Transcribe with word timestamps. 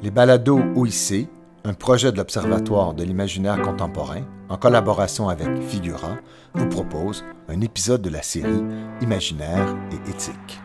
Les 0.00 0.12
balados 0.12 0.60
OIC, 0.76 1.28
un 1.64 1.74
projet 1.74 2.12
de 2.12 2.18
l'Observatoire 2.18 2.94
de 2.94 3.02
l'imaginaire 3.02 3.60
contemporain, 3.60 4.22
en 4.48 4.56
collaboration 4.56 5.28
avec 5.28 5.60
Figura, 5.60 6.18
vous 6.54 6.68
propose 6.68 7.24
un 7.48 7.60
épisode 7.62 8.00
de 8.00 8.08
la 8.08 8.22
série 8.22 8.62
Imaginaire 9.02 9.76
et 9.90 10.08
éthique. 10.08 10.60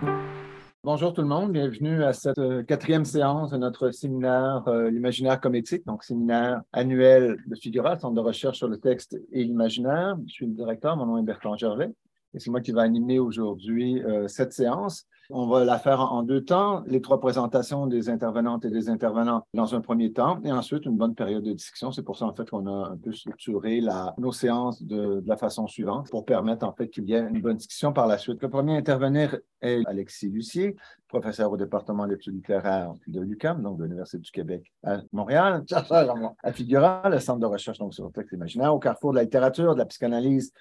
Bonjour 0.84 1.14
tout 1.14 1.24
le 1.24 1.28
monde, 1.28 1.52
bienvenue 1.52 2.04
à 2.04 2.14
cette 2.14 2.38
euh, 2.38 2.62
quatrième 2.62 3.06
séance 3.06 3.50
de 3.50 3.58
notre 3.58 3.90
séminaire 3.90 4.64
euh, 4.68 4.92
L'imaginaire 4.92 5.42
comme 5.42 5.56
éthique, 5.56 5.84
donc 5.88 6.04
séminaire 6.04 6.62
annuel 6.72 7.38
de 7.48 7.56
Figura, 7.56 7.98
Centre 7.98 8.14
de 8.14 8.20
recherche 8.20 8.58
sur 8.60 8.68
le 8.68 8.78
texte 8.78 9.20
et 9.32 9.44
l'imaginaire. 9.44 10.16
Je 10.28 10.32
suis 10.32 10.46
le 10.46 10.54
directeur, 10.54 10.96
mon 10.96 11.08
nom 11.08 11.18
est 11.18 11.24
Bertrand 11.24 11.58
Gervais, 11.58 11.90
et 12.36 12.40
c'est 12.40 12.52
moi 12.52 12.62
qui 12.62 12.72
vais 12.72 12.82
animer 12.82 13.18
aujourd'hui 13.18 14.00
euh, 14.04 14.28
cette 14.28 14.54
séance. 14.54 15.08
On 15.30 15.48
va 15.48 15.64
la 15.64 15.80
faire 15.80 16.02
en 16.02 16.22
deux 16.24 16.44
temps, 16.44 16.84
les 16.86 17.02
trois 17.02 17.20
présentations 17.20 17.88
des 17.88 18.10
intervenantes 18.10 18.66
et 18.66 18.70
des 18.70 18.90
intervenants 18.90 19.46
dans 19.54 19.74
un 19.74 19.82
premier 19.82 20.12
temps, 20.12 20.40
et 20.44 20.52
ensuite 20.52 20.86
une 20.86 20.98
bonne 20.98 21.16
période 21.16 21.44
de 21.44 21.54
discussion. 21.54 21.92
C'est 21.92 22.04
pour 22.04 22.18
ça, 22.18 22.26
en 22.26 22.34
fait, 22.34 22.50
qu'on 22.50 22.68
a 22.68 22.90
un 22.90 22.98
peu 22.98 23.14
structuré 23.14 23.82
nos 24.18 24.32
séances 24.32 24.84
de, 24.84 25.24
la 25.26 25.38
façon 25.38 25.68
suivante 25.68 26.10
pour 26.10 26.26
permettre, 26.26 26.66
en 26.66 26.74
fait, 26.74 26.90
qu'il 26.90 27.06
y 27.06 27.14
ait 27.14 27.22
une 27.22 27.42
bonne 27.42 27.58
discussion 27.58 27.94
par 27.94 28.08
la 28.08 28.18
suite. 28.18 28.42
Le 28.42 28.50
premier 28.50 28.76
à 28.76 28.78
intervenir 28.78 29.38
est 29.62 29.82
Alexis 29.86 30.30
Lucier, 30.30 30.76
professeur 31.08 31.52
au 31.52 31.58
département 31.58 32.06
d'études 32.06 32.36
littéraires 32.36 32.92
de 33.08 33.22
l'UQAM, 33.22 33.62
donc 33.62 33.78
de 33.78 33.84
l'Université 33.84 34.18
du 34.18 34.32
Québec 34.32 34.72
à 34.84 34.98
Montréal, 35.14 35.64
à 36.44 36.52
Figura, 36.52 37.08
le 37.10 37.20
centre 37.20 37.40
de 37.40 37.46
recherche 37.46 37.78
sur 37.92 38.06
le 38.06 38.12
texte 38.12 38.34
imaginaire, 38.34 38.74
au 38.74 38.80
carrefour 38.80 39.12
de 39.12 39.18
la 39.18 39.24
littérature, 39.24 39.74
de 39.74 39.80
la 39.80 39.86
psychanalyse 39.86 40.52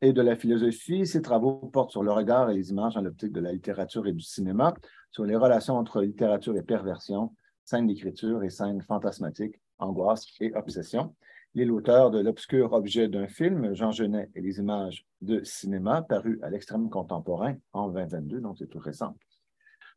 et 0.00 0.12
de 0.12 0.22
la 0.22 0.36
philosophie. 0.36 1.06
Ses 1.06 1.22
travaux 1.22 1.70
portent 1.72 1.90
sur 1.90 2.02
le 2.02 2.12
regard 2.12 2.50
et 2.50 2.54
les 2.54 2.70
images 2.70 2.94
dans 2.94 3.00
l'optique 3.00 3.32
de 3.32 3.40
la 3.40 3.52
littérature 3.52 4.05
et 4.08 4.12
du 4.12 4.20
cinéma, 4.20 4.74
sur 5.10 5.24
les 5.24 5.36
relations 5.36 5.76
entre 5.76 6.02
littérature 6.02 6.56
et 6.56 6.62
perversion, 6.62 7.34
scènes 7.64 7.86
d'écriture 7.86 8.42
et 8.42 8.50
scènes 8.50 8.82
fantasmatiques, 8.82 9.60
angoisse 9.78 10.26
et 10.40 10.54
obsession. 10.54 11.14
Il 11.54 11.62
est 11.62 11.64
l'auteur 11.64 12.10
de 12.10 12.20
L'obscur 12.20 12.72
objet 12.72 13.08
d'un 13.08 13.26
film, 13.28 13.74
Jean 13.74 13.90
Genet 13.90 14.28
et 14.34 14.40
les 14.40 14.58
images 14.58 15.06
de 15.22 15.42
cinéma, 15.42 16.02
paru 16.02 16.38
à 16.42 16.50
l'extrême 16.50 16.90
contemporain 16.90 17.54
en 17.72 17.88
2022, 17.88 18.40
donc 18.40 18.58
c'est 18.58 18.68
tout 18.68 18.78
récent. 18.78 19.16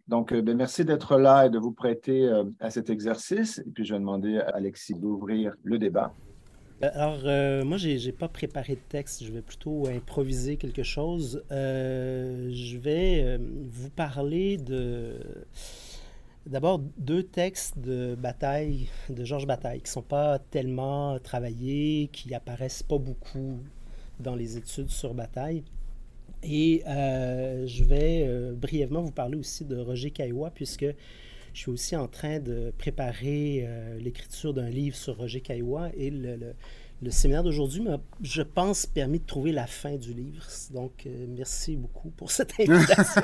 Donc, 0.08 0.34
ben, 0.34 0.58
merci 0.58 0.86
d'être 0.86 1.18
là 1.18 1.46
et 1.46 1.50
de 1.50 1.60
vous 1.60 1.72
prêter 1.72 2.26
euh, 2.26 2.44
à 2.60 2.72
cet 2.72 2.90
exercice. 2.90 3.60
Et 3.60 3.70
puis, 3.70 3.86
je 3.86 3.94
vais 3.94 4.00
demander 4.00 4.40
à 4.40 4.56
Alexis 4.56 4.96
d'ouvrir 4.96 5.54
le 5.64 5.78
débat. 5.78 6.16
Alors, 6.82 7.20
euh, 7.26 7.66
moi, 7.66 7.78
je 7.78 7.90
n'ai 7.90 8.12
pas 8.12 8.30
préparé 8.30 8.76
de 8.76 8.82
texte. 8.88 9.24
Je 9.24 9.32
vais 9.32 9.42
plutôt 9.42 9.88
improviser 9.88 10.58
quelque 10.58 10.84
chose. 10.84 11.44
Euh, 11.52 12.50
je 12.54 12.78
vais 12.78 13.38
vous 13.38 13.90
parler 13.90 14.58
de. 14.58 15.18
D'abord, 16.46 16.80
deux 16.98 17.24
textes 17.24 17.78
de 17.78 18.16
bataille, 18.16 18.88
de 19.10 19.24
Georges 19.24 19.46
Bataille, 19.46 19.80
qui 19.80 19.90
ne 19.90 19.94
sont 19.94 20.02
pas 20.02 20.40
tellement 20.40 21.20
travaillés, 21.20 22.10
qui 22.12 22.34
apparaissent 22.34 22.82
pas 22.82 22.98
beaucoup 22.98 23.60
dans 24.20 24.36
les 24.36 24.58
études 24.58 24.90
sur 24.90 25.14
Bataille. 25.14 25.64
Et 26.44 26.84
euh, 26.88 27.68
je 27.68 27.84
vais 27.84 28.26
euh, 28.26 28.54
brièvement 28.54 29.02
vous 29.02 29.12
parler 29.12 29.38
aussi 29.38 29.66
de 29.66 29.78
Roger 29.78 30.12
Caillois, 30.12 30.52
puisque 30.52 30.86
je 31.54 31.60
suis 31.60 31.72
aussi 31.72 31.96
en 31.96 32.08
train 32.08 32.40
de 32.40 32.74
préparer 32.78 33.64
euh, 33.64 34.00
l'écriture 34.00 34.54
d'un 34.54 34.70
livre 34.70 34.96
sur 34.96 35.18
Roger 35.18 35.42
Caillois 35.42 35.90
et 35.96 36.10
le, 36.10 36.36
le, 36.36 36.54
le 37.02 37.12
séminaire 37.12 37.44
d'aujourd'hui 37.44 37.82
m'a, 37.82 38.00
je 38.22 38.42
pense, 38.42 38.86
permis 38.86 39.20
de 39.20 39.26
trouver 39.26 39.52
la 39.52 39.68
fin 39.68 39.96
du 39.96 40.14
livre. 40.14 40.46
Donc, 40.74 41.08
merci 41.30 41.76
beaucoup 41.78 42.10
pour 42.10 42.32
cette 42.32 42.54
invitation. 42.60 43.22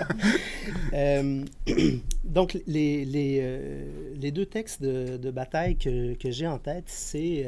donc, 2.23 2.57
les, 2.67 3.05
les, 3.05 3.85
les, 4.15 4.31
deux 4.31 4.45
textes 4.45 4.81
de, 4.81 5.17
de 5.17 5.31
bataille 5.31 5.75
que, 5.75 6.13
que, 6.13 6.31
j'ai 6.31 6.47
en 6.47 6.57
tête, 6.57 6.85
c'est 6.87 7.45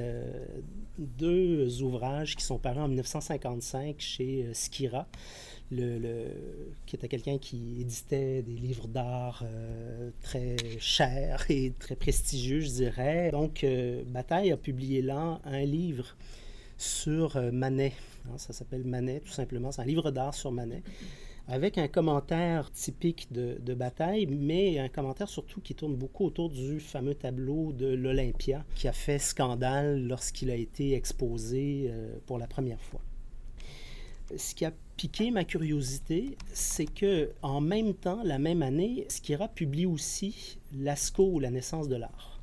deux 0.97 1.81
ouvrages 1.83 2.35
qui 2.35 2.43
sont 2.43 2.57
parus 2.57 2.81
en 2.81 2.87
1955 2.87 3.95
chez 3.99 4.47
Skira 4.53 5.07
le, 5.71 6.29
qui 6.85 6.95
était 6.95 7.07
quelqu'un 7.07 7.37
qui 7.37 7.81
éditait 7.81 8.41
des 8.41 8.55
livres 8.55 8.87
d'art 8.87 9.43
euh, 9.45 10.11
très 10.21 10.55
chers 10.79 11.45
et 11.49 11.73
très 11.79 11.95
prestigieux, 11.95 12.61
je 12.61 12.69
dirais. 12.69 13.31
Donc, 13.31 13.63
euh, 13.63 14.03
Bataille 14.07 14.51
a 14.51 14.57
publié 14.57 15.01
là 15.01 15.41
un 15.43 15.63
livre 15.63 16.15
sur 16.77 17.35
euh, 17.35 17.51
Manet. 17.51 17.93
Hein, 18.27 18.37
ça 18.37 18.53
s'appelle 18.53 18.83
Manet, 18.85 19.19
tout 19.19 19.31
simplement. 19.31 19.71
C'est 19.71 19.81
un 19.81 19.85
livre 19.85 20.11
d'art 20.11 20.33
sur 20.33 20.51
Manet 20.51 20.83
avec 21.47 21.77
un 21.77 21.87
commentaire 21.87 22.71
typique 22.71 23.31
de, 23.31 23.73
Bataille, 23.73 24.25
mais 24.25 24.79
un 24.79 24.89
commentaire 24.89 25.29
surtout 25.29 25.61
qui 25.61 25.75
tourne 25.75 25.95
beaucoup 25.95 26.25
autour 26.25 26.49
du 26.49 26.79
fameux 26.79 27.15
tableau 27.15 27.71
de 27.71 27.87
l'Olympia 27.87 28.65
qui 28.75 28.87
a 28.87 28.93
fait 28.93 29.19
scandale 29.19 30.05
lorsqu'il 30.07 30.49
a 30.49 30.55
été 30.55 30.93
exposé 30.93 31.87
euh, 31.89 32.17
pour 32.25 32.37
la 32.37 32.47
première 32.47 32.81
fois. 32.81 33.01
Ce 34.35 34.55
qui 34.55 34.65
a 34.65 34.73
piqué 34.97 35.31
ma 35.31 35.45
curiosité, 35.45 36.37
c'est 36.51 36.91
que 36.91 37.31
en 37.41 37.61
même 37.61 37.93
temps, 37.93 38.21
la 38.23 38.39
même 38.39 38.61
année, 38.61 39.05
Skira 39.07 39.47
publie 39.47 39.85
aussi 39.85 40.57
Lascaux 40.75 41.29
ou 41.33 41.39
la 41.39 41.51
naissance 41.51 41.87
de 41.87 41.95
l'art. 41.95 42.37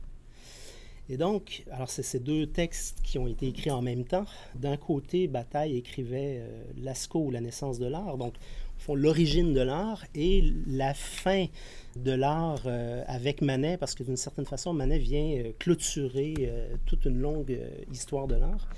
Et 1.10 1.18
donc, 1.18 1.64
alors 1.70 1.90
c'est 1.90 2.02
ces 2.02 2.20
deux 2.20 2.46
textes 2.46 3.00
qui 3.02 3.18
ont 3.18 3.26
été 3.26 3.48
écrits 3.48 3.70
en 3.70 3.82
même 3.82 4.04
temps. 4.04 4.24
D'un 4.54 4.78
côté, 4.78 5.28
Bataille 5.28 5.76
écrivait 5.76 6.38
euh, 6.38 6.64
Lascaux 6.78 7.26
ou 7.26 7.30
la 7.30 7.42
naissance 7.42 7.78
de 7.78 7.86
l'art, 7.86 8.16
donc 8.16 8.34
font 8.84 8.94
l'origine 8.94 9.54
de 9.54 9.62
l'art 9.62 10.04
et 10.14 10.52
la 10.66 10.92
fin 10.92 11.46
de 11.96 12.12
l'art 12.12 12.62
euh, 12.66 13.02
avec 13.06 13.40
Manet, 13.40 13.78
parce 13.78 13.94
que 13.94 14.02
d'une 14.02 14.18
certaine 14.18 14.44
façon, 14.44 14.74
Manet 14.74 14.98
vient 14.98 15.38
euh, 15.38 15.52
clôturer 15.58 16.34
euh, 16.40 16.76
toute 16.84 17.06
une 17.06 17.18
longue 17.18 17.58
histoire 17.90 18.26
de 18.26 18.34
l'art. 18.34 18.68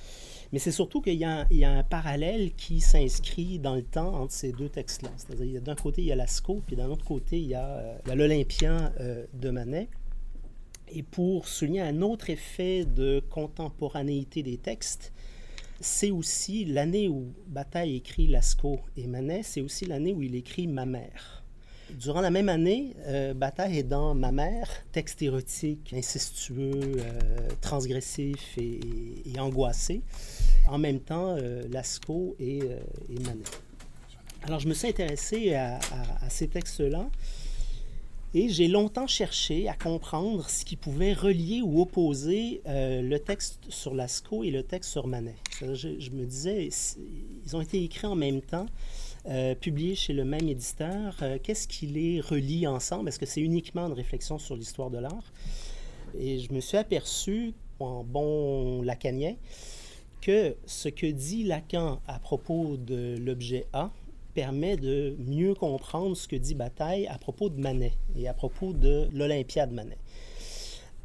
Mais 0.53 0.61
c'est 0.61 0.71
surtout 0.71 1.01
qu'il 1.01 1.15
y, 1.15 1.27
y, 1.57 1.65
a 1.65 1.71
un 1.71 1.83
parallèle 1.83 2.53
qui 2.55 2.81
s'inscrit 2.81 3.59
dans 3.59 3.75
le 3.75 3.83
temps 3.83 4.15
entre 4.15 4.33
ces 4.33 4.53
deux 4.53 4.69
textes-là. 4.69 5.11
C'est-à-dire, 5.17 5.61
d'un 5.61 5.75
côté, 5.75 6.03
il 6.03 6.07
y 6.07 6.13
a 6.13 6.17
Lascaux, 6.17 6.63
puis 6.65 6.77
d'un 6.77 6.89
autre 6.89 7.05
côté, 7.05 7.39
il 7.39 7.49
y 7.49 7.55
a, 7.55 7.99
l'Olympien 8.15 8.93
de 9.35 9.51
Manet. 9.51 9.89
Et 10.89 11.03
pour 11.03 11.49
souligner 11.49 11.81
un 11.81 12.01
autre 12.01 12.31
effet 12.31 12.85
de 12.85 13.21
contemporanéité 13.29 14.45
des 14.45 14.57
textes, 14.57 15.13
c'est 15.81 16.11
aussi 16.11 16.65
l'année 16.65 17.09
où 17.09 17.33
Bataille 17.47 17.97
écrit 17.97 18.27
Lascaux 18.27 18.81
et 18.97 19.07
Manet, 19.07 19.43
c'est 19.43 19.61
aussi 19.61 19.87
l'année 19.87 20.13
où 20.13 20.23
il 20.23 20.35
écrit 20.35 20.67
Ma 20.67 20.87
mère. 20.87 21.45
Durant 21.91 22.21
la 22.21 22.31
même 22.31 22.49
année, 22.49 22.95
euh, 23.07 23.33
Bataille 23.33 23.79
est 23.79 23.85
dans 23.85 24.15
Ma 24.15 24.33
mère, 24.33 24.69
texte 24.91 25.23
érotique, 25.23 25.93
incestueux, 25.95 26.81
euh, 26.99 27.49
transgressif 27.61 28.59
et, 28.59 29.39
angoissé. 29.39 30.03
En 30.69 30.79
même 30.79 30.99
temps, 30.99 31.37
euh, 31.39 31.63
Lascaux 31.71 32.35
et, 32.41 32.63
euh, 32.63 32.81
et, 33.09 33.21
Manet. 33.21 33.45
Alors, 34.43 34.59
je 34.59 34.69
me 34.69 34.75
suis 34.75 34.89
intéressé 34.89 35.55
à 35.55 35.79
ces 36.29 36.49
textes-là 36.49 37.09
et 38.37 38.51
j'ai 38.51 38.69
longtemps 38.69 39.07
cherché 39.07 39.67
à 39.67 39.73
comprendre 39.73 40.51
ce 40.51 40.67
qui 40.67 40.77
pouvait 40.77 41.15
relier 41.15 41.63
ou 41.63 41.81
opposer 41.81 42.61
euh, 42.67 43.01
le 43.01 43.19
texte 43.19 43.61
sur 43.71 43.95
Lascaux 43.95 44.45
et 44.45 44.51
le 44.51 44.63
texte 44.63 44.91
sur 44.91 45.07
Manet. 45.07 45.37
Je, 45.63 46.11
me 46.11 46.27
disais, 46.27 46.69
ils 47.47 47.57
ont 47.57 47.63
été 47.63 47.83
écrits 47.83 48.07
en 48.07 48.15
même 48.15 48.43
temps. 48.43 48.67
Euh, 49.29 49.55
publié 49.55 49.95
chez 49.95 50.13
le 50.13 50.27
même 50.27 50.47
éditeur. 50.47 51.17
Euh, 51.23 51.39
Qu'est-ce 51.43 51.67
qui 51.67 51.87
les 51.87 52.21
relie 52.21 52.67
ensemble? 52.67 53.09
Est-ce 53.09 53.19
que 53.19 53.25
c'est 53.25 53.41
uniquement 53.41 53.87
une 53.87 53.95
réflexion 53.95 54.39
sur 54.39 54.55
l'histoire 54.55 54.91
de 54.91 54.99
l'art? 54.99 55.33
Et 56.19 56.39
je 56.39 56.53
me 56.53 56.61
suis 56.61 56.77
aperçu, 56.77 57.55
en 57.81 58.05
bon 58.05 58.83
lacanien, 58.83 59.35
que 60.21 60.55
ce 60.67 60.91
que 60.91 61.07
dit 61.07 61.43
Lacan 61.43 62.01
à 62.07 62.19
propos 62.19 62.77
de 62.77 63.17
l'objet 63.19 63.65
A 63.73 63.91
permet 64.37 64.77
de 64.77 65.17
mieux 65.19 65.55
comprendre 65.55 66.15
ce 66.15 66.29
que 66.29 66.37
dit 66.37 66.55
Bataille 66.55 67.07
à 67.07 67.17
propos 67.17 67.49
de 67.49 67.59
Manet 67.59 67.95
et 68.15 68.29
à 68.29 68.35
propos 68.35 68.75
de 68.75 69.09
l'Olympiade 69.15 69.73
Manet. 69.73 69.97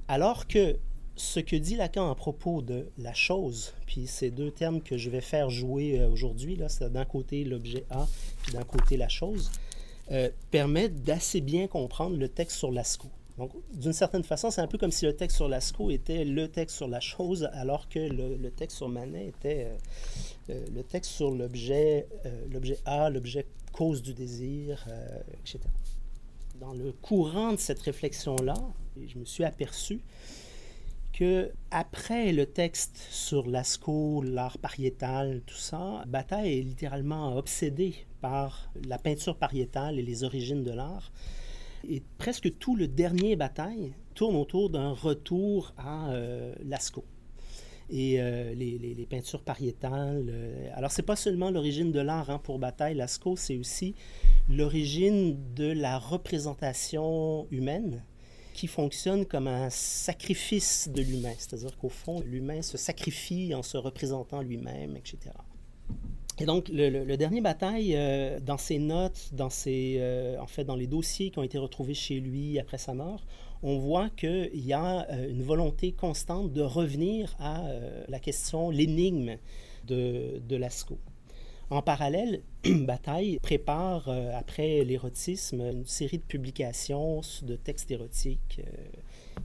Alors 0.09 0.47
que 0.47 0.77
ce 1.15 1.39
que 1.39 1.55
dit 1.55 1.77
Lacan 1.77 2.11
à 2.11 2.15
propos 2.15 2.61
de 2.61 2.89
la 2.97 3.13
chose, 3.13 3.73
puis 3.85 4.05
ces 4.05 4.31
deux 4.31 4.51
termes 4.51 4.81
que 4.81 4.97
je 4.97 5.09
vais 5.09 5.21
faire 5.21 5.49
jouer 5.49 6.01
euh, 6.01 6.09
aujourd'hui, 6.09 6.59
c'est 6.67 6.91
d'un 6.91 7.05
côté 7.05 7.45
l'objet 7.45 7.85
A, 7.89 8.05
puis 8.43 8.51
d'un 8.51 8.65
côté 8.65 8.97
la 8.97 9.07
chose, 9.07 9.49
euh, 10.11 10.29
permet 10.51 10.89
d'assez 10.89 11.39
bien 11.39 11.67
comprendre 11.67 12.17
le 12.17 12.27
texte 12.27 12.57
sur 12.57 12.69
Lascaux. 12.69 13.11
Donc, 13.37 13.51
d'une 13.73 13.93
certaine 13.93 14.23
façon, 14.23 14.51
c'est 14.51 14.61
un 14.61 14.67
peu 14.67 14.77
comme 14.77 14.91
si 14.91 15.05
le 15.05 15.15
texte 15.15 15.37
sur 15.37 15.47
Lascaux 15.47 15.89
était 15.89 16.25
le 16.25 16.47
texte 16.47 16.75
sur 16.75 16.87
la 16.87 16.99
chose, 16.99 17.49
alors 17.53 17.87
que 17.89 17.99
le, 17.99 18.51
texte 18.51 18.77
sur 18.77 18.89
Manet 18.89 19.27
était 19.27 19.65
euh, 19.65 19.77
euh 20.49 20.65
le 20.73 20.83
texte 20.83 21.11
sur 21.11 21.31
l'objet, 21.31 22.07
euh, 22.25 22.45
l'objet 22.51 22.77
A, 22.85 23.09
l'objet 23.09 23.45
cause 23.71 24.01
du 24.01 24.13
désir, 24.13 24.85
etc. 25.39 25.59
Dans 26.59 26.73
le 26.73 26.91
courant 26.91 27.53
de 27.53 27.57
cette 27.57 27.79
réflexion-là, 27.79 28.55
je 29.07 29.17
me 29.17 29.23
suis 29.23 29.45
aperçu 29.45 30.01
que 31.13 31.51
après 31.71 32.31
le 32.31 32.45
texte 32.45 32.97
sur 33.11 33.47
Lascaux, 33.47 34.21
l'art 34.23 34.57
pariétal, 34.57 35.41
tout 35.45 35.55
ça, 35.55 36.03
Bataille 36.07 36.59
est 36.59 36.61
littéralement 36.61 37.35
obsédé 37.37 37.95
par 38.21 38.71
la 38.87 38.97
peinture 38.97 39.35
pariétale 39.35 39.99
et 39.99 40.01
les 40.01 40.23
origines 40.23 40.63
de 40.63 40.71
l'art. 40.71 41.11
Et 41.87 42.01
presque 42.17 42.57
tout 42.57 42.75
le 42.75 42.87
dernier 42.87 43.35
bataille 43.35 43.93
tourne 44.15 44.35
autour 44.35 44.69
d'un 44.69 44.91
retour 44.91 45.73
à 45.77 46.13
Lascaux 46.63 47.05
et 47.91 48.21
euh, 48.21 48.53
les, 48.55 49.07
peintures 49.09 49.41
pariétales. 49.41 50.27
Euh, 50.29 50.69
alors, 50.73 50.91
c'est 50.91 51.01
pas 51.01 51.15
seulement 51.15 51.51
l'origine 51.51 51.91
de 51.91 51.99
l'art 51.99 52.29
hein, 52.29 52.39
pour 52.39 52.57
Bataille, 52.57 52.95
Lascaux, 52.95 53.35
c'est 53.35 53.57
aussi 53.57 53.95
l'origine 54.49 55.37
de 55.53 55.71
la 55.71 55.99
représentation 55.99 57.47
humaine 57.51 58.03
qui 58.53 58.67
fonctionne 58.67 59.25
comme 59.25 59.47
un 59.47 59.69
sacrifice 59.69 60.89
de 60.89 61.01
l'humain. 61.01 61.33
C'est-à-dire 61.37 61.77
qu'au 61.77 61.89
fond, 61.89 62.21
l'humain 62.25 62.61
se 62.61 62.77
sacrifie 62.77 63.53
en 63.53 63.63
se 63.63 63.77
représentant 63.77 64.41
lui-même, 64.41 64.95
etc. 64.95 65.31
Et 66.41 66.45
donc, 66.45 66.69
le, 66.69 67.15
dernier 67.15 67.41
bataille, 67.41 67.93
euh, 67.95 68.39
dans 68.39 68.57
ses 68.57 68.79
notes, 68.79 69.29
dans 69.33 69.49
ses, 69.49 70.01
en 70.39 70.47
fait, 70.47 70.63
dans 70.63 70.75
les 70.75 70.87
dossiers 70.87 71.29
qui 71.29 71.39
ont 71.39 71.43
été 71.43 71.57
retrouvés 71.57 71.93
chez 71.93 72.19
lui 72.19 72.59
après 72.59 72.77
sa 72.77 72.93
mort, 72.93 73.21
on 73.63 73.77
voit 73.77 74.09
qu'il 74.09 74.65
y 74.65 74.73
a 74.73 75.07
euh, 75.09 75.29
une 75.29 75.43
volonté 75.43 75.91
constante 75.91 76.51
de 76.51 76.61
revenir 76.61 77.35
à 77.39 77.65
euh, 77.65 78.03
la 78.07 78.19
question, 78.19 78.69
l'énigme 78.69 79.37
de, 79.85 80.41
de 80.47 80.55
Lascaux. 80.55 80.99
En 81.69 81.81
parallèle, 81.81 82.41
Bataille 82.65 83.39
prépare, 83.41 84.09
euh, 84.09 84.31
après 84.35 84.83
l'érotisme, 84.83 85.61
une 85.61 85.85
série 85.85 86.17
de 86.17 86.23
publications 86.23 87.21
de 87.43 87.55
textes 87.55 87.91
érotiques 87.91 88.61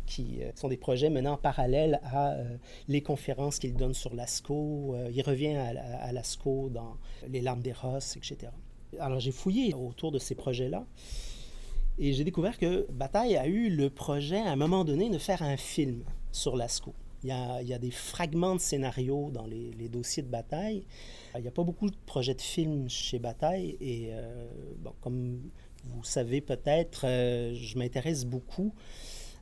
qui 0.07 0.41
sont 0.55 0.69
des 0.69 0.77
projets 0.77 1.11
menant 1.11 1.33
en 1.33 1.37
parallèle 1.37 2.01
à 2.05 2.37
les 2.89 3.03
conférences 3.03 3.59
qu'il 3.59 3.75
donne 3.75 3.95
sur 3.95 4.15
Lascaux. 4.15 4.97
il 5.13 5.23
revient 5.23 5.57
à, 5.57 5.69
à 6.01 6.13
Lascaux 6.13 6.71
dans 6.71 6.97
Les 7.29 7.41
larmes 7.41 7.63
d'Eros, 7.63 7.99
etc. 8.17 8.53
Alors 9.01 9.21
j'ai 9.21 9.33
fouillé 9.33 9.75
autour 9.75 10.13
de 10.13 10.19
ces 10.19 10.35
projets-là 10.35 10.87
et 11.99 12.13
j'ai 12.13 12.25
découvert 12.25 12.59
que 12.59 12.87
Bataille 12.93 13.37
a 13.37 13.47
eu 13.47 13.71
le 13.71 13.89
projet, 13.89 14.39
à 14.39 14.51
un 14.51 14.57
moment 14.57 14.85
donné, 14.85 15.09
de 15.09 15.17
faire 15.17 15.43
un 15.43 15.57
film 15.57 16.05
sur 16.31 16.57
Lascaux. 16.57 16.95
Il 17.23 17.31
y, 17.31 17.73
a, 17.73 17.79
des 17.79 17.91
fragments 17.91 18.55
de 18.55 18.61
scénarios 18.61 19.31
dans 19.33 19.47
les, 19.47 19.89
dossiers 19.89 20.23
de 20.23 20.29
Bataille. 20.29 20.85
Il 21.35 21.41
n'y 21.41 21.49
a 21.49 21.51
pas 21.51 21.65
beaucoup 21.65 21.91
de 21.91 21.97
projets 22.05 22.35
de 22.35 22.41
films 22.41 22.89
chez 22.89 23.19
Bataille. 23.19 23.77
Et 23.81 24.11
euh, 24.13 24.47
comme 25.01 25.41
vous 25.85 26.05
savez 26.05 26.41
peut-être, 26.41 27.05
euh, 27.05 27.55
je 27.55 27.79
m'intéresse 27.79 28.27
beaucoup 28.27 28.75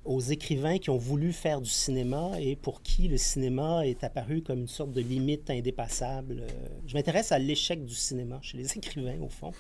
aux 0.05 0.21
écrivains 0.21 0.79
qui 0.79 0.91
ont 0.91 0.99
voulu 0.99 1.33
faire 1.33 1.61
du 1.61 1.71
cinéma 1.71 2.33
et 2.39 2.57
pour 2.57 2.83
qui 2.83 3.09
le 3.09 3.17
cinéma 3.17 3.87
est 3.87 4.05
apparu 4.05 4.43
comme 4.43 4.61
une 4.61 4.69
sorte 4.69 4.93
de 4.93 5.01
limite 5.01 5.49
indépassable. 5.49 6.41
Euh, 6.41 6.69
je 6.87 6.95
m'intéresse 6.95 7.33
à 7.33 7.39
l'échec 7.39 7.85
du 7.85 7.95
cinéma 7.95 8.39
chez 8.43 8.59
les 8.59 8.73
écrivains, 8.77 9.21
au 9.23 9.29
fond. 9.29 9.53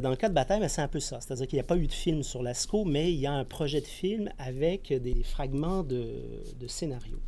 Dans 0.00 0.10
le 0.10 0.16
cas 0.16 0.28
de 0.28 0.34
Bataille, 0.34 0.60
ben, 0.60 0.68
c'est 0.68 0.82
un 0.82 0.88
peu 0.88 1.00
ça. 1.00 1.20
C'est-à-dire 1.20 1.46
qu'il 1.46 1.56
n'y 1.56 1.60
a 1.60 1.64
pas 1.64 1.76
eu 1.76 1.86
de 1.86 1.92
film 1.92 2.22
sur 2.22 2.42
Lascaux, 2.42 2.84
mais 2.84 3.12
il 3.12 3.18
y 3.20 3.26
a 3.26 3.32
un 3.32 3.44
projet 3.44 3.80
de 3.80 3.86
film 3.86 4.30
avec 4.38 4.92
des 4.92 5.22
fragments 5.22 5.84
de, 5.84 6.22
de 6.58 6.66
scénario. 6.66 7.18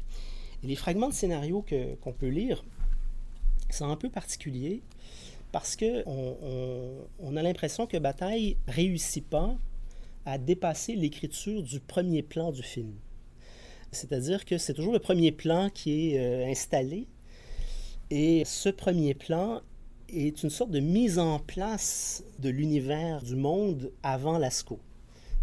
Et 0.64 0.66
les 0.66 0.76
fragments 0.76 1.08
de 1.08 1.14
scénario 1.14 1.64
qu'on 2.02 2.12
peut 2.12 2.28
lire 2.28 2.64
sont 3.70 3.88
un 3.88 3.96
peu 3.96 4.10
particuliers 4.10 4.82
parce 5.52 5.76
qu'on 5.76 6.02
on, 6.06 6.90
on 7.20 7.36
a 7.36 7.42
l'impression 7.42 7.86
que 7.86 7.96
Bataille 7.96 8.56
réussit 8.66 9.24
pas 9.24 9.56
à 10.30 10.38
dépasser 10.38 10.94
l'écriture 10.94 11.62
du 11.62 11.80
premier 11.80 12.22
plan 12.22 12.52
du 12.52 12.62
film. 12.62 12.94
C'est-à-dire 13.90 14.44
que 14.44 14.58
c'est 14.58 14.74
toujours 14.74 14.92
le 14.92 15.00
premier 15.00 15.32
plan 15.32 15.70
qui 15.70 16.14
est 16.14 16.20
euh, 16.20 16.46
installé. 16.48 17.08
Et 18.10 18.44
ce 18.44 18.68
premier 18.68 19.14
plan 19.14 19.60
est 20.08 20.42
une 20.44 20.50
sorte 20.50 20.70
de 20.70 20.78
mise 20.78 21.18
en 21.18 21.40
place 21.40 22.22
de 22.38 22.48
l'univers 22.48 23.22
du 23.22 23.34
monde 23.34 23.90
avant 24.04 24.38
Lascaux. 24.38 24.78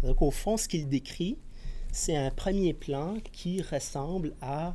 Donc 0.02 0.22
au 0.22 0.30
fond, 0.30 0.56
ce 0.56 0.68
qu'il 0.68 0.88
décrit, 0.88 1.36
c'est 1.92 2.16
un 2.16 2.30
premier 2.30 2.72
plan 2.72 3.18
qui 3.32 3.60
ressemble 3.60 4.34
à 4.40 4.74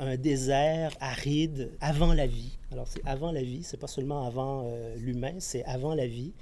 un 0.00 0.16
désert 0.16 0.92
aride 1.00 1.70
avant 1.80 2.14
la 2.14 2.26
vie. 2.26 2.58
Alors 2.72 2.88
c'est 2.88 3.04
avant 3.06 3.30
la 3.30 3.42
vie, 3.42 3.62
c'est 3.62 3.76
pas 3.76 3.86
seulement 3.86 4.26
avant 4.26 4.64
euh, 4.66 4.96
l'humain, 4.96 5.34
c'est 5.38 5.64
avant 5.64 5.94
la 5.94 6.08
vie. 6.08 6.32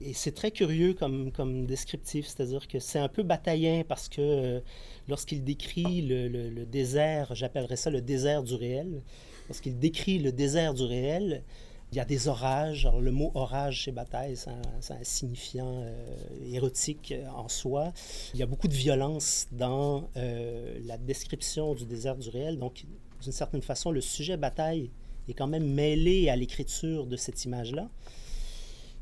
Et 0.00 0.14
c'est 0.14 0.32
très 0.32 0.50
curieux 0.50 0.94
comme, 0.94 1.32
comme 1.32 1.66
descriptif, 1.66 2.26
c'est-à-dire 2.26 2.68
que 2.68 2.78
c'est 2.78 3.00
un 3.00 3.08
peu 3.08 3.22
bataillant 3.24 3.82
parce 3.86 4.08
que 4.08 4.20
euh, 4.20 4.60
lorsqu'il 5.08 5.42
décrit 5.42 6.02
le, 6.02 6.64
désert, 6.66 7.34
j'appellerais 7.34 7.76
ça 7.76 7.90
le 7.90 8.00
désert 8.00 8.44
du 8.44 8.54
réel, 8.54 9.02
lorsqu'il 9.48 9.78
décrit 9.78 10.18
le 10.18 10.30
désert 10.30 10.74
du 10.74 10.84
réel, 10.84 11.42
il 11.90 11.96
y 11.96 12.00
a 12.00 12.04
des 12.04 12.28
orages. 12.28 12.86
Alors, 12.86 13.00
le 13.00 13.10
mot 13.10 13.32
orage 13.34 13.80
chez 13.80 13.92
Bataille, 13.92 14.36
c'est 14.36 14.50
un, 14.50 15.02
signifiant 15.02 15.82
euh, 15.82 16.52
érotique 16.52 17.14
en 17.34 17.48
soi. 17.48 17.92
Il 18.34 18.40
y 18.40 18.42
a 18.42 18.46
beaucoup 18.46 18.68
de 18.68 18.74
violence 18.74 19.48
dans 19.52 20.08
euh, 20.16 20.78
la 20.84 20.98
description 20.98 21.74
du 21.74 21.86
désert 21.86 22.16
du 22.16 22.28
réel. 22.28 22.58
Donc, 22.58 22.84
d'une 23.22 23.32
certaine 23.32 23.62
façon, 23.62 23.90
le 23.90 24.02
sujet 24.02 24.36
Bataille 24.36 24.90
est 25.28 25.34
quand 25.34 25.46
même 25.46 25.66
mêlé 25.66 26.28
à 26.28 26.36
l'écriture 26.36 27.06
de 27.06 27.16
cette 27.16 27.44
image-là. 27.44 27.88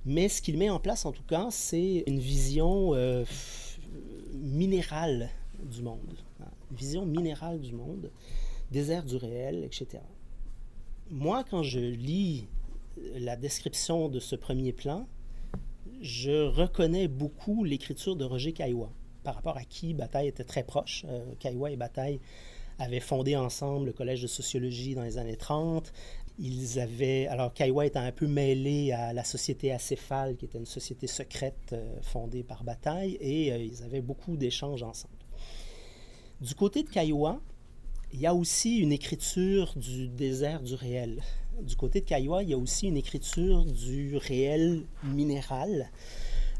Mais 0.06 0.29
ce 0.29 0.41
qu'il 0.41 0.56
met 0.56 0.70
en 0.70 0.79
place, 0.79 1.05
en 1.05 1.11
tout 1.11 1.25
cas, 1.25 1.49
c'est 1.50 2.05
une 2.06 2.20
vision 2.20 2.94
euh, 2.94 3.25
minérale 4.32 5.31
du 5.61 5.82
monde. 5.82 6.17
Une 6.70 6.76
vision 6.76 7.05
minérale 7.05 7.61
du 7.61 7.73
monde, 7.73 8.11
désert 8.70 9.05
du 9.05 9.17
réel, 9.17 9.64
etc. 9.64 9.99
Moi, 11.11 11.44
quand 11.50 11.64
je 11.64 11.81
lis 11.81 12.47
la 13.17 13.37
description 13.37 14.08
de 14.08 14.20
ce 14.20 14.37
premier 14.37 14.73
plan, 14.73 15.08
je 16.00 16.47
reconnais 16.47 17.09
beaucoup 17.09 17.64
l'écriture 17.64 18.14
de 18.14 18.25
Roger 18.25 18.52
Caillois, 18.52 18.93
par 19.25 19.35
rapport 19.35 19.56
à 19.56 19.64
qui 19.64 19.93
Bataille 19.93 20.29
était 20.29 20.44
très 20.44 20.62
proche. 20.62 21.05
Euh, 21.09 21.25
Caillois 21.41 21.73
et 21.73 21.76
Bataille 21.76 22.20
avaient 22.79 23.00
fondé 23.00 23.37
ensemble 23.37 23.87
le 23.87 23.93
Collège 23.93 24.23
de 24.23 24.26
sociologie 24.26 24.94
dans 24.94 25.02
les 25.02 25.19
années 25.19 25.37
30. 25.37 25.93
Ils 26.38 26.79
avaient. 26.79 27.27
Alors, 27.29 27.53
Kaiwa 27.55 27.87
était 27.87 27.99
un 27.99 28.12
peu 28.12 28.27
mêlé 28.27 28.93
à 28.93 29.12
la 29.12 29.25
société 29.25 29.73
acéphale, 29.73 30.37
qui 30.37 30.44
était 30.44 30.59
une 30.59 30.67
société 30.67 31.06
secrète 31.06 31.73
euh, 31.73 31.97
fondée 32.03 32.43
par 32.43 32.62
Bataille, 32.62 33.17
et 33.21 33.53
euh, 33.53 33.59
ils 33.59 33.83
avaient 33.83 34.03
beaucoup 34.03 34.37
d'échanges 34.37 34.83
ensemble. 34.83 35.15
Du 36.41 36.55
côté 36.55 36.83
de 36.83 36.91
Kaiwa, 36.91 37.41
il 38.12 38.21
y 38.21 38.27
a 38.27 38.35
aussi 38.35 38.79
une 38.79 38.93
écriture 38.93 39.73
du 39.77 40.09
désert 40.09 40.62
du 40.62 40.75
réel. 40.75 41.23
Du 41.62 41.75
côté 41.75 42.00
de 42.00 42.06
Kaiwa, 42.06 42.43
il 42.43 42.50
y 42.50 42.55
a 42.55 42.59
aussi 42.59 42.87
une 42.87 42.97
écriture 42.97 43.65
du 43.65 44.17
réel 44.19 44.85
minéral. 45.03 45.91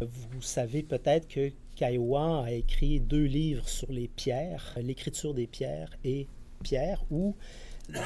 Vous 0.01 0.43
savez 0.43 0.83
peut-être 0.83 1.29
que 1.29 1.53
Kaiwa 1.77 2.45
a 2.45 2.53
écrit 2.53 3.01
deux 3.01 3.25
livres 3.25 3.69
sur 3.69 3.93
les 3.93 4.09
pierres, 4.09 4.75
l'écriture 4.83 5.35
des 5.35 5.47
pierres 5.47 5.97
et 6.05 6.27
pierres, 6.63 7.05
où 7.11 7.35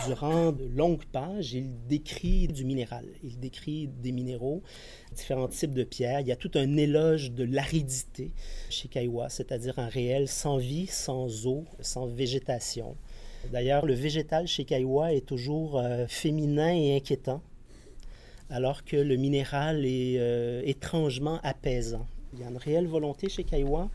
Durant 0.06 0.52
de 0.52 0.64
longues 0.64 1.06
pages, 1.06 1.54
il 1.54 1.86
décrit 1.86 2.48
du 2.48 2.66
minéral, 2.66 3.06
il 3.24 3.40
décrit 3.40 3.88
des 3.88 4.12
minéraux, 4.12 4.62
différents 5.14 5.48
types 5.48 5.72
de 5.72 5.84
pierres. 5.84 6.20
Il 6.20 6.26
y 6.26 6.32
a 6.32 6.36
tout 6.36 6.50
un 6.54 6.76
éloge 6.76 7.30
de 7.32 7.44
l'aridité 7.44 8.30
chez 8.68 8.88
Kaiwa, 8.88 9.30
c'est-à-dire 9.30 9.78
un 9.78 9.88
réel 9.88 10.28
sans 10.28 10.58
vie, 10.58 10.86
sans 10.86 11.46
eau, 11.46 11.64
sans 11.80 12.06
végétation. 12.06 12.94
D'ailleurs, 13.50 13.86
le 13.86 13.94
végétal 13.94 14.46
chez 14.46 14.64
Kaiwa 14.64 15.14
est 15.14 15.26
toujours 15.26 15.78
euh, 15.78 16.06
féminin 16.08 16.74
et 16.74 16.96
inquiétant, 16.96 17.42
alors 18.50 18.84
que 18.84 18.96
le 18.96 19.16
minéral 19.16 19.86
est 19.86 20.18
euh, 20.18 20.60
étrangement 20.66 21.40
apaisant. 21.42 22.06
Il 22.34 22.40
y 22.40 22.44
a 22.44 22.48
une 22.48 22.58
réelle 22.58 22.86
volonté 22.86 23.30
chez 23.30 23.44
Kaiwa 23.44 23.88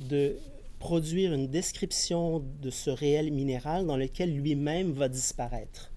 de 0.00 0.36
produire 0.82 1.32
une 1.32 1.46
description 1.46 2.42
de 2.60 2.70
ce 2.70 2.90
réel 2.90 3.30
minéral 3.30 3.86
dans 3.86 3.96
lequel 3.96 4.34
lui-même 4.34 4.90
va 4.90 5.08
disparaître. 5.08 5.92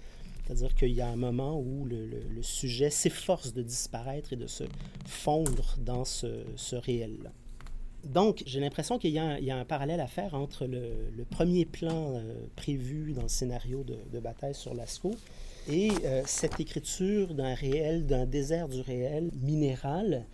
C'est-à-dire 0.45 0.75
qu'il 0.75 0.91
y 0.91 1.01
a 1.01 1.07
un 1.07 1.15
moment 1.15 1.59
où 1.59 1.87
le, 1.87 2.43
sujet 2.43 2.91
s'efforce 2.91 3.51
de 3.51 3.63
disparaître 3.63 4.31
et 4.33 4.35
de 4.35 4.45
se 4.45 4.63
fondre 5.07 5.75
dans 5.79 6.05
ce, 6.05 6.75
réel-là. 6.75 7.31
Donc, 8.03 8.43
j'ai 8.45 8.59
l'impression 8.59 8.99
qu'il 8.99 9.09
y, 9.09 9.17
a 9.17 9.57
un 9.57 9.65
parallèle 9.65 9.99
à 9.99 10.05
faire 10.05 10.35
entre 10.35 10.67
le, 10.67 11.25
premier 11.31 11.65
plan 11.65 12.13
euh, 12.13 12.45
prévu 12.55 13.13
dans 13.13 13.23
le 13.23 13.27
scénario 13.27 13.83
de, 13.83 14.19
bataille 14.19 14.53
sur 14.53 14.75
Lascaux 14.75 15.15
et 15.67 15.89
euh, 16.03 16.21
cette 16.27 16.59
écriture 16.59 17.33
d'un 17.33 17.55
réel, 17.55 18.05
d'un 18.05 18.27
désert 18.27 18.69
du 18.69 18.81
réel 18.81 19.31
minéral 19.41 20.27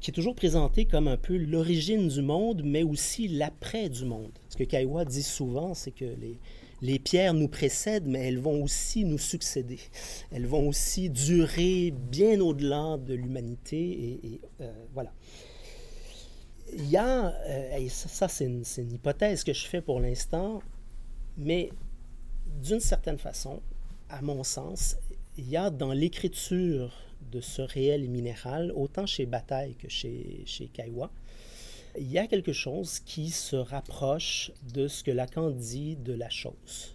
qui 0.00 0.10
est 0.10 0.14
toujours 0.14 0.34
présenté 0.34 0.86
comme 0.86 1.08
un 1.08 1.16
peu 1.16 1.36
l'origine 1.36 2.08
du 2.08 2.22
monde, 2.22 2.62
mais 2.64 2.82
aussi 2.82 3.28
l'après 3.28 3.88
du 3.88 4.04
monde. 4.06 4.32
Ce 4.48 4.56
que 4.56 4.64
Kaiwa 4.64 5.04
dit 5.04 5.22
souvent, 5.22 5.74
c'est 5.74 5.90
que 5.90 6.06
les, 6.80 6.98
pierres 6.98 7.34
nous 7.34 7.48
précèdent, 7.48 8.06
mais 8.06 8.28
elles 8.28 8.38
vont 8.38 8.62
aussi 8.62 9.04
nous 9.04 9.18
succéder. 9.18 9.78
Elles 10.32 10.46
vont 10.46 10.68
aussi 10.68 11.10
durer 11.10 11.90
bien 11.90 12.40
au-delà 12.40 12.96
de 12.96 13.12
l'humanité. 13.12 14.18
Et, 14.24 14.40
euh, 14.62 14.72
voilà. 14.94 15.12
Il 16.72 16.88
y 16.88 16.96
a, 16.96 17.34
euh, 17.46 17.76
et 17.76 17.88
ça, 17.90 18.28
c'est 18.28 18.46
une, 18.46 18.64
hypothèse 18.92 19.44
que 19.44 19.52
je 19.52 19.66
fais 19.66 19.82
pour 19.82 20.00
l'instant, 20.00 20.62
mais 21.36 21.70
d'une 22.62 22.80
certaine 22.80 23.18
façon, 23.18 23.60
à 24.08 24.22
mon 24.22 24.44
sens, 24.44 24.96
il 25.36 25.48
y 25.48 25.56
a 25.58 25.68
dans 25.68 25.92
l'écriture 25.92 27.09
de 27.30 27.40
ce 27.40 27.62
réel 27.62 28.08
minéral, 28.08 28.72
autant 28.74 29.06
chez 29.06 29.26
Bataille 29.26 29.74
que 29.74 29.88
chez, 29.88 30.42
chez 30.46 30.68
il 31.98 32.10
y 32.10 32.18
a 32.18 32.26
quelque 32.26 32.52
chose 32.52 33.00
qui 33.00 33.30
se 33.30 33.56
rapproche 33.56 34.52
de 34.72 34.88
ce 34.88 35.02
que 35.02 35.10
Lacan 35.10 35.50
dit 35.50 35.96
de 35.96 36.12
la 36.12 36.30
chose. 36.30 36.94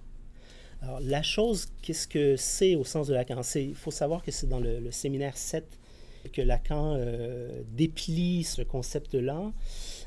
Alors, 0.82 1.00
la 1.02 1.24
chose, 1.24 1.68
qu'est-ce 1.82 2.08
que 2.08 2.36
c'est 2.36 2.76
au 2.76 2.84
sens 2.84 3.08
de 3.08 3.14
Lacan? 3.14 3.42
Il 3.56 3.76
faut 3.76 3.92
savoir 3.92 4.24
que 4.24 4.32
c'est 4.32 4.48
dans 4.48 4.60
le, 4.60 4.92
séminaire 4.92 5.36
7 5.36 5.66
que 6.34 6.42
Lacan 6.42 6.96
euh, 6.96 7.62
déplie 7.72 8.44
ce 8.44 8.62
concept-là. 8.62 9.52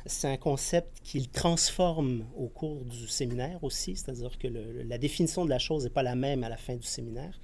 C'est 0.07 0.29
un 0.29 0.37
concept 0.37 1.01
qu'il 1.05 1.29
transforme 1.29 2.25
au 2.37 2.49
cours 2.49 2.85
du 2.85 3.09
séminaire 3.09 3.63
aussi, 3.63 3.97
c'est-à-dire 3.97 4.39
que 4.39 4.49
la 4.49 4.99
définition 4.99 5.45
de 5.45 5.51
la 5.51 5.59
chose 5.59 5.85
n'est 5.85 5.91
pas 5.91 6.03
la 6.03 6.15
même 6.15 6.45
à 6.45 6.49
la 6.49 6.57
fin 6.57 6.77
du 6.77 6.87
séminaire. 6.87 7.39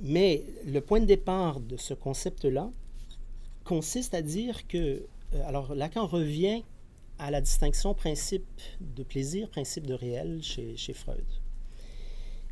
Mais 0.00 0.44
le 0.66 0.80
point 0.80 1.00
de 1.00 1.06
départ 1.06 1.60
de 1.60 1.76
ce 1.76 1.94
concept-là 1.94 2.70
consiste 3.64 4.14
à 4.14 4.22
dire 4.22 4.66
que 4.66 5.06
euh, 5.34 5.42
alors, 5.46 5.74
Lacan 5.74 6.06
revient 6.06 6.62
à 7.18 7.30
la 7.30 7.40
distinction 7.40 7.94
principe 7.94 8.60
de 8.80 9.02
plaisir, 9.02 9.48
principe 9.48 9.86
de 9.86 9.94
réel 9.94 10.42
chez, 10.42 10.92
Freud. 10.92 11.24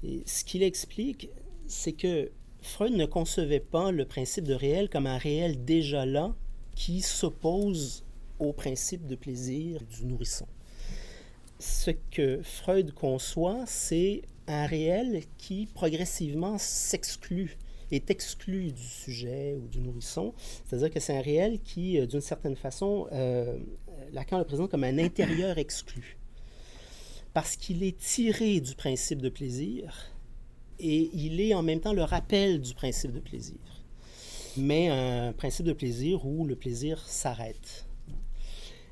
Et 0.05 0.23
ce 0.27 0.45
qu'il 0.45 0.63
explique, 0.63 1.29
c'est 1.67 1.93
que 1.93 2.31
Freud 2.61 2.93
ne 2.93 3.07
concevait 3.07 3.61
pas 3.61 3.91
le 3.91 4.05
principe 4.05 4.45
de 4.45 4.55
réel 4.55 4.89
comme 4.89 5.07
un 5.07 5.19
réel 5.19 5.65
déjà 5.65 6.07
là 6.07 6.35
qui 6.77 7.01
s'oppose 7.01 8.05
au 8.39 8.53
principe 8.53 9.07
de 9.07 9.17
plaisir 9.17 9.81
du 9.83 10.07
nourrisson. 10.07 10.47
Ce 11.59 11.91
que 11.91 12.41
Freud 12.43 12.93
conçoit, 12.93 13.65
c'est 13.67 14.23
un 14.47 14.67
réel 14.67 15.23
qui 15.39 15.67
progressivement 15.67 16.59
s'exclut 16.59 17.57
est 17.91 18.11
exclu 18.11 18.73
du 18.73 18.83
sujet 18.83 19.57
ou 19.63 19.69
du 19.69 19.81
nourrisson. 19.81 20.35
C'est-à-dire 20.65 20.91
que 20.91 21.01
c'est 21.01 21.17
un 21.17 21.21
réel 21.21 21.61
qui, 21.61 21.99
euh, 21.99 22.07
d'une 22.07 22.21
certaine 22.21 22.57
façon, 22.57 23.07
euh, 23.13 23.59
Lacan 24.13 24.39
le 24.39 24.45
présente 24.45 24.71
comme 24.71 24.85
un 24.85 24.99
intérieur 24.99 25.59
exclu. 25.59 26.17
Parce 27.35 27.57
qu'il 27.57 27.83
est 27.83 27.99
tiré 27.99 28.61
du 28.61 28.75
principe 28.75 29.23
de 29.23 29.29
plaisir 29.29 30.11
et 30.79 31.11
il 31.15 31.41
est 31.41 31.55
en 31.55 31.63
même 31.63 31.81
temps 31.81 31.93
le 31.93 32.03
rappel 32.03 32.61
du 32.61 32.75
principe 32.75 33.13
de 33.13 33.21
plaisir. 33.21 33.59
Mais 34.57 34.89
un 34.89 35.33
principe 35.33 35.65
de 35.65 35.73
plaisir 35.73 36.27
où 36.27 36.45
le 36.45 36.57
plaisir 36.57 37.03
s'arrête. 37.07 37.87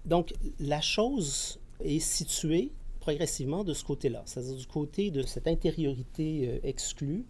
Donc 0.07 0.33
la 0.59 0.80
chose 0.80 1.61
est 1.85 1.99
située 1.99 2.71
progressivement 3.10 3.64
de 3.64 3.74
ce 3.74 3.82
côté-là, 3.82 4.22
c'est-à-dire 4.24 4.54
du 4.54 4.66
côté 4.66 5.10
de 5.10 5.22
cette 5.22 5.48
intériorité 5.48 6.48
euh, 6.48 6.58
exclue. 6.62 7.24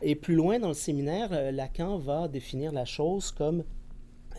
Et 0.00 0.14
plus 0.14 0.36
loin 0.36 0.60
dans 0.60 0.68
le 0.68 0.74
séminaire, 0.74 1.30
euh, 1.32 1.50
Lacan 1.50 1.98
va 1.98 2.28
définir 2.28 2.70
la 2.70 2.84
chose 2.84 3.32
comme 3.32 3.64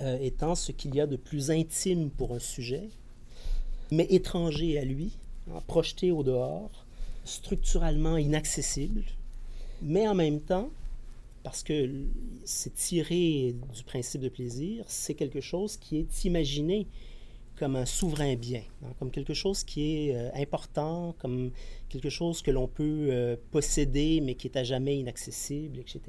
euh, 0.02 0.18
étant 0.22 0.56
ce 0.56 0.72
qu'il 0.72 0.96
y 0.96 1.02
a 1.02 1.08
de 1.08 1.18
plus 1.18 1.52
intime 1.52 2.10
pour 2.10 2.34
un 2.34 2.40
sujet, 2.40 2.88
mais 3.92 4.08
étranger 4.10 4.80
à 4.80 4.86
lui, 4.86 5.18
hein, 5.52 5.60
projeté 5.68 6.12
au 6.12 6.24
dehors, 6.24 6.86
structurellement 7.26 8.16
inaccessible, 8.16 9.04
mais 9.82 10.08
en 10.08 10.16
même 10.16 10.40
temps, 10.40 10.70
parce 11.44 11.62
que 11.62 11.90
c'est 12.46 12.74
tiré 12.74 13.54
du 13.76 13.84
principe 13.84 14.22
de 14.22 14.30
plaisir, 14.30 14.86
c'est 14.88 15.14
quelque 15.14 15.42
chose 15.42 15.76
qui 15.76 15.98
est 15.98 16.24
imaginé 16.24 16.88
comme 17.64 17.78
un 17.78 17.86
souverain 17.86 18.36
bien, 18.36 18.64
hein, 18.84 18.90
comme 19.00 19.10
quelque 19.10 19.34
chose 19.34 19.64
qui 19.64 20.10
est 20.10 20.18
euh, 20.18 20.30
important, 20.36 21.16
comme 21.20 21.52
quelque 21.88 22.10
chose 22.10 22.42
que 22.42 22.52
l'on 22.52 22.68
peut 22.68 23.08
euh, 23.10 23.38
posséder 23.52 24.20
mais 24.20 24.36
qui 24.36 24.48
est 24.48 24.58
à 24.58 24.66
jamais 24.66 24.98
inaccessible, 24.98 25.80
etc. 25.80 26.02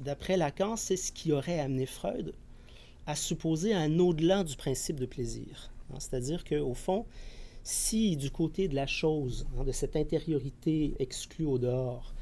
D'après 0.00 0.36
Lacan, 0.36 0.74
c'est 0.74 0.96
ce 0.96 1.12
qui 1.12 1.30
aurait 1.30 1.60
amené 1.60 1.86
Freud 1.86 2.34
à 3.06 3.14
supposer 3.14 3.74
un 3.74 4.00
au-delà 4.00 4.42
du 4.42 4.56
principe 4.56 4.98
de 4.98 5.06
plaisir. 5.06 5.70
Hein. 5.92 6.00
C'est-à-dire 6.00 6.42
qu'au 6.42 6.74
fond, 6.74 7.06
si 7.62 8.16
du 8.16 8.32
côté 8.32 8.66
de 8.66 8.74
la 8.74 8.88
chose, 8.88 9.46
hein, 9.56 9.62
de 9.62 9.70
cette 9.70 9.94
intériorité 9.94 10.96
exclue 10.98 11.44
au 11.44 11.58
dehors, 11.58 12.12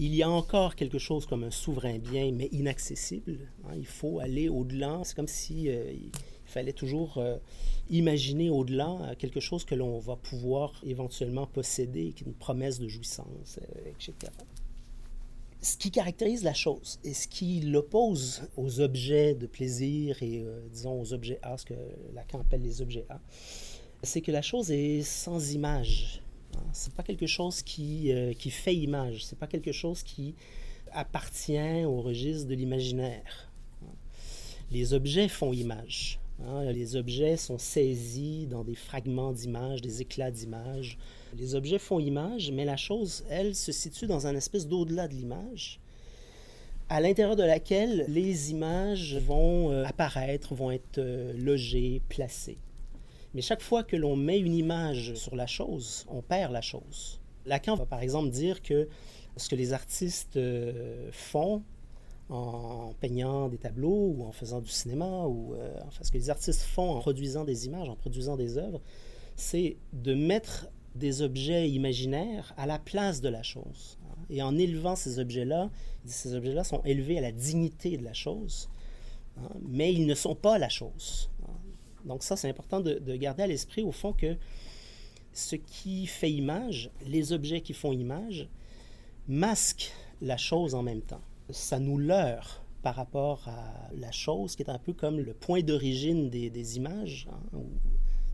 il 0.00 0.12
y 0.12 0.24
a 0.24 0.28
encore 0.28 0.74
quelque 0.74 0.98
chose 0.98 1.24
comme 1.24 1.44
un 1.44 1.52
souverain 1.52 1.98
bien, 1.98 2.32
mais 2.32 2.48
inaccessible, 2.50 3.38
il 3.76 3.86
faut 3.86 4.18
aller 4.18 4.48
au-delà. 4.48 5.02
C'est 5.04 5.14
comme 5.14 5.28
si 5.28 5.68
euh, 5.68 5.92
fallait 6.54 6.72
toujours 6.72 7.18
euh, 7.18 7.36
imaginer 7.90 8.48
au-delà 8.48 8.90
euh, 8.90 9.14
quelque 9.18 9.40
chose 9.40 9.64
que 9.64 9.74
l'on 9.74 9.98
va 9.98 10.14
pouvoir 10.16 10.80
éventuellement 10.86 11.46
posséder, 11.46 12.12
qui 12.12 12.24
une 12.24 12.32
promesse 12.32 12.78
de 12.78 12.86
jouissance, 12.86 13.58
euh, 13.58 13.90
etc. 13.90 14.32
Ce 15.60 15.76
qui 15.76 15.90
caractérise 15.90 16.44
la 16.44 16.54
chose 16.54 17.00
et 17.04 17.12
ce 17.12 17.26
qui 17.26 17.60
l'oppose 17.60 18.42
aux 18.56 18.80
objets 18.80 19.34
de 19.34 19.46
plaisir 19.46 20.22
et, 20.22 20.44
disons, 20.70 21.00
aux 21.00 21.14
objets 21.14 21.38
A, 21.42 21.56
ce 21.56 21.64
que 21.64 21.74
Lacan 22.12 22.40
appelle 22.40 22.60
les 22.60 22.82
objets 22.82 23.06
A, 23.08 23.18
c'est 24.02 24.20
que 24.20 24.30
la 24.30 24.42
chose 24.42 24.70
est 24.70 25.00
sans 25.00 25.54
image. 25.54 26.20
Hein. 26.54 26.60
C'est 26.74 26.92
pas 26.92 27.02
quelque 27.02 27.26
chose 27.26 27.62
qui, 27.62 28.12
qui 28.38 28.50
fait 28.50 28.76
image, 28.76 29.24
c'est 29.24 29.38
pas 29.38 29.46
quelque 29.46 29.72
chose 29.72 30.02
qui 30.02 30.34
appartient 30.92 31.86
au 31.86 32.02
registre 32.02 32.46
de 32.46 32.54
l'imaginaire. 32.54 33.50
Les 34.70 34.92
objets 34.92 35.28
font 35.28 35.54
image. 35.54 36.20
Hein, 36.42 36.72
les 36.72 36.96
objets 36.96 37.36
sont 37.36 37.58
saisis 37.58 38.46
dans 38.46 38.64
des 38.64 38.74
fragments 38.74 39.32
d'images, 39.32 39.80
des 39.80 40.02
éclats 40.02 40.30
d'images. 40.30 40.98
Les 41.36 41.54
objets 41.54 41.78
font 41.78 42.00
image, 42.00 42.50
mais 42.50 42.64
la 42.64 42.76
chose, 42.76 43.24
elle, 43.30 43.54
se 43.54 43.72
situe 43.72 44.06
dans 44.06 44.26
un 44.26 44.34
espèce 44.34 44.66
d'au-delà 44.66 45.08
de 45.08 45.14
l'image, 45.14 45.80
à 46.88 47.00
l'intérieur 47.00 47.36
de 47.36 47.44
laquelle 47.44 48.04
les 48.08 48.50
images 48.50 49.16
vont 49.16 49.70
euh, 49.70 49.84
apparaître, 49.84 50.54
vont 50.54 50.70
être 50.70 50.98
euh, 50.98 51.32
logées, 51.36 52.02
placées. 52.08 52.58
Mais 53.32 53.40
chaque 53.40 53.62
fois 53.62 53.82
que 53.82 53.96
l'on 53.96 54.16
met 54.16 54.38
une 54.38 54.54
image 54.54 55.14
sur 55.14 55.34
la 55.34 55.46
chose, 55.46 56.04
on 56.08 56.20
perd 56.20 56.52
la 56.52 56.60
chose. 56.60 57.20
Lacan 57.46 57.74
va 57.74 57.86
par 57.86 58.00
exemple 58.00 58.30
dire 58.30 58.62
que 58.62 58.88
ce 59.36 59.48
que 59.48 59.56
les 59.56 59.72
artistes 59.72 60.36
euh, 60.36 61.08
font 61.12 61.62
en 62.30 62.94
peignant 63.00 63.48
des 63.48 63.58
tableaux 63.58 64.14
ou 64.16 64.24
en 64.24 64.32
faisant 64.32 64.60
du 64.60 64.70
cinéma, 64.70 65.26
ou 65.26 65.54
euh, 65.54 65.78
enfin, 65.86 66.04
ce 66.04 66.10
que 66.10 66.18
les 66.18 66.30
artistes 66.30 66.62
font 66.62 66.90
en 66.90 67.00
produisant 67.00 67.44
des 67.44 67.66
images, 67.66 67.88
en 67.88 67.96
produisant 67.96 68.36
des 68.36 68.56
œuvres, 68.56 68.80
c'est 69.36 69.76
de 69.92 70.14
mettre 70.14 70.68
des 70.94 71.22
objets 71.22 71.68
imaginaires 71.70 72.54
à 72.56 72.66
la 72.66 72.78
place 72.78 73.20
de 73.20 73.28
la 73.28 73.42
chose. 73.42 73.98
Et 74.30 74.42
en 74.42 74.56
élevant 74.56 74.96
ces 74.96 75.18
objets-là, 75.18 75.70
ces 76.06 76.34
objets-là 76.34 76.64
sont 76.64 76.82
élevés 76.84 77.18
à 77.18 77.20
la 77.20 77.32
dignité 77.32 77.96
de 77.96 78.04
la 78.04 78.14
chose, 78.14 78.70
hein, 79.36 79.50
mais 79.60 79.92
ils 79.92 80.06
ne 80.06 80.14
sont 80.14 80.34
pas 80.34 80.58
la 80.58 80.68
chose. 80.68 81.30
Hein. 81.42 81.52
Donc 82.06 82.22
ça, 82.22 82.36
c'est 82.36 82.48
important 82.48 82.80
de, 82.80 82.94
de, 82.94 83.16
garder 83.16 83.42
à 83.42 83.46
l'esprit, 83.46 83.82
au 83.82 83.92
fond, 83.92 84.12
que 84.12 84.36
ce 85.32 85.56
qui 85.56 86.06
fait 86.06 86.30
image, 86.30 86.90
les 87.06 87.32
objets 87.32 87.60
qui 87.60 87.74
font 87.74 87.92
image, 87.92 88.48
masquent 89.26 89.92
la 90.22 90.36
chose 90.36 90.74
en 90.74 90.82
même 90.82 91.02
temps 91.02 91.22
ça 91.50 91.78
nous 91.78 91.98
leurre 91.98 92.64
par 92.82 92.96
rapport 92.96 93.48
à 93.48 93.90
la 93.94 94.12
chose 94.12 94.56
qui 94.56 94.62
est 94.62 94.70
un 94.70 94.78
peu 94.78 94.92
comme 94.92 95.18
le 95.18 95.32
point 95.32 95.62
d'origine 95.62 96.28
des, 96.28 96.76
images. 96.76 97.28
Hein, 97.32 97.60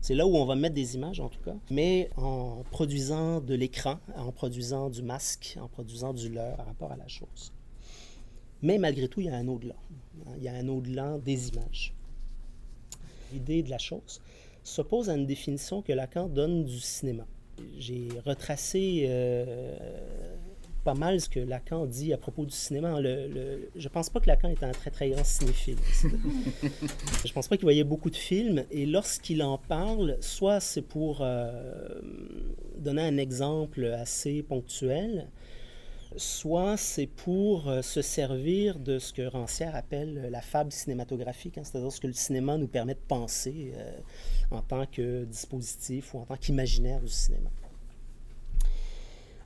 c'est 0.01 0.15
là 0.15 0.27
où 0.27 0.35
on 0.35 0.45
va 0.45 0.55
mettre 0.55 0.75
des 0.75 0.95
images 0.95 1.19
en 1.19 1.29
tout 1.29 1.39
cas, 1.41 1.55
mais 1.69 2.09
en 2.17 2.63
produisant 2.71 3.39
de 3.39 3.53
l'écran, 3.53 3.99
en 4.15 4.31
produisant 4.31 4.89
du 4.89 5.03
masque, 5.03 5.57
en 5.61 5.67
produisant 5.67 6.13
du 6.13 6.29
leurre 6.29 6.57
par 6.57 6.65
rapport 6.65 6.91
à 6.91 6.97
la 6.97 7.07
chose. 7.07 7.53
Mais 8.61 8.77
malgré 8.77 9.07
tout, 9.07 9.21
il 9.21 9.27
y 9.27 9.29
a 9.29 9.35
un 9.35 9.47
au-delà. 9.47 9.75
Hein, 10.25 10.31
il 10.37 10.43
y 10.43 10.47
a 10.47 10.53
un 10.53 10.67
au-delà 10.67 11.17
des 11.19 11.49
images. 11.49 11.93
L'idée 13.31 13.63
de 13.63 13.69
la 13.69 13.77
chose 13.77 14.21
s'oppose 14.63 15.09
à 15.09 15.15
une 15.15 15.25
définition 15.25 15.81
que 15.81 15.93
Lacan 15.93 16.27
donne 16.27 16.65
du 16.65 16.79
cinéma. 16.79 17.25
J'ai 17.77 18.09
retracé 18.25 19.05
euh, 19.07 19.77
pas 20.83 20.93
mal 20.93 21.21
ce 21.21 21.29
que 21.29 21.39
Lacan 21.39 21.85
dit 21.85 22.13
à 22.13 22.17
propos 22.17 22.45
du 22.45 22.55
cinéma. 22.55 22.99
Le, 22.99 23.69
je 23.75 23.87
pense 23.87 24.09
pas 24.09 24.19
que 24.19 24.27
Lacan 24.27 24.49
est 24.49 24.63
un 24.63 24.71
très 24.71 24.91
très 24.91 25.09
grand 25.09 25.23
cinéphile. 25.23 25.77
je 27.25 27.33
pense 27.33 27.47
pas 27.47 27.57
qu'il 27.57 27.65
voyait 27.65 27.83
beaucoup 27.83 28.09
de 28.09 28.15
films 28.15 28.65
et 28.71 28.85
lorsqu'il 28.85 29.43
en 29.43 29.57
parle, 29.57 30.17
soit 30.21 30.59
c'est 30.59 30.81
pour 30.81 31.19
euh, 31.21 32.01
donner 32.77 33.03
un 33.03 33.17
exemple 33.17 33.85
assez 33.85 34.43
ponctuel, 34.43 35.29
soit 36.17 36.77
c'est 36.77 37.07
pour 37.07 37.69
euh, 37.69 37.81
se 37.81 38.01
servir 38.01 38.79
de 38.79 38.99
ce 38.99 39.13
que 39.13 39.21
Rancière 39.21 39.75
appelle 39.75 40.29
la 40.31 40.41
fable 40.41 40.71
cinématographique, 40.71 41.57
hein, 41.57 41.63
c'est-à-dire 41.63 41.91
ce 41.91 42.01
que 42.01 42.07
le 42.07 42.13
cinéma 42.13 42.57
nous 42.57 42.67
permet 42.67 42.95
de 42.95 42.99
penser 43.07 43.73
euh, 43.75 43.97
en 44.49 44.61
tant 44.61 44.85
que 44.85 45.25
dispositif 45.25 46.13
ou 46.13 46.19
en 46.19 46.25
tant 46.25 46.37
qu'imaginaire 46.37 46.99
du 47.01 47.07
cinéma 47.07 47.49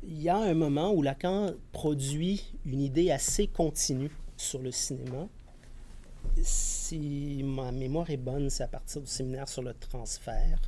il 0.08 0.22
y 0.22 0.30
a 0.30 0.38
un 0.38 0.54
moment 0.54 0.94
où 0.94 1.02
Lacan 1.02 1.54
produit 1.72 2.54
une 2.66 2.82
idée 2.82 3.12
assez 3.12 3.48
continue 3.48 4.12
sur 4.38 4.62
le 4.62 4.72
cinéma. 4.72 5.28
Si 6.42 7.42
ma 7.44 7.72
mémoire 7.72 8.10
est 8.10 8.18
bonne, 8.18 8.50
c'est 8.50 8.64
à 8.64 8.68
partir 8.68 9.02
du 9.02 9.08
séminaire 9.08 9.48
sur 9.48 9.62
le 9.62 9.74
transfert, 9.74 10.60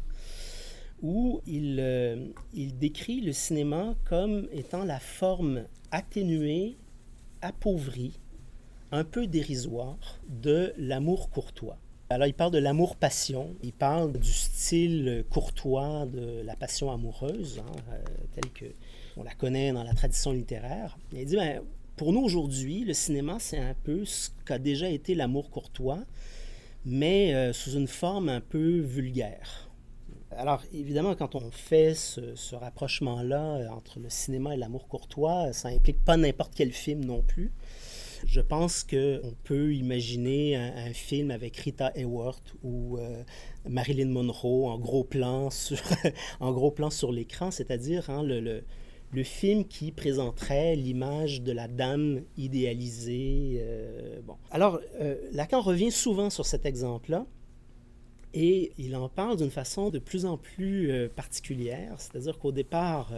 où 1.01 1.41
il, 1.45 1.77
euh, 1.79 2.27
il 2.53 2.77
décrit 2.77 3.21
le 3.21 3.33
cinéma 3.33 3.95
comme 4.05 4.47
étant 4.51 4.83
la 4.83 4.99
forme 4.99 5.65
atténuée, 5.91 6.77
appauvrie, 7.41 8.19
un 8.91 9.03
peu 9.03 9.27
dérisoire 9.27 10.19
de 10.29 10.73
l'amour 10.77 11.29
courtois. 11.29 11.77
Alors, 12.09 12.25
il 12.25 12.33
parle 12.33 12.51
de 12.51 12.57
l'amour-passion, 12.57 13.55
il 13.61 13.73
parle 13.73 14.13
du 14.13 14.31
style 14.31 15.25
courtois 15.29 16.05
de 16.05 16.41
la 16.41 16.55
passion 16.55 16.89
amoureuse, 16.89 17.59
hein, 17.59 17.75
euh, 17.91 18.41
que 18.53 18.65
on 19.17 19.23
la 19.23 19.33
connaît 19.33 19.71
dans 19.71 19.83
la 19.83 19.93
tradition 19.93 20.31
littéraire. 20.31 20.97
Il 21.11 21.25
dit, 21.25 21.35
ben, 21.35 21.61
pour 21.95 22.13
nous 22.13 22.21
aujourd'hui, 22.21 22.83
le 22.85 22.93
cinéma, 22.93 23.37
c'est 23.39 23.57
un 23.57 23.73
peu 23.73 24.05
ce 24.05 24.29
qu'a 24.45 24.59
déjà 24.59 24.89
été 24.89 25.15
l'amour 25.15 25.49
courtois, 25.49 25.99
mais 26.85 27.33
euh, 27.33 27.53
sous 27.53 27.71
une 27.71 27.87
forme 27.87 28.29
un 28.29 28.41
peu 28.41 28.79
vulgaire. 28.79 29.69
Alors, 30.31 30.61
évidemment, 30.73 31.15
quand 31.15 31.33
on 31.33 31.49
fait 31.49 31.95
ce, 31.95 32.55
rapprochement-là 32.55 33.55
euh, 33.55 33.69
entre 33.69 33.99
le 33.99 34.09
cinéma 34.09 34.53
et 34.53 34.57
l'amour 34.57 34.87
courtois, 34.87 35.51
ça 35.53 35.69
implique 35.69 36.03
pas 36.05 36.17
n'importe 36.17 36.53
quel 36.55 36.71
film 36.71 37.03
non 37.03 37.23
plus. 37.23 37.51
Je 38.25 38.41
pense 38.41 38.83
qu'on 38.83 39.33
peut 39.43 39.73
imaginer 39.73 40.55
un, 40.55 40.93
film 40.93 41.31
avec 41.31 41.55
Rita 41.57 41.91
Hayworth 41.95 42.55
ou 42.63 42.97
euh, 42.97 43.23
Marilyn 43.67 44.09
Monroe 44.09 44.67
en 44.67 44.79
gros 44.79 45.03
plan 45.03 45.49
sur, 45.51 45.81
l'écran, 47.11 47.51
c'est-à-dire 47.51 48.09
hein, 48.09 48.23
le 48.23 48.63
film 49.23 49.65
qui 49.65 49.91
présenterait 49.91 50.75
l'image 50.75 51.41
de 51.41 51.51
la 51.51 51.67
dame 51.67 52.21
idéalisée. 52.37 53.57
Euh, 53.59 54.19
bon. 54.25 54.35
Alors, 54.51 54.79
euh, 54.99 55.15
Lacan 55.31 55.61
revient 55.61 55.91
souvent 55.91 56.29
sur 56.29 56.45
cet 56.45 56.65
exemple-là. 56.65 57.25
Et 58.33 58.73
il 58.77 58.95
en 58.95 59.09
parle 59.09 59.37
d'une 59.37 59.49
façon 59.49 59.89
de 59.89 59.99
plus 59.99 60.25
en 60.25 60.37
plus 60.37 60.91
euh, 60.91 61.07
particulière, 61.07 61.95
c'est-à-dire 61.97 62.37
qu'au 62.37 62.51
départ, 62.51 63.11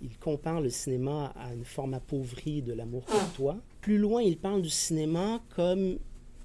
il, 0.00 0.16
compare 0.18 0.60
le 0.60 0.70
cinéma 0.70 1.34
à 1.36 1.52
une 1.52 1.64
forme 1.64 1.94
appauvrie 1.94 2.62
de 2.62 2.72
l'amour 2.72 3.04
courtois. 3.04 3.58
Plus 3.80 3.98
loin, 3.98 4.22
il 4.22 4.38
parle 4.38 4.62
du 4.62 4.70
cinéma 4.70 5.42
comme 5.54 5.98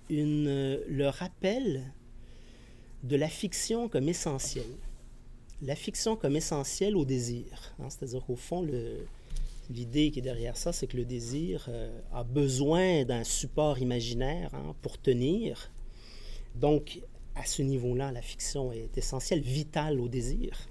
une, 0.10 0.80
le 0.88 1.08
rappel 1.08 1.84
de 3.04 3.16
la 3.16 3.30
fiction 3.30 3.88
comme 3.88 4.10
essentielle 4.10 4.66
la 5.62 5.76
fiction 5.76 6.16
comme 6.16 6.36
essentielle 6.36 6.96
au 6.96 7.06
désir. 7.06 7.76
Hein. 7.80 7.90
C'est-à-dire 7.90 8.24
qu'au 8.26 8.36
fond, 8.36 8.66
l'idée 9.70 10.12
qui 10.12 10.20
est 10.20 10.24
derrière 10.24 10.58
ça, 10.58 10.72
c'est 10.72 10.88
que 10.88 10.98
le 10.98 11.06
désir 11.06 11.66
euh, 11.70 12.00
a 12.14 12.24
besoin 12.24 13.06
d'un 13.06 13.24
support 13.24 13.80
imaginaire 13.80 14.54
hein, 14.54 14.76
pour 14.82 15.00
tenir. 15.00 15.72
Donc, 16.56 17.02
à 17.36 17.46
ce 17.46 17.62
niveau-là, 17.62 18.12
la 18.12 18.22
fiction 18.22 18.72
est 18.72 18.98
essentielle, 18.98 19.42
vitale 19.42 20.00
au 20.00 20.08
désir. 20.08 20.68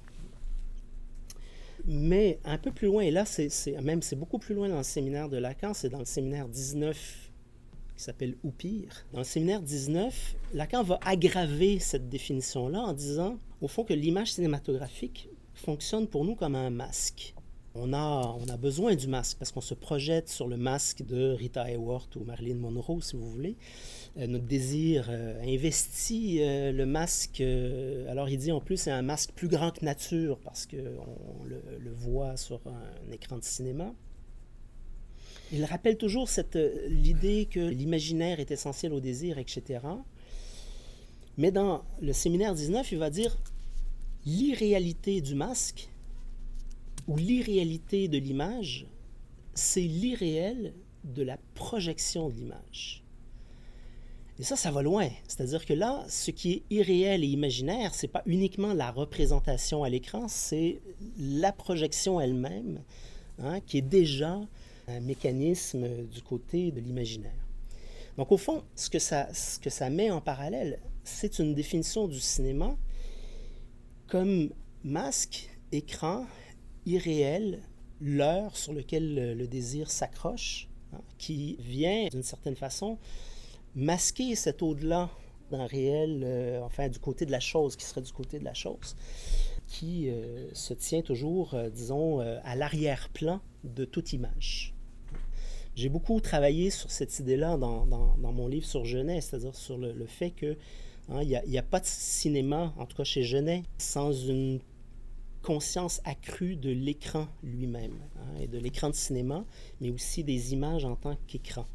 Mais 1.85 2.41
un 2.45 2.59
peu 2.59 2.73
plus 2.73 2.89
loin, 2.89 3.03
et 3.03 3.13
là, 3.13 3.25
c'est 3.25 3.49
même 3.81 4.03
c'est 4.03 4.17
beaucoup 4.17 4.39
plus 4.39 4.55
loin 4.55 4.69
dans 4.69 4.79
le 4.79 4.83
séminaire 4.83 5.29
de 5.29 5.37
Lacan, 5.37 5.73
c'est 5.73 5.89
dans 5.89 6.01
le 6.01 6.05
séminaire 6.05 6.49
19 6.49 7.31
qui 7.97 8.03
s'appelle 8.03 8.37
Ou 8.43 8.51
pire. 8.51 9.07
Dans 9.13 9.21
le 9.21 9.25
séminaire 9.25 9.63
19, 9.63 10.37
Lacan 10.55 10.83
va 10.83 10.99
aggraver 11.05 11.79
cette 11.79 12.09
définition-là 12.09 12.81
en 12.81 12.93
disant, 12.93 13.39
au 13.61 13.69
fond, 13.69 13.85
que 13.85 13.95
l'image 13.95 14.33
cinématographique 14.33 15.29
fonctionne 15.55 16.07
pour 16.07 16.25
nous 16.25 16.35
comme 16.35 16.55
un 16.55 16.71
masque. 16.71 17.35
On 17.79 17.93
a, 17.93 18.37
on 18.41 18.49
a 18.49 18.57
besoin 18.57 18.95
du 18.95 19.07
masque 19.07 19.37
parce 19.39 19.53
qu'on 19.53 19.61
se 19.61 19.75
projette 19.75 20.31
sur 20.31 20.49
le 20.49 20.57
masque 20.57 21.05
de 21.05 21.33
Rita 21.33 21.69
Hayworth 21.69 22.17
ou 22.17 22.25
Marilyn 22.25 22.57
Monroe, 22.57 23.03
si 23.03 23.17
vous 23.17 23.31
voulez. 23.31 23.57
Euh, 24.17 24.27
notre 24.27 24.47
désir 24.47 25.09
euh, 25.11 25.39
investit 25.43 26.39
euh, 26.41 26.73
le 26.73 26.87
masque. 26.87 27.43
alors, 28.09 28.31
il 28.31 28.39
dit 28.39 28.51
en 28.51 28.61
plus, 28.61 28.79
c'est 28.79 28.91
un 28.91 29.03
masque 29.03 29.33
plus 29.35 29.49
grand 29.49 29.73
que 29.73 29.85
nature 29.85 30.39
parce 30.39 30.67
qu'on 30.67 31.45
le, 31.45 31.93
voit 31.93 32.37
sur 32.37 32.61
un 32.67 33.13
écran 33.13 33.37
de 33.37 33.45
cinéma. 33.45 33.93
Il 35.53 35.65
rappelle 35.65 35.97
toujours 35.97 36.29
cette, 36.29 36.59
l'idée 36.89 37.47
que 37.51 37.61
l'imaginaire 37.61 38.41
est 38.41 38.51
essentiel 38.51 38.93
au 38.93 39.01
désir, 39.01 39.39
etc. 39.39 39.81
Mais 41.39 41.51
dans 41.51 41.85
le 42.01 42.13
séminaire 42.13 42.55
19, 42.55 42.93
il 42.93 42.99
va 42.99 43.11
dire 43.11 43.37
l'irréalité 44.25 45.21
du 45.21 45.35
masque 45.35 45.89
ou 47.07 47.17
l'irréalité 47.17 48.09
de 48.09 48.19
l'image, 48.19 48.87
c'est 49.55 49.81
l'irréel 49.81 50.73
de 51.05 51.23
la 51.23 51.39
projection 51.55 52.29
de 52.29 52.35
l'image. 52.35 53.03
Et 54.39 54.43
ça, 54.43 54.57
ça 54.57 54.71
va 54.71 54.83
loin. 54.83 55.09
C'est-à-dire 55.27 55.65
que 55.65 55.73
là, 55.73 56.05
ce 56.09 56.31
qui 56.31 56.53
est 56.53 56.63
irréel 56.71 57.25
et 57.25 57.29
imaginaire, 57.29 57.95
c'est 57.95 58.09
pas 58.09 58.23
uniquement 58.27 58.75
la 58.75 58.91
représentation 58.91 59.83
à 59.83 59.89
l'écran, 59.89 60.29
c'est 60.29 60.81
la 61.19 61.53
projection 61.53 62.21
elle-même, 62.21 62.83
hein, 63.39 63.61
qui 63.61 63.79
est 63.79 63.83
déjà 63.83 64.41
un 64.89 65.01
mécanisme 65.01 65.87
du 66.07 66.21
côté 66.23 66.71
de 66.71 66.81
l'imaginaire. 66.81 67.33
Donc 68.19 68.33
au 68.33 68.37
fond, 68.37 68.63
ce 68.75 68.91
que 68.91 68.99
ça, 68.99 69.33
ce 69.33 69.59
que 69.59 69.71
ça 69.71 69.89
met 69.91 70.11
en 70.11 70.21
parallèle, 70.21 70.81
c'est 71.07 71.39
une 71.39 71.55
définition 71.55 72.09
du 72.09 72.19
cinéma 72.19 72.77
comme 74.09 74.51
masque, 74.83 75.49
écran, 75.73 76.27
irréel, 76.85 77.63
l'heure 78.01 78.57
sur 78.57 78.73
lequel 78.73 79.37
le, 79.37 79.47
désir 79.47 79.91
s'accroche, 79.91 80.69
hein, 80.93 81.01
qui 81.19 81.57
vient 81.61 82.09
d'une 82.09 82.23
certaine 82.23 82.57
façon 82.57 82.99
masquer 83.75 84.35
cet 84.35 84.63
au-delà 84.63 85.11
d'un 85.51 85.67
réel, 85.67 86.23
euh, 86.25 86.61
enfin 86.63 86.89
du 86.89 86.99
côté 86.99 87.25
de 87.25 87.31
la 87.31 87.41
chose, 87.41 87.77
qui 87.77 87.85
serait 87.85 88.03
du 88.03 88.13
côté 88.13 88.39
de 88.39 88.45
la 88.45 88.55
chose, 88.55 88.97
qui 89.69 90.11
euh, 90.11 90.53
se 90.55 90.75
tient 90.75 91.03
toujours, 91.03 91.55
euh, 91.55 91.71
disons, 91.71 92.21
à 92.21 92.57
l'arrière-plan 92.57 93.41
de 93.65 93.85
toute 93.85 94.13
image. 94.13 94.75
J'ai 95.77 95.91
beaucoup 95.91 96.19
travaillé 96.21 96.71
sur 96.71 96.91
cette 96.91 97.19
idée-là 97.19 97.59
dans, 97.59 97.85
mon 98.17 98.49
livre 98.49 98.65
sur 98.65 98.87
Genet, 98.87 99.21
c'est-à-dire 99.21 99.55
sur 99.55 99.77
le, 99.77 100.07
fait 100.07 100.31
que 100.31 100.57
hein, 101.09 101.23
il 101.23 101.41
n'y 101.47 101.59
a, 101.59 101.63
pas 101.63 101.81
de 101.81 101.87
cinéma, 101.87 102.75
en 102.77 102.87
tout 102.87 102.97
cas 102.97 103.05
chez 103.05 103.23
Genet, 103.23 103.63
sans 103.79 104.13
une 104.13 104.61
conscience 105.43 106.01
accrue 106.05 106.57
de 106.57 106.71
l'écran 106.71 107.29
lui-même, 107.43 107.99
hein, 108.17 108.41
et 108.41 108.49
de 108.49 108.59
l'écran 108.59 108.91
de 108.91 108.95
cinéma, 108.95 109.45
mais 109.81 109.91
aussi 109.91 110.25
des 110.25 110.53
images 110.53 110.85
en 110.85 110.97
tant 110.97 111.17
qu'écran. 111.27 111.67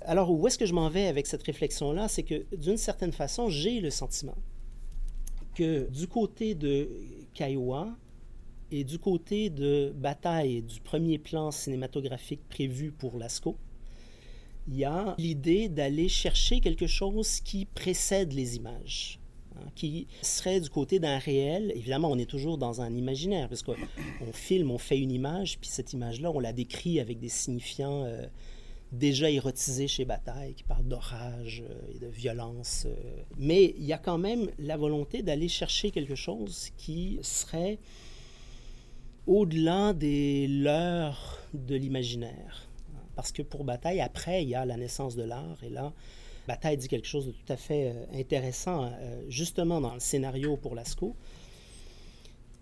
Alors, 0.00 0.30
où 0.30 0.46
est-ce 0.46 0.56
que 0.56 0.66
je 0.66 0.72
m'en 0.72 0.88
vais 0.88 1.06
avec 1.06 1.26
cette 1.26 1.42
réflexion-là? 1.42 2.08
C'est 2.08 2.22
que, 2.22 2.46
d'une 2.56 2.78
certaine 2.78 3.12
façon, 3.12 3.50
j'ai 3.50 3.80
le 3.80 3.90
sentiment 3.90 4.36
que 5.54 5.90
du 5.90 6.06
côté 6.06 6.54
de 6.54 6.88
Kaiwa, 7.34 7.96
et 8.70 8.84
du 8.84 8.98
côté 8.98 9.50
de 9.50 9.92
bataille 9.94 10.62
du 10.62 10.80
premier 10.80 11.18
plan 11.18 11.50
cinématographique 11.50 12.40
prévu 12.48 12.92
pour 12.92 13.18
Lascaux, 13.18 13.56
il 14.68 14.76
y 14.76 14.84
a 14.84 15.14
l'idée 15.18 15.68
d'aller 15.68 16.08
chercher 16.08 16.60
quelque 16.60 16.86
chose 16.86 17.40
qui 17.40 17.64
précède 17.64 18.32
les 18.32 18.56
images, 18.56 19.18
hein, 19.56 19.66
qui 19.74 20.06
serait 20.20 20.60
du 20.60 20.68
côté 20.68 20.98
d'un 20.98 21.18
réel. 21.18 21.72
Évidemment, 21.74 22.10
on 22.10 22.18
est 22.18 22.28
toujours 22.28 22.58
dans 22.58 22.82
un 22.82 22.94
imaginaire, 22.94 23.48
parce 23.48 23.62
qu'on 23.62 23.74
filme, 24.32 24.70
on 24.70 24.78
fait 24.78 24.98
une 24.98 25.10
image, 25.10 25.58
puis 25.58 25.70
cette 25.70 25.94
image-là, 25.94 26.30
on 26.30 26.38
la 26.38 26.52
décrit 26.52 27.00
avec 27.00 27.18
des 27.18 27.30
signifiants 27.30 28.04
euh, 28.04 28.26
déjà 28.92 29.30
érotisés 29.30 29.88
chez 29.88 30.04
Bataille, 30.04 30.52
qui 30.52 30.64
parlent 30.64 30.86
d'orage 30.86 31.64
euh, 31.66 31.94
et 31.94 31.98
de 31.98 32.08
violence. 32.08 32.84
Euh. 32.86 33.22
Mais 33.38 33.74
il 33.78 33.84
y 33.84 33.94
a 33.94 33.98
quand 33.98 34.18
même 34.18 34.50
la 34.58 34.76
volonté 34.76 35.22
d'aller 35.22 35.48
chercher 35.48 35.90
quelque 35.90 36.14
chose 36.14 36.68
qui 36.76 37.18
serait 37.22 37.78
au-delà 39.26 39.94
des 39.94 40.46
leurs 40.46 41.38
de 41.54 41.74
l'imaginaire. 41.74 42.67
Parce 43.18 43.32
que 43.32 43.42
pour 43.42 43.64
Bataille, 43.64 44.00
après, 44.00 44.44
il 44.44 44.48
y 44.48 44.54
a 44.54 44.64
la 44.64 44.76
naissance 44.76 45.16
de 45.16 45.24
l'art. 45.24 45.58
Et 45.64 45.70
là, 45.70 45.92
Bataille 46.46 46.76
dit 46.76 46.86
quelque 46.86 47.08
chose 47.08 47.26
de 47.26 47.32
tout 47.32 47.52
à 47.52 47.56
fait 47.56 47.90
euh, 47.90 48.20
intéressant, 48.20 48.84
euh, 48.84 49.22
justement 49.28 49.80
dans 49.80 49.92
le 49.92 49.98
scénario 49.98 50.56
pour 50.56 50.76
Lascaux. 50.76 51.16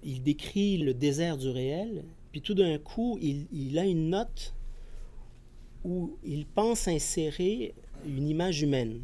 Il 0.02 0.22
décrit 0.22 0.78
le 0.78 0.94
désert 0.94 1.36
du 1.36 1.50
réel, 1.50 2.04
puis 2.32 2.40
tout 2.40 2.54
d'un 2.54 2.78
coup, 2.78 3.18
il, 3.20 3.78
a 3.78 3.84
une 3.84 4.08
note 4.08 4.54
où 5.84 6.16
il 6.24 6.46
pense 6.46 6.88
insérer 6.88 7.74
une 8.06 8.26
image 8.26 8.62
humaine. 8.62 9.02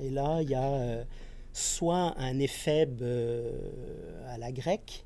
Et 0.00 0.10
là, 0.10 0.42
il 0.42 0.50
y 0.50 0.54
a 0.54 0.74
euh, 0.74 1.04
soit 1.52 2.14
un 2.18 2.38
éphèbe 2.38 3.02
à 4.28 4.38
la 4.38 4.52
grecque, 4.52 5.04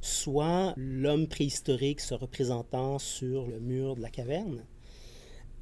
soit 0.00 0.74
l'homme 0.76 1.28
préhistorique 1.28 2.00
se 2.00 2.14
représentant 2.14 2.98
sur 2.98 3.46
le 3.46 3.60
mur 3.60 3.94
de 3.94 4.02
la 4.02 4.10
caverne. 4.10 4.64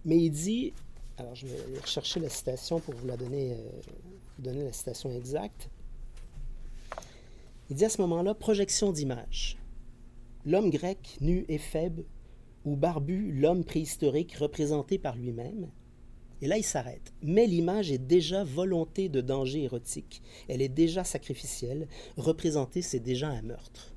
Mais 0.05 0.17
il 0.17 0.31
dit, 0.31 0.73
alors 1.17 1.35
je 1.35 1.47
vais 1.47 1.79
rechercher 1.81 2.21
la 2.21 2.29
citation 2.29 2.81
pour 2.81 2.95
vous 2.95 3.07
la 3.07 3.17
donner, 3.17 3.53
euh, 3.53 3.57
donner 4.39 4.65
la 4.65 4.73
citation 4.73 5.11
exacte. 5.11 5.69
Il 7.71 7.77
dit 7.77 7.85
à 7.85 7.89
ce 7.89 8.01
moment-là, 8.03 8.35
projection 8.35 8.93
d'image. 8.93 9.59
L'homme 10.45 10.71
grec, 10.71 11.17
nu 11.21 11.45
et 11.49 11.59
faible, 11.59 12.05
ou 12.65 12.77
barbu, 12.77 13.33
l'homme 13.33 13.65
préhistorique 13.65 14.35
représenté 14.35 14.99
par 14.99 15.17
lui-même. 15.17 15.71
Et 16.41 16.49
là, 16.49 16.59
il 16.59 16.65
s'arrête. 16.65 17.13
Mais 17.23 17.47
l'image 17.47 17.93
est 17.93 17.99
déjà 17.99 18.43
volonté 18.43 19.09
de 19.09 19.21
danger 19.21 19.63
érotique. 19.63 20.23
Elle 20.49 20.61
est 20.61 20.69
déjà 20.69 21.05
sacrificielle. 21.05 21.87
Représenter, 22.17 22.83
c'est 22.83 23.01
déjà 23.01 23.29
un 23.29 23.43
meurtre. 23.43 23.95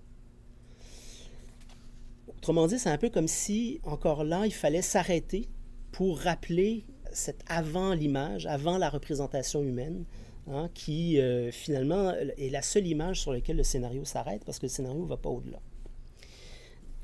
Autrement 2.28 2.68
dit, 2.68 2.78
c'est 2.78 2.92
un 2.92 3.00
peu 3.00 3.10
comme 3.10 3.28
si, 3.28 3.80
encore 3.84 4.24
là, 4.24 4.46
il 4.46 4.54
fallait 4.54 4.84
s'arrêter 4.84 5.50
pour 5.96 6.20
rappeler 6.20 6.84
cette 7.14 7.42
avant 7.48 7.94
l'image, 7.94 8.46
avant 8.48 8.78
la 8.78 8.90
représentation 8.90 9.64
humaine, 9.64 10.04
hein, 10.48 10.70
qui 10.74 11.22
euh, 11.22 11.52
finalement 11.52 12.12
est 12.14 12.50
la 12.50 12.62
seule 12.62 12.86
image 12.86 13.22
sur 13.22 13.32
laquelle 13.32 13.56
le 13.56 13.64
scénario 13.64 14.04
s'arrête 14.04 14.44
parce 14.46 14.60
que 14.60 14.66
le 14.66 14.70
scénario 14.70 15.04
ne 15.04 15.08
va 15.08 15.16
pas 15.16 15.30
au-delà. 15.30 15.62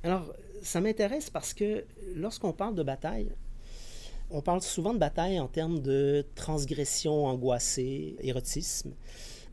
Alors, 0.03 0.33
ça 0.61 0.81
m'intéresse 0.81 1.29
parce 1.29 1.53
que 1.53 1.85
lorsqu'on 2.15 2.51
parle 2.51 2.75
de 2.75 2.83
bataille, 2.83 3.31
on 4.29 4.41
parle 4.41 4.61
souvent 4.61 4.93
de 4.93 4.99
bataille 4.99 5.39
en 5.39 5.47
termes 5.47 5.79
de 5.79 6.25
transgression 6.35 7.27
angoissée, 7.27 8.17
érotisme. 8.19 8.91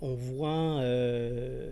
On 0.01 0.15
voit 0.15 0.81
euh, 0.81 1.71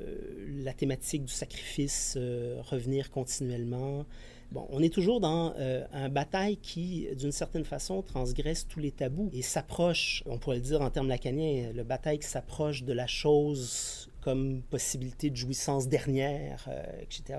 la 0.63 0.73
thématique 0.73 1.25
du 1.25 1.33
sacrifice 1.33 2.15
euh, 2.17 2.63
revenir 2.63 3.11
continuellement. 3.11 4.07
Bon, 4.53 4.67
on 4.71 4.81
est 4.83 4.93
toujours 4.93 5.21
dans 5.21 5.55
euh, 5.59 5.85
un 5.93 6.09
bataille 6.09 6.57
qui, 6.57 7.09
d'une 7.17 7.33
certaine 7.33 7.65
façon, 7.65 8.03
transgresse 8.03 8.67
tous 8.69 8.79
les 8.79 8.93
tabous 8.93 9.29
et 9.33 9.43
s'approche, 9.43 10.23
on 10.27 10.39
pourrait 10.39 10.57
le 10.57 10.63
dire 10.63 10.83
en 10.83 10.91
termes 10.91 11.09
lacaniens, 11.09 11.73
le 11.73 11.83
bataille 11.83 12.21
qui 12.21 12.29
s'approche 12.29 12.85
de 12.85 12.93
la 12.93 13.07
chose 13.07 14.09
comme 14.21 14.63
possibilité 14.63 15.31
de 15.31 15.37
jouissance 15.37 15.89
dernière, 15.89 16.69
etc. 17.01 17.39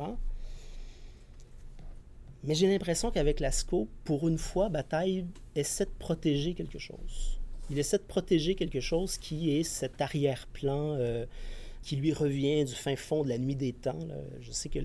Mais 2.43 2.55
j'ai 2.55 2.67
l'impression 2.67 3.11
qu'avec 3.11 3.39
Lascaux, 3.39 3.89
pour 4.03 4.27
une 4.27 4.37
fois, 4.37 4.69
Bataille 4.69 5.25
essaie 5.55 5.85
de 5.85 5.91
protéger 5.99 6.53
quelque 6.53 6.79
chose. 6.79 7.39
Il 7.69 7.77
essaie 7.77 7.97
de 7.97 8.03
protéger 8.03 8.55
quelque 8.55 8.79
chose 8.79 9.17
qui 9.17 9.57
est 9.57 9.63
cet 9.63 9.99
arrière-plan 9.99 10.93
euh, 10.93 11.25
qui 11.83 11.97
lui 11.97 12.13
revient 12.13 12.63
du 12.63 12.73
fin 12.73 12.95
fond 12.95 13.23
de 13.23 13.29
la 13.29 13.37
nuit 13.37 13.55
des 13.55 13.73
temps. 13.73 13.99
Je 14.39 14.51
sais 14.51 14.69
que 14.69 14.79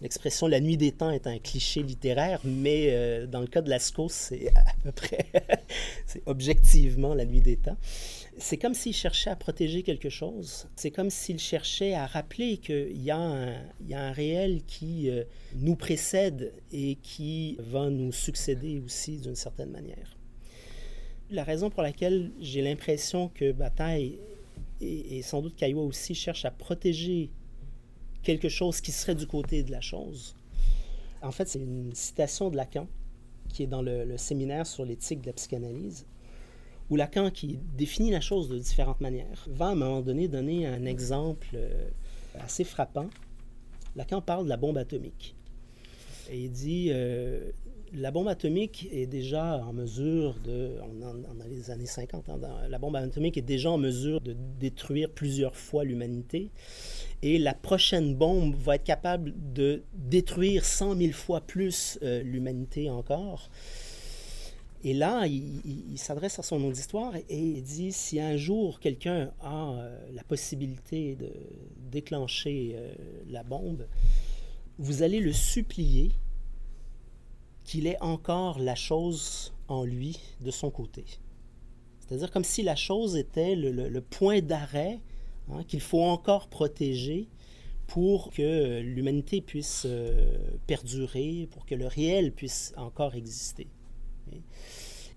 l'expression 0.00 0.46
la 0.46 0.60
nuit 0.60 0.76
des 0.76 0.92
temps 0.92 1.10
est 1.10 1.26
un 1.26 1.38
cliché 1.38 1.82
littéraire, 1.82 2.40
mais 2.44 2.88
euh, 2.90 3.26
dans 3.26 3.40
le 3.40 3.46
cas 3.46 3.62
de 3.62 3.70
Lascaux, 3.70 4.08
c'est 4.08 4.48
à 4.54 4.72
peu 4.82 4.92
près, 4.92 5.26
c'est 6.06 6.22
objectivement 6.26 7.14
la 7.14 7.24
nuit 7.24 7.40
des 7.40 7.56
temps 7.56 7.76
c'est 8.38 8.58
comme 8.58 8.74
s'il 8.74 8.94
cherchait 8.94 9.30
à 9.30 9.36
protéger 9.36 9.82
quelque 9.82 10.10
chose. 10.10 10.68
C'est 10.76 10.90
comme 10.90 11.10
s'il 11.10 11.38
cherchait 11.38 11.94
à 11.94 12.06
rappeler 12.06 12.58
qu'il 12.58 13.02
y, 13.02 13.10
a 13.10 13.18
un 13.18 14.12
réel 14.12 14.62
qui 14.66 15.08
euh, 15.10 15.24
nous 15.54 15.76
précède 15.76 16.52
et 16.72 16.96
qui 16.96 17.56
va 17.58 17.88
nous 17.88 18.12
succéder 18.12 18.80
aussi 18.84 19.18
d'une 19.18 19.36
certaine 19.36 19.70
manière. 19.70 20.16
La 21.30 21.44
raison 21.44 21.70
pour 21.70 21.82
laquelle 21.82 22.30
j'ai 22.40 22.62
l'impression 22.62 23.28
que 23.28 23.52
Bataille 23.52 24.18
et, 24.80 25.22
sans 25.22 25.40
doute 25.40 25.56
Caillois 25.56 25.84
aussi 25.84 26.14
cherchent 26.14 26.44
à 26.44 26.50
protéger 26.50 27.30
quelque 28.26 28.48
chose 28.48 28.80
qui 28.80 28.92
serait 28.92 29.14
du 29.14 29.26
côté 29.26 29.62
de 29.62 29.70
la 29.70 29.80
chose, 29.80 30.34
en 31.22 31.30
fait, 31.30 31.48
c'est 31.48 31.60
une 31.60 31.94
citation 31.94 32.50
de 32.50 32.56
Lacan 32.56 32.88
qui 33.48 33.62
est 33.62 33.66
dans 33.68 33.82
le 33.82 34.16
séminaire 34.16 34.66
sur 34.66 34.84
l'éthique 34.84 35.22
de 35.22 35.26
la 35.26 35.32
psychanalyse 35.32 36.04
où 36.90 36.96
Lacan, 36.96 37.30
qui 37.30 37.58
définit 37.76 38.10
la 38.10 38.20
chose 38.20 38.48
de 38.48 38.58
différentes 38.58 39.00
manières, 39.00 39.46
va 39.48 39.66
à 39.66 39.70
un 39.70 39.74
moment 39.74 40.02
donné 40.02 40.28
donner 40.28 40.66
un 40.66 40.84
exemple 40.84 41.48
euh, 41.54 41.88
assez 42.38 42.64
frappant. 42.64 43.08
Lacan 43.96 44.20
parle 44.20 44.44
de 44.44 44.48
la 44.48 44.56
bombe 44.56 44.78
atomique. 44.78 45.34
Et 46.30 46.44
il 46.44 46.50
dit 46.50 46.88
euh, 46.90 47.50
la 47.92 48.10
bombe 48.10 48.28
atomique 48.28 48.88
est 48.92 49.06
déjà 49.06 49.64
en 49.64 49.72
mesure 49.72 50.34
de, 50.44 50.72
on, 50.82 51.48
les 51.48 51.70
années 51.70 51.86
50, 51.86 52.28
hein, 52.28 52.38
la 52.68 52.78
bombe 52.78 52.96
atomique 52.96 53.36
est 53.36 53.42
déjà 53.42 53.70
en 53.70 53.78
mesure 53.78 54.20
de 54.20 54.36
détruire 54.58 55.10
plusieurs 55.10 55.56
fois 55.56 55.84
l'humanité. 55.84 56.50
Et 57.22 57.38
la 57.38 57.54
prochaine 57.54 58.14
bombe 58.14 58.54
va 58.56 58.76
être 58.76 58.84
capable 58.84 59.32
de 59.52 59.82
détruire 59.94 60.64
100 60.64 60.96
000 60.96 61.12
fois 61.12 61.40
plus 61.40 61.98
euh, 62.02 62.22
l'humanité 62.22 62.90
encore. 62.90 63.50
Et 64.84 64.94
là, 64.94 65.26
il, 65.26 65.98
s'adresse 65.98 66.38
à 66.38 66.42
son 66.42 66.62
auditoire 66.62 67.16
et 67.16 67.38
il 67.38 67.62
dit 67.62 67.90
si 67.90 68.20
un 68.20 68.36
jour 68.36 68.78
quelqu'un 68.78 69.32
a 69.40 69.70
euh, 69.72 69.98
la 70.14 70.22
possibilité 70.22 71.16
de 71.16 71.32
déclencher 71.90 72.74
euh, 72.76 72.92
la 73.28 73.42
bombe, 73.42 73.86
vous 74.78 75.02
allez 75.02 75.18
le 75.18 75.32
supplier 75.32 76.12
qu'il 77.66 77.86
ait 77.86 78.00
encore 78.00 78.58
la 78.58 78.76
chose 78.76 79.52
en 79.68 79.84
lui 79.84 80.18
de 80.40 80.50
son 80.50 80.70
côté. 80.70 81.04
C'est-à-dire 82.00 82.30
comme 82.30 82.44
si 82.44 82.62
la 82.62 82.76
chose 82.76 83.16
était 83.16 83.56
le, 83.56 84.00
point 84.00 84.40
d'arrêt 84.40 85.00
hein, 85.50 85.64
qu'il 85.64 85.80
faut 85.80 86.02
encore 86.02 86.48
protéger 86.48 87.28
pour 87.88 88.30
que 88.32 88.80
l'humanité 88.80 89.40
puisse 89.40 89.82
euh, 89.86 90.38
perdurer, 90.66 91.48
pour 91.50 91.66
que 91.66 91.74
le 91.74 91.86
réel 91.86 92.32
puisse 92.32 92.72
encore 92.76 93.14
exister. 93.14 93.66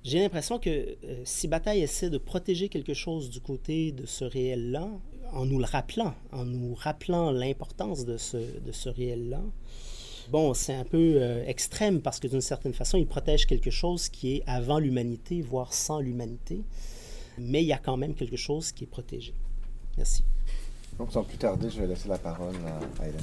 J'ai 0.04 0.20
l'impression 0.20 0.60
que 0.60 0.70
euh, 0.70 1.22
si 1.26 1.48
Bataille 1.48 1.82
essaie 1.82 2.10
de 2.10 2.18
protéger 2.18 2.70
quelque 2.70 2.94
chose 2.94 3.30
du 3.30 3.42
côté 3.42 3.92
de 3.92 4.06
ce 4.06 4.24
réel-là, 4.24 4.90
en 5.34 5.46
nous 5.46 5.60
le 5.60 5.66
rappelant, 5.66 6.16
en 6.32 6.46
nous 6.46 6.74
rappelant 6.74 7.32
l'importance 7.32 8.06
de 8.06 8.18
ce, 8.18 8.38
de 8.38 8.72
ce 8.72 8.90
réel-là, 8.90 9.44
bon, 10.32 10.54
c'est 10.54 10.74
un 10.74 10.84
peu 10.84 10.98
euh, 11.16 11.44
extrême 11.46 12.02
parce 12.02 12.20
que 12.20 12.28
d'une 12.28 12.42
certaine 12.42 12.74
façon, 12.74 12.98
il 12.98 13.08
protège 13.08 13.46
quelque 13.46 13.72
chose 13.72 14.10
qui 14.10 14.36
est 14.36 14.44
avant 14.48 14.80
l'humanité, 14.80 15.42
voire 15.42 15.74
sans 15.74 16.00
l'humanité, 16.00 16.62
mais 17.38 17.64
il 17.64 17.68
y 17.68 17.74
a 17.74 17.78
quand 17.78 17.98
même 17.98 18.14
quelque 18.14 18.38
chose 18.38 18.72
qui 18.72 18.84
est 18.86 18.88
protégé. 18.88 19.34
Merci. 19.98 20.24
Donc, 20.98 21.14
sans 21.14 21.24
plus 21.24 21.38
tarder, 21.38 21.70
je 21.70 21.80
vais 21.80 21.88
laisser 21.88 22.10
la 22.10 22.18
parole 22.18 22.56
à 23.00 23.08
Hélène 23.08 23.22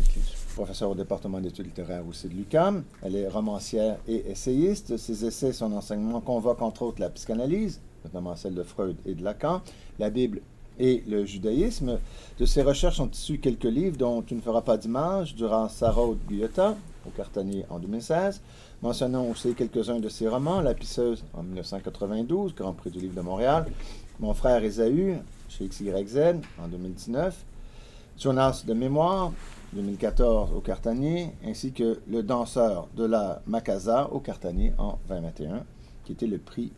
professeure 0.55 0.91
au 0.91 0.95
département 0.95 1.39
d'études 1.41 1.67
littéraires 1.67 2.07
aussi 2.09 2.27
de 2.27 2.33
l'UQAM. 2.33 2.83
Elle 3.03 3.17
est 3.17 3.29
romancière 3.29 3.99
et 4.09 4.31
essayiste. 4.31 4.97
Ses 4.97 5.27
essais, 5.27 5.53
son 5.53 5.71
enseignement 5.73 6.23
convoquent 6.23 6.63
entre 6.63 6.83
autres 6.83 7.01
la 7.01 7.11
psychanalyse, 7.11 7.83
notamment 8.05 8.35
celle 8.35 8.55
de 8.55 8.63
Freud 8.63 8.97
et 9.05 9.15
de 9.15 9.23
Lacan, 9.23 9.61
la 9.99 10.09
Bible 10.09 10.41
et 10.79 11.03
le 11.07 11.27
judaïsme. 11.27 11.99
De 12.39 12.47
ses 12.47 12.63
recherches 12.63 12.97
sont 12.97 13.11
issus 13.11 13.39
quelques 13.39 13.65
livres 13.65 13.99
dont 13.99 14.23
Tu 14.23 14.35
ne 14.35 14.41
feras 14.41 14.63
pas 14.63 14.79
d'image, 14.79 15.35
durant 15.35 15.69
Sarah 15.69 16.09
Guyotta, 16.29 16.77
au 17.07 17.11
Cartanier 17.11 17.65
en 17.71 17.79
2016. 17.79 18.41
Mentionnons 18.83 19.31
aussi 19.31 19.55
quelques-uns 19.55 20.01
de 20.01 20.09
ses 20.09 20.29
romans, 20.29 20.61
La 20.61 20.75
Pisseuse 20.75 21.25
en 21.35 21.43
1992, 21.43 22.55
Grand 22.55 22.73
Prix 22.73 22.91
du 22.91 22.99
livre 23.01 23.15
de 23.15 23.21
Montréal, 23.21 23.67
Mon 24.21 24.35
frère 24.35 24.63
Esaü, 24.65 25.19
chez 25.49 25.67
XYZ 25.67 26.37
en 26.63 26.69
2019, 26.69 27.45
Jonas 28.19 28.65
de 28.67 28.75
mémoire, 28.75 29.33
2014 29.73 30.53
au 30.53 30.61
Cartanier, 30.61 31.31
ainsi 31.45 31.73
que 31.73 32.01
Le 32.09 32.23
danseur 32.23 32.89
de 32.97 33.05
la 33.05 33.43
Macasa 33.47 34.11
au 34.13 34.21
Cartanier 34.21 34.73
en 34.79 34.99
2021, 35.09 35.65
qui 36.05 36.13
était 36.13 36.27
le 36.27 36.39
prix 36.39 36.73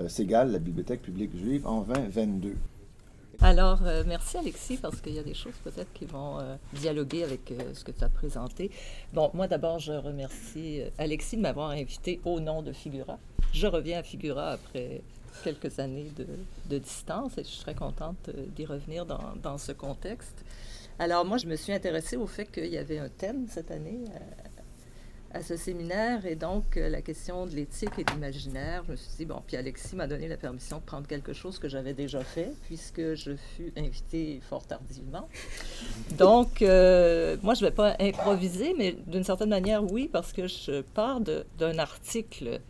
euh, 0.00 0.08
Ségal, 0.08 0.52
la 0.52 0.58
Bibliothèque 0.58 1.02
publique 1.02 1.36
juive, 1.36 1.66
en 1.66 1.82
2022. 1.82 2.56
Alors, 3.42 3.80
euh, 3.84 4.04
merci 4.06 4.36
Alexis, 4.36 4.76
parce 4.76 5.00
qu'il 5.00 5.14
y 5.14 5.18
a 5.18 5.22
des 5.24 5.34
choses 5.34 5.56
peut-être 5.64 5.92
qui 5.92 6.04
vont 6.04 6.38
euh, 6.38 6.54
dialoguer 6.74 7.24
avec 7.24 7.52
ce 7.74 7.82
que 7.82 7.90
tu 7.90 8.04
as 8.04 8.08
présenté. 8.08 8.70
Bon, 9.12 9.30
moi 9.34 9.48
d'abord, 9.48 9.80
je 9.80 9.92
remercie 9.92 10.82
Alexis 10.96 11.36
de 11.36 11.42
m'avoir 11.42 11.70
invité 11.70 12.20
au 12.24 12.38
nom 12.38 12.62
de 12.62 12.72
Figura. 12.72 13.18
Je 13.52 13.66
reviens 13.66 13.98
à 13.98 14.02
Figura 14.02 14.52
après 14.52 15.02
quelques 15.42 15.78
années 15.80 16.10
de, 16.16 16.78
distance 16.78 17.36
et 17.36 17.44
je 17.44 17.60
très 17.60 17.74
contente 17.74 18.30
d'y 18.54 18.64
revenir 18.64 19.06
dans, 19.06 19.34
dans 19.42 19.58
ce 19.58 19.72
contexte. 19.72 20.44
Alors 20.98 21.24
moi, 21.24 21.36
je 21.36 21.46
me 21.46 21.56
suis 21.56 21.72
intéressée 21.72 22.16
au 22.16 22.26
fait 22.26 22.46
qu'il 22.46 22.66
y 22.66 22.78
avait 22.78 22.98
un 22.98 23.08
thème 23.08 23.46
cette 23.48 23.70
année 23.70 24.04
euh, 24.14 24.61
à, 25.32 25.42
ce 25.42 25.56
séminaire 25.56 26.26
et 26.26 26.36
donc 26.36 26.76
euh, 26.76 26.88
la 26.88 27.02
question 27.02 27.46
de 27.46 27.52
l'éthique 27.54 27.98
et 27.98 28.04
de 28.04 28.10
l'imaginaire. 28.12 28.82
Je 28.86 28.92
me 28.92 28.96
suis 28.96 29.16
dit, 29.16 29.24
bon, 29.24 29.42
puis 29.46 29.56
Alexis 29.56 29.96
m'a 29.96 30.06
donné 30.06 30.28
la 30.28 30.36
permission 30.36 30.78
de 30.78 30.82
prendre 30.82 31.06
quelque 31.06 31.32
chose 31.32 31.58
que 31.58 31.68
j'avais 31.68 31.94
déjà 31.94 32.22
fait 32.22 32.52
puisque 32.64 33.14
je 33.14 33.32
fus 33.36 33.72
invitée 33.76 34.40
fort 34.48 34.66
tardivement. 34.66 35.28
Donc, 36.18 36.62
euh, 36.62 37.36
moi, 37.42 37.54
je 37.54 37.64
ne 37.64 37.70
vais 37.70 37.74
pas 37.74 37.96
improviser, 38.00 38.74
mais 38.76 38.96
d'une 39.06 39.24
certaine 39.24 39.50
manière, 39.50 39.84
oui, 39.84 40.08
parce 40.10 40.32
que 40.32 40.46
je 40.46 40.82
pars 40.82 41.20
d'un 41.20 41.78
article 41.78 42.60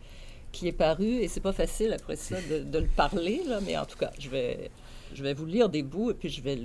qui 0.51 0.67
est 0.67 0.71
paru 0.71 1.05
et 1.05 1.27
c'est 1.27 1.41
pas 1.41 1.53
facile 1.53 1.93
après 1.93 2.15
ça 2.15 2.35
de, 2.49 2.59
de 2.59 2.79
le 2.79 2.87
parler, 2.87 3.41
là, 3.47 3.59
mais 3.65 3.77
en 3.77 3.85
tout 3.85 3.97
cas, 3.97 4.11
je 4.19 4.29
vais 4.29 4.69
je 5.13 5.23
vais 5.23 5.33
vous 5.33 5.45
lire 5.45 5.69
des 5.69 5.83
bouts 5.83 6.11
et 6.11 6.13
puis 6.13 6.29
je 6.29 6.41
vais 6.41 6.55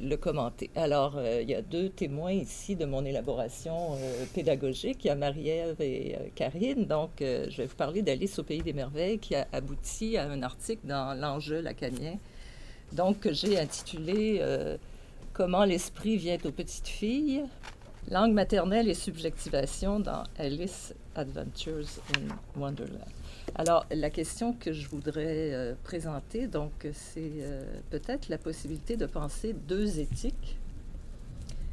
le, 0.00 0.16
commenter. 0.16 0.70
Alors, 0.74 1.16
euh, 1.16 1.42
il 1.42 1.50
y 1.50 1.54
a 1.54 1.62
deux 1.62 1.88
témoins 1.88 2.32
ici 2.32 2.76
de 2.76 2.84
mon 2.84 3.04
élaboration 3.04 3.94
euh, 3.94 4.24
pédagogique. 4.34 5.04
Il 5.04 5.08
y 5.08 5.10
a 5.10 5.14
Marie-Ève 5.14 5.80
et 5.80 6.16
euh, 6.16 6.28
Karine. 6.34 6.86
Donc, 6.86 7.10
je 7.20 7.56
vais 7.56 7.66
vous 7.66 7.76
parler 7.76 8.02
d'Alice 8.02 8.38
au 8.38 8.42
Pays 8.42 8.62
des 8.62 8.72
Merveilles 8.72 9.18
qui 9.18 9.34
a 9.34 9.46
abouti 9.52 10.16
à 10.16 10.28
un 10.28 10.42
article 10.42 10.86
dans 10.86 11.18
l'enjeu 11.18 11.60
lacanien. 11.60 12.16
Donc, 12.92 13.28
j'ai 13.32 13.58
intitulé 13.58 14.40
Comment 15.36 15.66
l'esprit 15.66 16.16
vient 16.16 16.38
aux 16.46 16.50
petites 16.50 16.88
filles? 16.88 17.44
Langue 18.10 18.32
maternelle 18.32 18.88
et 18.88 18.94
subjectivation 18.94 20.00
dans 20.00 20.24
Alice 20.38 20.94
Adventures 21.14 22.00
in 22.16 22.34
Wonderland. 22.58 23.04
Alors, 23.54 23.86
la 23.90 24.10
question 24.10 24.52
que 24.52 24.72
je 24.72 24.88
voudrais 24.88 25.54
euh, 25.54 25.74
présenter, 25.84 26.46
donc, 26.46 26.72
c'est 26.92 27.32
euh, 27.40 27.62
peut-être 27.90 28.28
la 28.28 28.38
possibilité 28.38 28.96
de 28.96 29.06
penser 29.06 29.54
deux 29.54 30.00
éthiques 30.00 30.58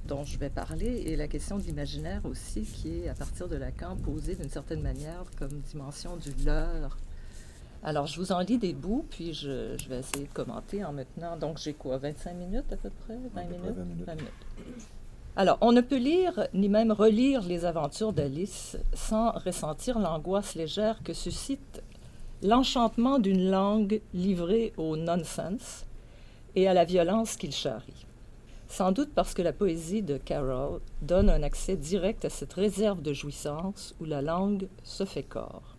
dont 0.07 0.23
je 0.23 0.37
vais 0.37 0.49
parler 0.49 1.03
et 1.07 1.15
la 1.15 1.27
question 1.27 1.57
de 1.57 1.63
l'imaginaire 1.63 2.21
aussi, 2.25 2.63
qui 2.63 2.99
est, 2.99 3.09
à 3.09 3.13
partir 3.13 3.47
de 3.47 3.55
Lacan, 3.55 3.95
posée 3.95 4.35
d'une 4.35 4.49
certaine 4.49 4.81
manière 4.81 5.23
comme 5.39 5.61
dimension 5.71 6.17
du 6.17 6.31
leurre 6.45 6.97
Alors, 7.83 8.07
je 8.07 8.19
vous 8.19 8.31
en 8.31 8.39
lis 8.39 8.57
des 8.57 8.73
bouts, 8.73 9.05
puis 9.09 9.33
je, 9.33 9.75
je 9.77 9.89
vais 9.89 9.99
essayer 9.99 10.25
de 10.25 10.33
commenter 10.33 10.83
en 10.85 10.93
maintenant. 10.93 11.37
Donc, 11.37 11.57
j'ai 11.57 11.73
quoi, 11.73 11.97
25 11.97 12.33
minutes 12.33 12.71
à 12.71 12.77
peu 12.77 12.89
près? 12.89 13.17
20 13.33 13.41
À 13.41 13.43
peu 13.45 13.55
près 13.55 13.59
minutes? 13.59 13.75
20 13.77 13.83
minutes. 13.85 14.05
20 14.05 14.15
minutes. 14.15 14.31
Alors, 15.35 15.57
on 15.61 15.71
ne 15.71 15.81
peut 15.81 15.97
lire 15.97 16.47
ni 16.53 16.69
même 16.69 16.91
relire 16.91 17.41
les 17.41 17.65
aventures 17.65 18.13
d'Alice 18.13 18.77
sans 18.93 19.31
ressentir 19.31 19.97
l'angoisse 19.97 20.53
légère 20.53 21.01
que 21.03 21.13
suscite 21.13 21.81
l'enchantement 22.43 23.17
d'une 23.17 23.49
langue 23.49 23.99
livrée 24.13 24.73
au 24.77 24.95
nonsense 24.95 25.85
et 26.55 26.67
à 26.67 26.75
la 26.75 26.85
violence 26.85 27.35
qu'il 27.35 27.51
charrie. 27.51 28.05
Sans 28.67 28.91
doute 28.91 29.11
parce 29.15 29.33
que 29.33 29.41
la 29.41 29.53
poésie 29.53 30.03
de 30.03 30.17
Carroll 30.17 30.81
donne 31.01 31.31
un 31.31 31.41
accès 31.41 31.77
direct 31.77 32.25
à 32.25 32.29
cette 32.29 32.53
réserve 32.53 33.01
de 33.01 33.13
jouissance 33.13 33.95
où 33.99 34.05
la 34.05 34.21
langue 34.21 34.67
se 34.83 35.03
fait 35.03 35.23
corps. 35.23 35.72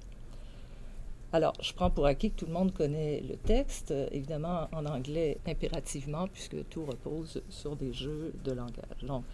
Alors, 1.35 1.55
je 1.61 1.73
prends 1.73 1.90
pour 1.90 2.07
acquis 2.07 2.31
que 2.31 2.37
tout 2.37 2.47
le 2.47 2.53
monde 2.53 2.73
connaît 2.73 3.20
le 3.29 3.35
texte, 3.35 3.90
euh, 3.90 4.07
évidemment 4.12 4.68
en 4.70 4.87
anglais 4.87 5.38
impérativement, 5.49 6.29
puisque 6.29 6.68
tout 6.68 6.85
repose 6.85 7.42
sur 7.51 7.75
des 7.75 7.92
jeux 7.92 8.33
de 8.44 8.53
langage. 8.53 9.03
Donc, 9.03 9.25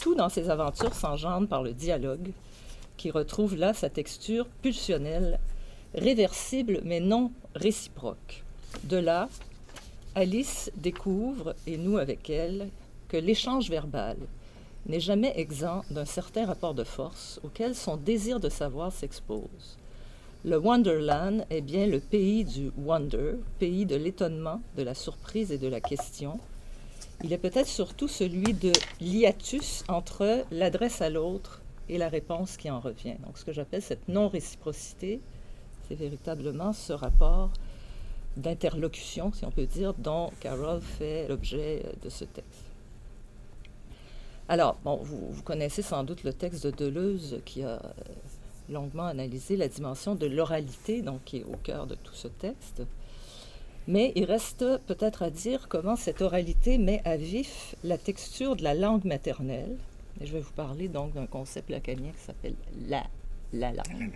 tout 0.00 0.14
dans 0.14 0.30
ces 0.30 0.48
aventures 0.48 0.94
s'engendre 0.94 1.48
par 1.48 1.62
le 1.62 1.74
dialogue, 1.74 2.32
qui 2.96 3.10
retrouve 3.10 3.54
là 3.54 3.74
sa 3.74 3.90
texture 3.90 4.46
pulsionnelle, 4.62 5.38
réversible 5.94 6.80
mais 6.84 7.00
non 7.00 7.32
réciproque. 7.54 8.44
De 8.84 8.96
là, 8.96 9.28
Alice 10.14 10.72
découvre, 10.76 11.54
et 11.66 11.76
nous 11.76 11.98
avec 11.98 12.30
elle, 12.30 12.70
que 13.08 13.18
l'échange 13.18 13.68
verbal 13.68 14.16
n'est 14.86 15.00
jamais 15.00 15.34
exempt 15.36 15.84
d'un 15.90 16.06
certain 16.06 16.46
rapport 16.46 16.72
de 16.72 16.84
force 16.84 17.40
auquel 17.44 17.74
son 17.74 17.98
désir 17.98 18.40
de 18.40 18.48
savoir 18.48 18.90
s'expose. 18.90 19.76
Le 20.44 20.58
Wonderland 20.58 21.46
est 21.50 21.60
bien 21.60 21.86
le 21.86 22.00
pays 22.00 22.44
du 22.44 22.72
wonder, 22.76 23.34
pays 23.60 23.86
de 23.86 23.94
l'étonnement, 23.94 24.60
de 24.76 24.82
la 24.82 24.92
surprise 24.92 25.52
et 25.52 25.58
de 25.58 25.68
la 25.68 25.80
question. 25.80 26.40
Il 27.22 27.32
est 27.32 27.38
peut-être 27.38 27.68
surtout 27.68 28.08
celui 28.08 28.52
de 28.52 28.72
l'hiatus 29.00 29.84
entre 29.86 30.44
l'adresse 30.50 31.00
à 31.00 31.10
l'autre 31.10 31.62
et 31.88 31.96
la 31.96 32.08
réponse 32.08 32.56
qui 32.56 32.68
en 32.72 32.80
revient. 32.80 33.14
Donc, 33.24 33.38
ce 33.38 33.44
que 33.44 33.52
j'appelle 33.52 33.82
cette 33.82 34.08
non-réciprocité, 34.08 35.20
c'est 35.86 35.94
véritablement 35.94 36.72
ce 36.72 36.92
rapport 36.92 37.50
d'interlocution, 38.36 39.32
si 39.32 39.44
on 39.44 39.52
peut 39.52 39.66
dire, 39.66 39.94
dont 39.94 40.32
Carroll 40.40 40.80
fait 40.80 41.28
l'objet 41.28 41.84
de 42.02 42.08
ce 42.08 42.24
texte. 42.24 42.64
Alors, 44.48 44.76
bon, 44.82 44.96
vous, 44.96 45.30
vous 45.30 45.42
connaissez 45.42 45.82
sans 45.82 46.02
doute 46.02 46.24
le 46.24 46.32
texte 46.32 46.66
de 46.66 46.72
Deleuze 46.72 47.40
qui 47.44 47.62
a 47.62 47.74
euh, 47.74 47.78
longuement 48.72 49.06
analysé 49.06 49.56
la 49.56 49.68
dimension 49.68 50.14
de 50.14 50.26
l'oralité, 50.26 51.02
donc 51.02 51.20
qui 51.24 51.38
est 51.38 51.44
au 51.44 51.56
cœur 51.62 51.86
de 51.86 51.94
tout 51.94 52.14
ce 52.14 52.28
texte. 52.28 52.82
Mais 53.88 54.12
il 54.14 54.24
reste 54.24 54.64
peut-être 54.86 55.22
à 55.22 55.30
dire 55.30 55.66
comment 55.68 55.96
cette 55.96 56.22
oralité 56.22 56.78
met 56.78 57.02
à 57.04 57.16
vif 57.16 57.74
la 57.82 57.98
texture 57.98 58.56
de 58.56 58.62
la 58.62 58.74
langue 58.74 59.04
maternelle. 59.04 59.76
Et 60.20 60.26
je 60.26 60.32
vais 60.32 60.40
vous 60.40 60.52
parler 60.52 60.88
donc 60.88 61.14
d'un 61.14 61.26
concept 61.26 61.70
lacanien 61.70 62.12
qui 62.12 62.24
s'appelle 62.24 62.54
la, 62.88 63.02
la 63.52 63.72
langue. 63.72 64.12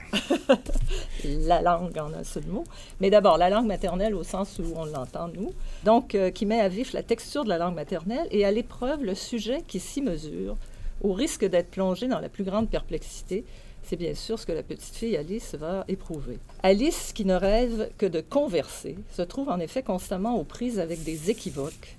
la 1.25 1.63
langue 1.63 1.99
en 1.99 2.13
un 2.13 2.23
seul 2.23 2.47
mot. 2.47 2.65
Mais 3.01 3.11
d'abord, 3.11 3.39
la 3.39 3.51
langue 3.51 3.67
maternelle 3.67 4.15
au 4.15 4.23
sens 4.23 4.61
où 4.61 4.73
on 4.77 4.85
l'entend, 4.85 5.29
nous. 5.29 5.53
Donc, 5.85 6.15
euh, 6.15 6.31
qui 6.31 6.47
met 6.47 6.61
à 6.61 6.69
vif 6.69 6.93
la 6.93 7.03
texture 7.03 7.43
de 7.43 7.49
la 7.49 7.59
langue 7.59 7.75
maternelle 7.75 8.29
et 8.31 8.45
à 8.45 8.53
l'épreuve 8.53 9.03
le 9.03 9.17
sujet 9.17 9.63
qui 9.67 9.81
s'y 9.81 10.01
mesure, 10.01 10.57
au 11.03 11.13
risque 11.13 11.45
d'être 11.45 11.71
plongé 11.71 12.07
dans 12.07 12.21
la 12.21 12.29
plus 12.29 12.45
grande 12.45 12.69
perplexité, 12.71 13.45
c'est 13.87 13.97
bien 13.97 14.15
sûr 14.15 14.39
ce 14.39 14.47
que 14.47 14.53
la 14.53 14.65
petite 14.65 14.95
fille 14.95 15.17
Alice 15.17 15.55
va 15.55 15.85
éprouver. 15.87 16.39
Alice, 16.65 17.13
qui 17.15 17.25
ne 17.25 17.35
rêve 17.35 17.89
que 17.99 18.07
de 18.07 18.21
converser, 18.21 18.97
se 19.13 19.23
trouve 19.23 19.49
en 19.49 19.61
effet 19.61 19.85
constamment 19.85 20.37
aux 20.37 20.45
prises 20.45 20.81
avec 20.81 21.05
des 21.05 21.31
équivoques 21.31 21.97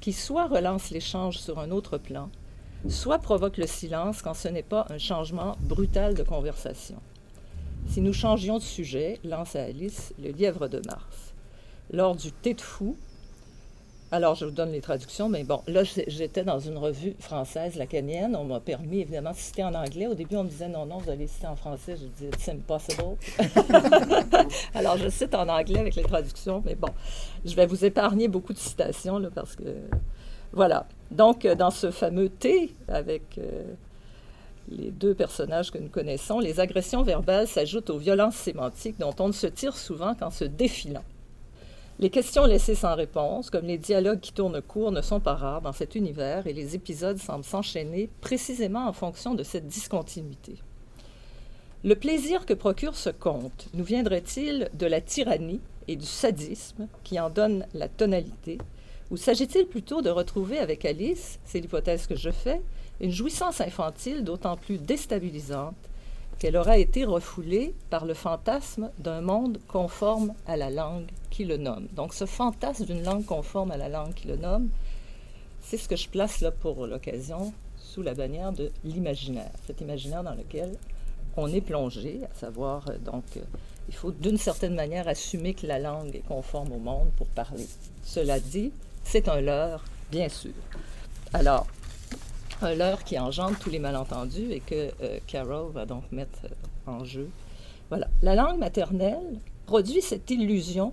qui 0.00 0.12
soit 0.12 0.48
relancent 0.48 0.90
l'échange 0.90 1.38
sur 1.38 1.60
un 1.60 1.70
autre 1.70 1.96
plan, 1.96 2.28
soit 2.88 3.18
provoquent 3.18 3.58
le 3.58 3.66
silence 3.68 4.20
quand 4.20 4.34
ce 4.34 4.48
n'est 4.48 4.62
pas 4.62 4.86
un 4.90 4.98
changement 4.98 5.56
brutal 5.60 6.14
de 6.14 6.24
conversation. 6.24 6.96
Si 7.88 8.00
nous 8.00 8.12
changions 8.12 8.58
de 8.58 8.62
sujet, 8.62 9.20
lance 9.22 9.54
à 9.54 9.62
Alice 9.62 10.12
le 10.22 10.30
lièvre 10.30 10.66
de 10.66 10.82
Mars. 10.86 11.34
Lors 11.92 12.16
du 12.16 12.32
thé 12.32 12.54
de 12.54 12.60
fou, 12.60 12.96
alors, 14.10 14.34
je 14.34 14.46
vous 14.46 14.50
donne 14.50 14.72
les 14.72 14.80
traductions, 14.80 15.28
mais 15.28 15.44
bon, 15.44 15.60
là, 15.66 15.82
j'étais 15.84 16.42
dans 16.42 16.58
une 16.58 16.78
revue 16.78 17.14
française, 17.18 17.76
lacanienne. 17.76 18.34
On 18.36 18.44
m'a 18.44 18.58
permis, 18.58 19.00
évidemment, 19.00 19.32
de 19.32 19.36
citer 19.36 19.62
en 19.62 19.74
anglais. 19.74 20.06
Au 20.06 20.14
début, 20.14 20.36
on 20.36 20.44
me 20.44 20.48
disait 20.48 20.68
non, 20.68 20.86
non, 20.86 20.96
vous 20.96 21.10
allez 21.10 21.26
citer 21.26 21.46
en 21.46 21.56
français. 21.56 21.96
Je 21.96 22.06
disais, 22.06 22.28
it's 22.28 22.48
impossible. 22.48 23.16
Alors, 24.74 24.96
je 24.96 25.10
cite 25.10 25.34
en 25.34 25.46
anglais 25.48 25.80
avec 25.80 25.94
les 25.94 26.04
traductions, 26.04 26.62
mais 26.64 26.74
bon, 26.74 26.88
je 27.44 27.54
vais 27.54 27.66
vous 27.66 27.84
épargner 27.84 28.28
beaucoup 28.28 28.54
de 28.54 28.58
citations, 28.58 29.18
là, 29.18 29.28
parce 29.34 29.54
que. 29.54 29.64
Voilà. 30.52 30.86
Donc, 31.10 31.44
euh, 31.44 31.54
dans 31.54 31.70
ce 31.70 31.90
fameux 31.90 32.30
thé, 32.30 32.72
avec. 32.88 33.22
euh, 33.36 33.64
les 34.70 34.90
deux 34.90 35.14
personnages 35.14 35.70
que 35.70 35.78
nous 35.78 35.88
connaissons, 35.88 36.40
les 36.40 36.60
agressions 36.60 37.02
verbales 37.02 37.46
s'ajoutent 37.46 37.88
aux 37.88 37.96
violences 37.96 38.36
sémantiques 38.36 38.98
dont 38.98 39.14
on 39.18 39.28
ne 39.28 39.32
se 39.32 39.46
tire 39.46 39.76
souvent 39.76 40.14
qu'en 40.14 40.30
se 40.30 40.44
défilant. 40.44 41.04
Les 42.00 42.10
questions 42.10 42.46
laissées 42.46 42.76
sans 42.76 42.94
réponse, 42.94 43.50
comme 43.50 43.66
les 43.66 43.76
dialogues 43.76 44.20
qui 44.20 44.32
tournent 44.32 44.62
court, 44.62 44.92
ne 44.92 45.00
sont 45.00 45.18
pas 45.18 45.34
rares 45.34 45.62
dans 45.62 45.72
cet 45.72 45.96
univers 45.96 46.46
et 46.46 46.52
les 46.52 46.76
épisodes 46.76 47.18
semblent 47.18 47.44
s'enchaîner 47.44 48.08
précisément 48.20 48.86
en 48.86 48.92
fonction 48.92 49.34
de 49.34 49.42
cette 49.42 49.66
discontinuité. 49.66 50.54
Le 51.82 51.96
plaisir 51.96 52.46
que 52.46 52.54
procure 52.54 52.94
ce 52.94 53.10
conte 53.10 53.66
nous 53.74 53.82
viendrait-il 53.82 54.70
de 54.74 54.86
la 54.86 55.00
tyrannie 55.00 55.60
et 55.88 55.96
du 55.96 56.06
sadisme 56.06 56.86
qui 57.02 57.18
en 57.18 57.30
donnent 57.30 57.66
la 57.74 57.88
tonalité, 57.88 58.58
ou 59.10 59.16
s'agit-il 59.16 59.66
plutôt 59.66 60.00
de 60.00 60.10
retrouver 60.10 60.58
avec 60.58 60.84
Alice, 60.84 61.40
c'est 61.44 61.58
l'hypothèse 61.58 62.06
que 62.06 62.14
je 62.14 62.30
fais, 62.30 62.60
une 63.00 63.10
jouissance 63.10 63.60
infantile 63.60 64.22
d'autant 64.22 64.56
plus 64.56 64.78
déstabilisante 64.78 65.74
qu'elle 66.38 66.56
aura 66.56 66.78
été 66.78 67.04
refoulée 67.04 67.74
par 67.90 68.04
le 68.04 68.14
fantasme 68.14 68.90
d'un 68.98 69.20
monde 69.20 69.58
conforme 69.68 70.32
à 70.46 70.56
la 70.56 70.70
langue 70.70 71.06
qui 71.30 71.44
le 71.44 71.56
nomme. 71.56 71.88
Donc 71.94 72.14
ce 72.14 72.26
fantasme 72.26 72.84
d'une 72.84 73.02
langue 73.02 73.24
conforme 73.24 73.70
à 73.70 73.76
la 73.76 73.88
langue 73.88 74.14
qui 74.14 74.28
le 74.28 74.36
nomme, 74.36 74.68
c'est 75.62 75.76
ce 75.76 75.88
que 75.88 75.96
je 75.96 76.08
place 76.08 76.40
là 76.40 76.50
pour 76.50 76.86
l'occasion 76.86 77.52
sous 77.76 78.02
la 78.02 78.14
bannière 78.14 78.52
de 78.52 78.70
l'imaginaire, 78.84 79.50
cet 79.66 79.80
imaginaire 79.80 80.22
dans 80.22 80.34
lequel 80.34 80.76
on 81.36 81.52
est 81.52 81.60
plongé, 81.60 82.20
à 82.30 82.34
savoir, 82.38 82.88
euh, 82.88 82.98
donc, 82.98 83.24
euh, 83.36 83.40
il 83.88 83.94
faut 83.94 84.10
d'une 84.10 84.38
certaine 84.38 84.74
manière 84.74 85.08
assumer 85.08 85.54
que 85.54 85.66
la 85.66 85.78
langue 85.78 86.14
est 86.14 86.26
conforme 86.26 86.72
au 86.72 86.78
monde 86.78 87.10
pour 87.16 87.28
parler. 87.28 87.66
Cela 88.02 88.40
dit, 88.40 88.72
c'est 89.04 89.28
un 89.28 89.40
leurre, 89.40 89.84
bien 90.10 90.28
sûr. 90.28 90.52
Alors, 91.32 91.66
un 92.62 92.74
leurre 92.74 93.04
qui 93.04 93.18
engendre 93.18 93.58
tous 93.58 93.70
les 93.70 93.78
malentendus 93.78 94.50
et 94.50 94.60
que 94.60 94.90
euh, 95.02 95.18
Carroll 95.26 95.72
va 95.72 95.86
donc 95.86 96.04
mettre 96.10 96.38
euh, 96.44 96.90
en 96.90 97.04
jeu. 97.04 97.28
Voilà. 97.88 98.08
La 98.22 98.34
langue 98.34 98.58
maternelle 98.58 99.38
produit 99.66 100.02
cette 100.02 100.30
illusion 100.30 100.92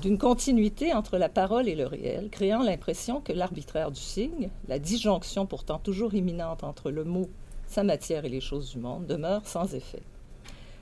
d'une 0.00 0.18
continuité 0.18 0.94
entre 0.94 1.18
la 1.18 1.28
parole 1.28 1.68
et 1.68 1.74
le 1.74 1.86
réel, 1.86 2.28
créant 2.30 2.62
l'impression 2.62 3.20
que 3.20 3.32
l'arbitraire 3.32 3.90
du 3.90 4.00
signe, 4.00 4.48
la 4.68 4.78
disjonction 4.78 5.46
pourtant 5.46 5.78
toujours 5.78 6.14
imminente 6.14 6.62
entre 6.62 6.90
le 6.90 7.04
mot, 7.04 7.28
sa 7.66 7.82
matière 7.82 8.24
et 8.24 8.28
les 8.28 8.40
choses 8.40 8.70
du 8.70 8.78
monde, 8.78 9.06
demeure 9.06 9.46
sans 9.46 9.74
effet. 9.74 10.02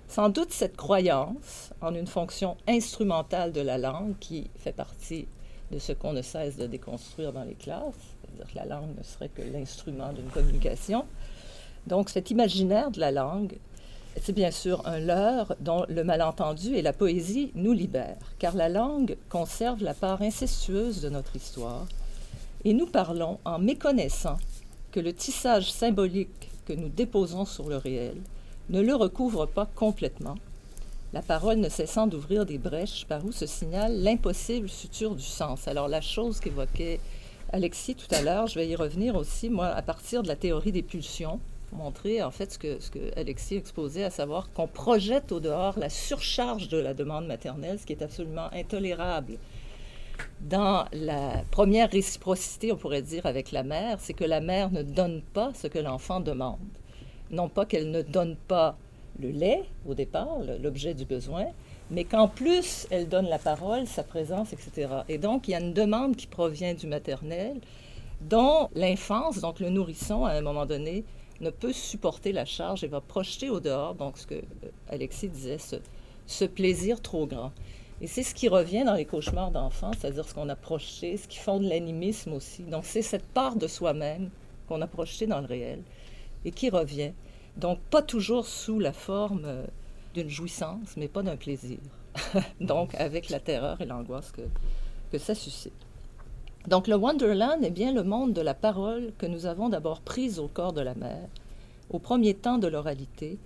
Sans 0.08 0.28
doute 0.28 0.52
cette 0.52 0.76
croyance 0.76 1.72
en 1.80 1.94
une 1.94 2.06
fonction 2.06 2.56
instrumentale 2.68 3.52
de 3.52 3.60
la 3.60 3.78
langue 3.78 4.14
qui 4.20 4.50
fait 4.56 4.72
partie 4.72 5.26
de 5.72 5.78
ce 5.78 5.92
qu'on 5.92 6.12
ne 6.12 6.22
cesse 6.22 6.56
de 6.56 6.66
déconstruire 6.66 7.32
dans 7.32 7.42
les 7.42 7.54
classes, 7.54 8.15
c'est-à-dire 8.36 8.52
que 8.52 8.58
la 8.58 8.76
langue 8.76 8.96
ne 8.96 9.02
serait 9.02 9.28
que 9.28 9.42
l'instrument 9.42 10.12
d'une 10.12 10.28
communication. 10.30 11.04
Donc 11.86 12.10
cet 12.10 12.30
imaginaire 12.30 12.90
de 12.90 13.00
la 13.00 13.10
langue, 13.10 13.56
c'est 14.20 14.32
bien 14.32 14.50
sûr 14.50 14.86
un 14.86 14.98
leurre 14.98 15.54
dont 15.60 15.84
le 15.88 16.02
malentendu 16.04 16.74
et 16.74 16.82
la 16.82 16.92
poésie 16.92 17.52
nous 17.54 17.72
libèrent, 17.72 18.16
car 18.38 18.54
la 18.54 18.68
langue 18.68 19.16
conserve 19.28 19.82
la 19.82 19.94
part 19.94 20.22
incestueuse 20.22 21.00
de 21.00 21.08
notre 21.08 21.36
histoire, 21.36 21.86
et 22.64 22.72
nous 22.72 22.86
parlons 22.86 23.38
en 23.44 23.58
méconnaissant 23.58 24.38
que 24.90 25.00
le 25.00 25.12
tissage 25.12 25.70
symbolique 25.70 26.50
que 26.66 26.72
nous 26.72 26.88
déposons 26.88 27.44
sur 27.44 27.68
le 27.68 27.76
réel 27.76 28.16
ne 28.70 28.80
le 28.80 28.94
recouvre 28.94 29.46
pas 29.46 29.66
complètement, 29.66 30.36
la 31.12 31.22
parole 31.22 31.58
ne 31.58 31.68
cessant 31.68 32.06
d'ouvrir 32.06 32.44
des 32.44 32.58
brèches 32.58 33.06
par 33.06 33.24
où 33.24 33.30
se 33.30 33.46
signale 33.46 34.02
l'impossible 34.02 34.68
suture 34.68 35.14
du 35.14 35.22
sens. 35.22 35.68
Alors 35.68 35.88
la 35.88 36.00
chose 36.00 36.40
qu'évoquait 36.40 37.00
Alexis 37.56 37.94
tout 37.94 38.14
à 38.14 38.20
l'heure, 38.20 38.48
je 38.48 38.56
vais 38.56 38.68
y 38.68 38.76
revenir 38.76 39.16
aussi, 39.16 39.48
moi, 39.48 39.68
à 39.68 39.80
partir 39.80 40.22
de 40.22 40.28
la 40.28 40.36
théorie 40.36 40.72
des 40.72 40.82
pulsions, 40.82 41.40
pour 41.70 41.78
montrer 41.78 42.22
en 42.22 42.30
fait 42.30 42.52
ce 42.52 42.58
que, 42.58 42.78
ce 42.80 42.90
que 42.90 43.18
Alexis 43.18 43.56
exposait, 43.56 44.04
à 44.04 44.10
savoir 44.10 44.52
qu'on 44.52 44.66
projette 44.66 45.32
au 45.32 45.40
dehors 45.40 45.78
la 45.78 45.88
surcharge 45.88 46.68
de 46.68 46.76
la 46.76 46.92
demande 46.92 47.26
maternelle, 47.26 47.78
ce 47.78 47.86
qui 47.86 47.94
est 47.94 48.02
absolument 48.02 48.52
intolérable. 48.52 49.38
Dans 50.42 50.84
la 50.92 51.44
première 51.50 51.90
réciprocité, 51.90 52.72
on 52.72 52.76
pourrait 52.76 53.00
dire, 53.00 53.24
avec 53.24 53.52
la 53.52 53.62
mère, 53.62 54.00
c'est 54.00 54.12
que 54.12 54.24
la 54.24 54.42
mère 54.42 54.70
ne 54.70 54.82
donne 54.82 55.22
pas 55.22 55.52
ce 55.54 55.66
que 55.66 55.78
l'enfant 55.78 56.20
demande. 56.20 56.58
Non 57.30 57.48
pas 57.48 57.64
qu'elle 57.64 57.90
ne 57.90 58.02
donne 58.02 58.36
pas 58.36 58.76
le 59.18 59.30
lait 59.30 59.64
au 59.88 59.94
départ, 59.94 60.40
l'objet 60.60 60.92
du 60.92 61.06
besoin, 61.06 61.46
mais 61.90 62.04
qu'en 62.04 62.28
plus, 62.28 62.86
elle 62.90 63.08
donne 63.08 63.28
la 63.28 63.38
parole, 63.38 63.86
sa 63.86 64.02
présence, 64.02 64.52
etc. 64.52 64.88
Et 65.08 65.18
donc, 65.18 65.48
il 65.48 65.52
y 65.52 65.54
a 65.54 65.60
une 65.60 65.72
demande 65.72 66.16
qui 66.16 66.26
provient 66.26 66.74
du 66.74 66.86
maternel, 66.86 67.60
dont 68.20 68.68
l'enfance, 68.74 69.40
donc 69.40 69.60
le 69.60 69.70
nourrisson, 69.70 70.24
à 70.24 70.32
un 70.32 70.40
moment 70.40 70.66
donné, 70.66 71.04
ne 71.40 71.50
peut 71.50 71.72
supporter 71.72 72.32
la 72.32 72.44
charge 72.44 72.82
et 72.82 72.88
va 72.88 73.00
projeter 73.00 73.50
au 73.50 73.60
dehors, 73.60 73.94
donc 73.94 74.18
ce 74.18 74.26
que 74.26 74.34
euh, 74.34 74.70
Alexis 74.88 75.28
disait, 75.28 75.58
ce, 75.58 75.76
ce 76.26 76.44
plaisir 76.44 77.00
trop 77.00 77.26
grand. 77.26 77.52
Et 78.00 78.06
c'est 78.06 78.22
ce 78.22 78.34
qui 78.34 78.48
revient 78.48 78.84
dans 78.84 78.94
les 78.94 79.04
cauchemars 79.04 79.50
d'enfants, 79.50 79.92
c'est-à-dire 79.98 80.28
ce 80.28 80.34
qu'on 80.34 80.48
a 80.48 80.56
projeté, 80.56 81.16
ce 81.16 81.28
qui 81.28 81.38
fonde 81.38 81.62
l'animisme 81.62 82.32
aussi. 82.32 82.62
Donc 82.62 82.84
c'est 82.84 83.02
cette 83.02 83.24
part 83.24 83.56
de 83.56 83.66
soi-même 83.66 84.30
qu'on 84.68 84.82
a 84.82 84.86
projeté 84.86 85.26
dans 85.26 85.40
le 85.40 85.46
réel 85.46 85.82
et 86.44 86.50
qui 86.50 86.68
revient. 86.68 87.12
Donc 87.56 87.78
pas 87.90 88.02
toujours 88.02 88.46
sous 88.46 88.78
la 88.78 88.92
forme 88.92 89.44
euh, 89.46 89.66
d'une 90.16 90.30
jouissance, 90.30 90.96
mais 90.96 91.08
pas 91.08 91.22
d'un 91.22 91.36
plaisir. 91.36 91.78
Donc 92.60 92.94
avec 92.94 93.28
la 93.28 93.38
terreur 93.38 93.80
et 93.80 93.86
l'angoisse 93.86 94.32
que, 94.32 94.42
que 95.12 95.18
ça 95.18 95.34
suscite. 95.34 95.74
Donc 96.66 96.88
le 96.88 96.96
Wonderland 96.96 97.62
est 97.62 97.70
bien 97.70 97.92
le 97.92 98.02
monde 98.02 98.32
de 98.32 98.40
la 98.40 98.54
parole 98.54 99.12
que 99.18 99.26
nous 99.26 99.46
avons 99.46 99.68
d'abord 99.68 100.00
prise 100.00 100.38
au 100.38 100.48
corps 100.48 100.72
de 100.72 100.80
la 100.80 100.94
mère, 100.94 101.28
au 101.90 101.98
premier 101.98 102.34
temps 102.34 102.58
de 102.58 102.66
l'oralité. 102.66 103.38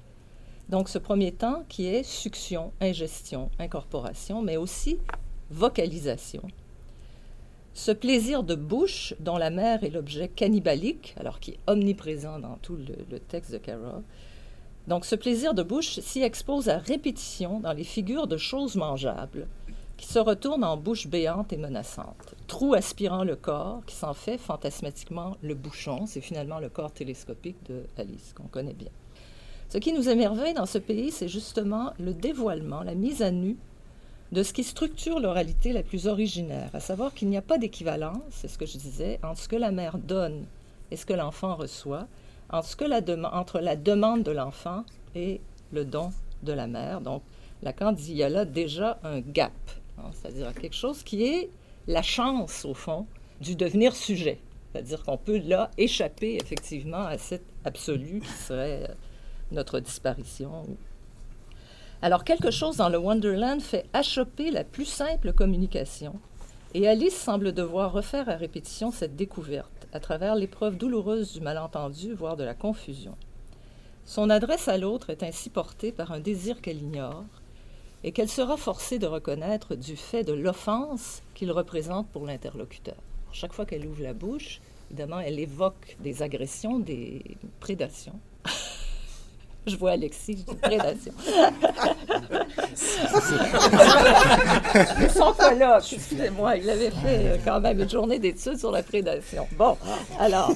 Donc 0.69 0.89
ce 0.89 0.99
premier 0.99 1.33
temps 1.33 1.65
qui 1.69 1.87
est 1.87 2.05
succion, 2.05 2.73
ingestion, 2.81 3.51
incorporation, 3.59 4.43
mais 4.43 4.57
aussi 4.57 4.99
vocalisation. 5.51 6.43
Ce 7.75 7.91
plaisir 7.91 8.45
de 8.45 8.55
bouche 8.55 9.15
dont 9.19 9.37
la 9.37 9.51
mère 9.51 9.83
est 9.85 9.91
l'objet 9.91 10.29
cannibalique, 10.29 11.15
alors 11.19 11.41
qui 11.41 11.53
est 11.53 11.59
omniprésent 11.67 12.39
dans 12.39 12.57
tout 12.63 12.77
le, 12.77 12.95
le 13.11 13.19
texte 13.19 13.53
de 13.53 13.59
Carroll, 13.59 14.03
donc 14.91 15.05
ce 15.05 15.15
plaisir 15.15 15.55
de 15.55 15.63
bouche 15.63 16.01
s'y 16.01 16.21
expose 16.21 16.69
à 16.69 16.77
répétition 16.79 17.61
dans 17.61 17.73
les 17.73 17.85
figures 17.85 18.27
de 18.27 18.37
choses 18.37 18.75
mangeables, 18.75 19.47
qui 19.97 20.09
se 20.09 20.19
retourne 20.19 20.65
en 20.65 20.77
bouche 20.77 21.07
béante 21.07 21.53
et 21.53 21.57
menaçante. 21.57 22.35
Trou 22.49 22.75
aspirant 22.75 23.23
le 23.23 23.37
corps, 23.37 23.83
qui 23.87 23.95
s'en 23.95 24.15
fait 24.15 24.37
fantasmatiquement 24.37 25.37
le 25.43 25.55
bouchon. 25.55 26.07
C'est 26.07 26.21
finalement 26.21 26.59
le 26.59 26.69
corps 26.69 26.91
télescopique 26.91 27.63
de 27.69 27.85
Alice, 27.99 28.33
qu'on 28.35 28.49
connaît 28.49 28.75
bien. 28.75 28.91
Ce 29.69 29.79
qui 29.79 29.93
nous 29.93 30.09
émerveille 30.09 30.55
dans 30.55 30.67
ce 30.67 30.79
pays, 30.79 31.13
c'est 31.13 31.29
justement 31.29 31.93
le 32.01 32.13
dévoilement, 32.13 32.83
la 32.83 32.97
mise 32.97 33.23
à 33.23 33.31
nu 33.31 33.57
de 34.33 34.43
ce 34.43 34.53
qui 34.53 34.65
structure 34.65 35.21
l'oralité 35.21 35.73
la 35.73 35.85
plus 35.85 36.09
originaire, 36.09 36.71
à 36.75 36.81
savoir 36.81 37.15
qu'il 37.15 37.29
n'y 37.29 37.37
a 37.37 37.43
pas 37.43 37.59
d'équivalence, 37.59 38.23
c'est 38.31 38.49
ce 38.49 38.59
que 38.59 38.67
je 38.67 38.77
disais, 38.77 39.21
entre 39.23 39.41
ce 39.41 39.49
que 39.49 39.55
la 39.55 39.71
mère 39.71 39.99
donne 39.99 40.47
et 40.91 40.97
ce 40.97 41.07
que 41.07 41.13
l'enfant 41.13 41.55
reçoit, 41.55 42.09
entre, 42.51 43.61
la 43.61 43.77
demande 43.77 44.23
de 44.23 44.33
l'enfant 44.33 44.85
et 45.15 45.41
le 45.73 45.85
don 45.85 46.11
de 46.43 46.53
la 46.53 46.67
mère. 46.67 47.01
Donc, 47.01 47.23
Lacan 47.63 47.93
dit 47.93 48.13
il 48.13 48.17
y 48.17 48.23
a 48.23 48.29
là 48.29 48.45
déjà 48.45 48.99
un 49.05 49.21
gap 49.21 49.53
Hein, 50.01 50.11
c'est-à-dire 50.13 50.53
quelque 50.55 50.75
chose 50.75 51.03
qui 51.03 51.25
est 51.25 51.51
la 51.87 52.03
chance, 52.03 52.65
au 52.65 52.75
fond, 52.75 53.07
du 53.41 53.57
devenir 53.57 53.95
sujet. 53.95 54.39
C'est-à-dire 54.73 55.03
qu'on 55.03 55.17
peut 55.17 55.39
là 55.39 55.71
échapper 55.79 56.37
effectivement 56.37 57.05
à 57.05 57.19
cet 57.19 57.43
absolu 57.65 58.21
qui 58.21 58.33
serait 58.33 58.85
euh, 58.89 58.95
notre 59.53 59.81
disparition. 59.81 60.67
Alors 62.03 62.25
quelque 62.25 62.51
chose 62.51 62.77
dans 62.77 62.89
le 62.89 62.99
Wonderland 62.99 63.61
fait 63.61 63.87
achoper 63.93 64.51
la 64.51 64.65
plus 64.65 64.85
simple 64.85 65.33
communication, 65.33 66.19
et 66.73 66.89
Alice 66.89 67.17
semble 67.17 67.53
devoir 67.53 67.93
refaire 67.93 68.29
à 68.29 68.37
répétition 68.37 68.93
cette 68.93 69.17
découverte 69.17 69.80
à 69.93 70.01
travers 70.01 70.35
l'épreuve 70.35 70.77
douloureuse 70.77 71.33
du 71.33 71.41
malentendu, 71.41 72.15
voire 72.15 72.37
de 72.37 72.45
la 72.45 72.55
confusion. 72.55 73.17
Son 74.05 74.31
adresse 74.31 74.69
à 74.69 74.79
l'autre 74.79 75.11
est 75.11 75.23
ainsi 75.23 75.51
portée 75.51 75.93
par 75.93 76.13
un 76.13 76.21
désir 76.21 76.61
qu'elle 76.61 76.79
ignore, 76.79 77.25
et 78.03 78.13
qu'elle 78.13 78.29
sera 78.29 78.57
forcée 78.57 78.99
de 78.99 79.07
reconnaître 79.07 79.75
du 79.75 79.97
fait 79.97 80.25
de 80.25 80.33
l'offense 80.33 81.23
qu'il 81.35 81.53
représente 81.53 82.09
pour 82.09 82.27
l'interlocuteur. 82.27 82.97
Chaque 83.33 83.53
fois 83.53 83.67
qu'elle 83.67 83.87
ouvre 83.87 84.03
la 84.03 84.15
bouche, 84.15 84.61
évidemment, 84.91 85.21
elle 85.21 85.39
évoque 85.39 85.97
des 86.01 86.23
agressions, 86.23 86.79
des 86.79 87.23
prédations. 87.61 88.19
Je 89.67 89.77
vois 89.77 89.93
Alexis, 89.93 90.39
je 90.39 90.53
dis 90.53 90.59
prédation. 90.59 91.13
Son 95.15 95.33
colloque, 95.33 95.93
excusez-moi, 95.93 96.57
il 96.57 96.71
avait 96.71 96.91
fait 96.91 96.97
euh, 97.05 97.37
quand 97.45 97.61
même 97.61 97.81
une 97.81 97.91
journée 97.91 98.19
d'études 98.19 98.59
sur 98.59 98.71
la 98.71 98.83
prédation. 98.83 99.47
Bon, 99.59 99.77
alors, 100.19 100.51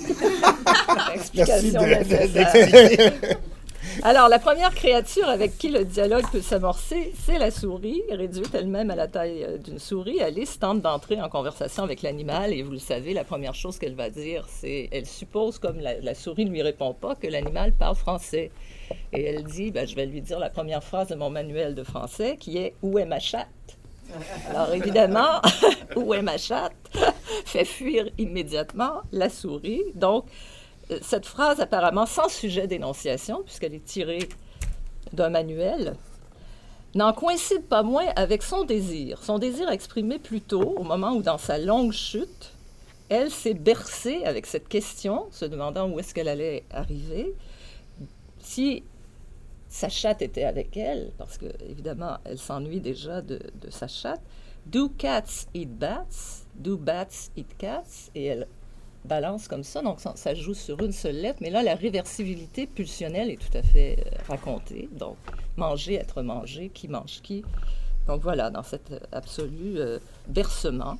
explication 1.14 1.82
nécessaire. 1.82 3.12
Alors, 4.02 4.28
la 4.28 4.38
première 4.38 4.74
créature 4.74 5.28
avec 5.28 5.56
qui 5.56 5.68
le 5.68 5.84
dialogue 5.84 6.24
peut 6.30 6.40
s'amorcer, 6.40 7.12
c'est 7.24 7.38
la 7.38 7.50
souris, 7.50 8.02
réduite 8.10 8.54
elle-même 8.54 8.90
à 8.90 8.96
la 8.96 9.06
taille 9.06 9.44
euh, 9.44 9.58
d'une 9.58 9.78
souris. 9.78 10.20
Alice 10.20 10.58
tente 10.58 10.80
d'entrer 10.80 11.20
en 11.20 11.28
conversation 11.28 11.82
avec 11.82 12.02
l'animal 12.02 12.52
et 12.52 12.62
vous 12.62 12.72
le 12.72 12.78
savez, 12.78 13.14
la 13.14 13.24
première 13.24 13.54
chose 13.54 13.78
qu'elle 13.78 13.94
va 13.94 14.10
dire, 14.10 14.46
c'est 14.48 14.88
elle 14.92 15.06
suppose, 15.06 15.58
comme 15.58 15.78
la, 15.80 16.14
souris 16.14 16.44
ne 16.44 16.50
lui 16.50 16.62
répond 16.62 16.92
pas, 16.92 17.14
que 17.14 17.26
l'animal 17.26 17.72
parle 17.72 17.96
français. 17.96 18.50
Et 19.12 19.24
elle 19.24 19.44
dit, 19.44 19.70
ben, 19.70 19.86
je 19.86 19.94
vais 19.94 20.06
lui 20.06 20.20
dire 20.20 20.38
la 20.38 20.50
première 20.50 20.82
phrase 20.82 21.08
de 21.08 21.14
mon 21.14 21.30
manuel 21.30 21.74
de 21.74 21.82
français 21.82 22.36
qui 22.38 22.58
est 22.58 22.74
Où 22.82 22.98
est 22.98 23.06
ma 23.06 23.20
chatte 23.20 23.48
alors 24.50 24.72
évidemment, 24.72 25.40
où 25.96 26.14
est 26.14 26.22
ma 26.22 26.38
chatte? 26.38 26.74
fait 27.44 27.64
fuir 27.64 28.08
immédiatement 28.18 29.02
la 29.12 29.28
souris. 29.28 29.82
Donc, 29.94 30.26
cette 31.02 31.26
phrase 31.26 31.60
apparemment 31.60 32.06
sans 32.06 32.28
sujet 32.28 32.66
d'énonciation, 32.66 33.42
puisqu'elle 33.44 33.74
est 33.74 33.84
tirée 33.84 34.28
d'un 35.12 35.30
manuel, 35.30 35.96
n'en 36.94 37.12
coïncide 37.12 37.64
pas 37.64 37.82
moins 37.82 38.06
avec 38.16 38.42
son 38.42 38.64
désir. 38.64 39.22
Son 39.22 39.38
désir 39.38 39.68
exprimé 39.70 40.18
plus 40.18 40.40
tôt, 40.40 40.74
au 40.76 40.84
moment 40.84 41.12
où, 41.12 41.22
dans 41.22 41.38
sa 41.38 41.58
longue 41.58 41.92
chute, 41.92 42.52
elle 43.08 43.30
s'est 43.30 43.54
bercée 43.54 44.22
avec 44.24 44.46
cette 44.46 44.68
question, 44.68 45.26
se 45.30 45.44
demandant 45.44 45.88
où 45.88 45.98
est-ce 45.98 46.14
qu'elle 46.14 46.28
allait 46.28 46.64
arriver, 46.70 47.34
si 48.54 48.84
sa 49.68 49.88
chatte 49.88 50.22
était 50.22 50.44
avec 50.44 50.76
elle, 50.76 51.10
parce 51.18 51.38
que 51.38 51.46
évidemment 51.68 52.18
elle 52.24 52.38
s'ennuie 52.38 52.80
déjà 52.80 53.20
de, 53.20 53.40
sa 53.68 53.88
chatte. 53.88 54.20
Do 54.66 54.88
cats 54.88 55.46
eat 55.54 55.76
bats? 55.76 56.44
Do 56.54 56.76
bats 56.76 57.30
eat 57.36 57.56
cats? 57.58 58.10
Et 58.14 58.26
elle 58.26 58.46
balance 59.04 59.48
comme 59.48 59.64
ça, 59.64 59.82
donc 59.82 59.98
ça, 60.00 60.34
joue 60.34 60.54
sur 60.54 60.80
une 60.80 60.92
seule 60.92 61.16
lettre, 61.16 61.38
mais 61.42 61.50
là, 61.50 61.62
la 61.62 61.74
réversibilité 61.74 62.66
pulsionnelle 62.66 63.28
est 63.30 63.36
tout 63.36 63.58
à 63.58 63.62
fait 63.62 63.98
euh, 63.98 64.18
racontée. 64.28 64.88
Donc, 64.92 65.18
manger, 65.56 65.94
être 65.94 66.22
mangé, 66.22 66.70
qui 66.72 66.88
mange 66.88 67.20
qui. 67.22 67.44
Donc 68.06 68.22
voilà, 68.22 68.48
dans 68.48 68.62
cet 68.62 68.92
euh, 68.92 69.00
absolu 69.12 69.78
euh, 69.78 69.98
bercement. 70.28 70.96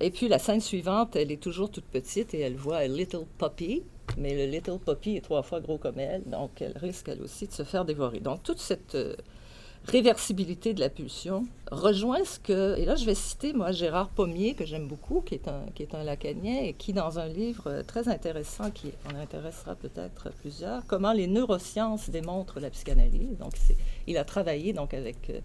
Et 0.00 0.10
puis 0.10 0.28
la 0.28 0.38
scène 0.38 0.60
suivante, 0.60 1.16
elle 1.16 1.32
est 1.32 1.40
toujours 1.40 1.70
toute 1.70 1.86
petite 1.86 2.34
et 2.34 2.40
elle 2.40 2.56
voit 2.56 2.78
un 2.78 2.88
little 2.88 3.24
puppy, 3.38 3.84
mais 4.16 4.34
le 4.34 4.50
little 4.50 4.78
puppy 4.78 5.16
est 5.16 5.20
trois 5.20 5.42
fois 5.42 5.60
gros 5.60 5.78
comme 5.78 5.98
elle, 5.98 6.22
donc 6.24 6.60
elle 6.60 6.76
risque 6.76 7.08
elle 7.08 7.22
aussi 7.22 7.46
de 7.46 7.52
se 7.52 7.62
faire 7.62 7.84
dévorer. 7.84 8.20
Donc 8.20 8.42
toute 8.42 8.60
cette 8.60 8.96
réversibilité 9.86 10.72
de 10.72 10.80
la 10.80 10.88
pulsion 10.88 11.44
rejoint 11.70 12.24
ce 12.24 12.38
que, 12.38 12.78
et 12.78 12.86
là 12.86 12.94
je 12.94 13.04
vais 13.04 13.14
citer 13.14 13.52
moi 13.52 13.70
Gérard 13.70 14.08
Pommier, 14.08 14.54
que 14.54 14.64
j'aime 14.64 14.88
beaucoup, 14.88 15.20
qui 15.20 15.34
est, 15.34 15.46
un, 15.46 15.66
qui 15.74 15.82
est 15.82 15.94
un 15.94 16.02
lacanien, 16.02 16.62
et 16.62 16.72
qui 16.72 16.92
dans 16.92 17.18
un 17.18 17.28
livre 17.28 17.82
très 17.86 18.08
intéressant, 18.08 18.70
qui 18.70 18.92
en 19.12 19.16
intéressera 19.18 19.74
peut-être 19.74 20.30
plusieurs, 20.40 20.86
comment 20.86 21.12
les 21.12 21.26
neurosciences 21.26 22.08
démontrent 22.08 22.60
la 22.60 22.70
psychanalyse. 22.70 23.36
Donc 23.38 23.52
il 24.06 24.16
a 24.16 24.24
travaillé 24.24 24.72
donc 24.72 24.94
avec 24.94 25.28
euh, 25.28 25.40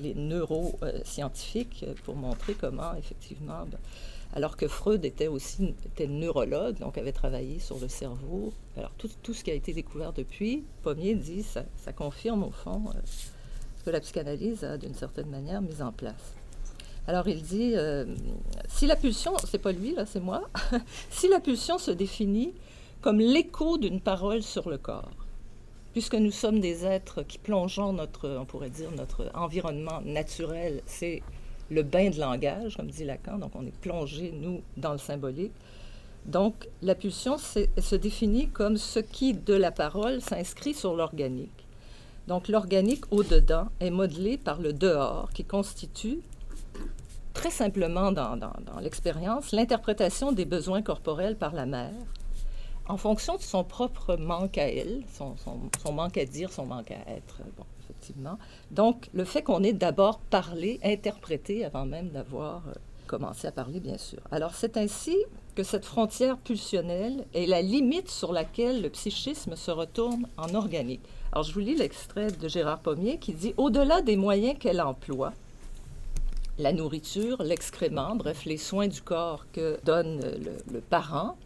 les 0.00 0.14
neuroscientifiques 0.14 1.84
pour 2.04 2.16
montrer 2.16 2.54
comment 2.54 2.94
effectivement... 2.98 3.66
Ben, 3.70 3.78
alors 4.34 4.56
que 4.56 4.66
Freud 4.66 5.04
était 5.04 5.28
aussi 5.28 5.74
était 5.84 6.06
neurologue, 6.06 6.78
donc 6.78 6.96
avait 6.96 7.12
travaillé 7.12 7.58
sur 7.58 7.78
le 7.78 7.88
cerveau. 7.88 8.52
Alors 8.76 8.92
tout, 8.96 9.10
tout 9.22 9.34
ce 9.34 9.44
qui 9.44 9.50
a 9.50 9.54
été 9.54 9.72
découvert 9.72 10.12
depuis, 10.12 10.64
Pommier 10.82 11.14
dit, 11.14 11.42
ça, 11.42 11.64
confirme 11.92 12.44
au 12.44 12.50
fond 12.50 12.84
euh, 12.88 12.98
que 13.84 13.90
la 13.90 14.00
psychanalyse 14.00 14.64
a 14.64 14.78
d'une 14.78 14.94
certaine 14.94 15.28
manière 15.28 15.60
mis 15.60 15.82
en 15.82 15.92
place. 15.92 16.34
Alors 17.06 17.28
il 17.28 17.42
dit, 17.42 17.72
euh, 17.74 18.06
si 18.68 18.86
la 18.86 18.96
pulsion, 18.96 19.34
c'est 19.44 19.58
pas 19.58 19.72
lui 19.72 19.94
là, 19.94 20.06
c'est 20.06 20.20
moi, 20.20 20.48
si 21.10 21.28
la 21.28 21.40
pulsion 21.40 21.76
se 21.78 21.90
définit 21.90 22.54
comme 23.02 23.18
l'écho 23.18 23.76
d'une 23.76 24.00
parole 24.00 24.42
sur 24.42 24.70
le 24.70 24.78
corps, 24.78 25.10
puisque 25.92 26.14
nous 26.14 26.30
sommes 26.30 26.60
des 26.60 26.86
êtres 26.86 27.22
qui 27.22 27.36
plongeons 27.36 27.92
notre, 27.92 28.30
on 28.30 28.46
pourrait 28.46 28.70
dire, 28.70 28.90
notre 28.92 29.30
environnement 29.34 30.00
naturel, 30.02 30.80
c'est 30.86 31.22
le 31.72 31.82
bain 31.82 32.10
de 32.10 32.20
langage, 32.20 32.76
comme 32.76 32.90
dit 32.90 33.04
Lacan, 33.04 33.38
donc 33.38 33.52
on 33.54 33.66
est 33.66 33.76
plongé, 33.76 34.32
nous, 34.32 34.62
dans 34.76 34.92
le 34.92 34.98
symbolique. 34.98 35.52
Donc 36.26 36.68
la 36.82 36.94
pulsion 36.94 37.36
se 37.38 37.96
définit 37.96 38.48
comme 38.48 38.76
ce 38.76 39.00
qui, 39.00 39.34
de 39.34 39.54
la 39.54 39.72
parole, 39.72 40.20
s'inscrit 40.20 40.74
sur 40.74 40.94
l'organique 40.94 41.62
donc 42.28 42.48
l'organique 42.48 43.04
au-dedans 43.10 43.68
est 43.80 43.90
modelé 43.90 44.38
par 44.38 44.60
le 44.60 44.72
dehors 44.72 45.30
qui 45.32 45.44
constitue 45.44 46.20
très 47.34 47.50
simplement 47.50 48.12
dans, 48.12 48.38
l'expérience 48.80 49.52
l'interprétation 49.52 50.32
des 50.32 50.44
besoins 50.44 50.82
corporels 50.82 51.36
par 51.36 51.52
la 51.52 51.66
mère 51.66 51.90
en 52.86 52.96
fonction 52.96 53.36
de 53.36 53.42
son 53.42 53.64
propre 53.64 54.16
manque 54.16 54.58
à 54.58 54.68
elle, 54.68 55.02
son, 55.16 55.92
manque 55.92 56.18
à 56.18 56.24
dire, 56.24 56.52
son 56.52 56.66
manque 56.66 56.90
à 56.90 57.10
être. 57.10 57.40
Donc, 58.70 59.08
le 59.12 59.24
fait 59.24 59.42
qu'on 59.42 59.62
ait 59.62 59.72
d'abord 59.72 60.18
parlé, 60.18 60.80
interprété, 60.82 61.64
avant 61.64 61.86
même 61.86 62.10
d'avoir 62.10 62.68
euh, 62.68 62.72
commencé 63.06 63.46
à 63.46 63.52
parler, 63.52 63.80
bien 63.80 63.98
sûr. 63.98 64.20
Alors, 64.30 64.54
c'est 64.54 64.76
ainsi 64.76 65.16
que 65.54 65.62
cette 65.62 65.84
frontière 65.84 66.38
pulsionnelle 66.38 67.26
est 67.34 67.46
la 67.46 67.62
limite 67.62 68.10
sur 68.10 68.32
laquelle 68.32 68.82
le 68.82 68.88
psychisme 68.88 69.54
se 69.56 69.70
retourne 69.70 70.26
en 70.36 70.54
organique. 70.54 71.02
Alors, 71.32 71.44
je 71.44 71.52
vous 71.52 71.60
lis 71.60 71.76
l'extrait 71.76 72.30
de 72.30 72.48
Gérard 72.48 72.80
Pommier 72.80 73.18
qui 73.18 73.32
dit 73.32 73.54
Au-delà 73.56 74.00
des 74.02 74.16
moyens 74.16 74.58
qu'elle 74.58 74.80
emploie, 74.80 75.32
la 76.58 76.72
nourriture, 76.72 77.42
l'excrément, 77.42 78.14
bref, 78.14 78.44
les 78.44 78.58
soins 78.58 78.88
du 78.88 79.02
corps 79.02 79.46
que 79.52 79.78
donne 79.84 80.20
le, 80.20 80.52
le 80.72 80.80
parent, 80.80 81.36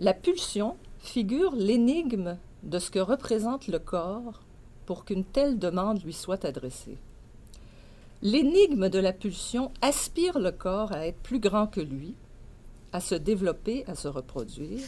la 0.00 0.12
pulsion 0.12 0.76
figure 0.98 1.54
l'énigme 1.54 2.36
de 2.64 2.78
ce 2.78 2.90
que 2.90 2.98
représente 2.98 3.68
le 3.68 3.78
corps 3.78 4.43
pour 4.86 5.04
qu'une 5.04 5.24
telle 5.24 5.58
demande 5.58 6.02
lui 6.02 6.12
soit 6.12 6.44
adressée. 6.44 6.96
L'énigme 8.22 8.88
de 8.88 8.98
la 8.98 9.12
pulsion 9.12 9.70
aspire 9.82 10.38
le 10.38 10.50
corps 10.50 10.92
à 10.92 11.06
être 11.06 11.18
plus 11.18 11.40
grand 11.40 11.66
que 11.66 11.80
lui, 11.80 12.14
à 12.92 13.00
se 13.00 13.14
développer, 13.14 13.84
à 13.86 13.94
se 13.94 14.08
reproduire, 14.08 14.86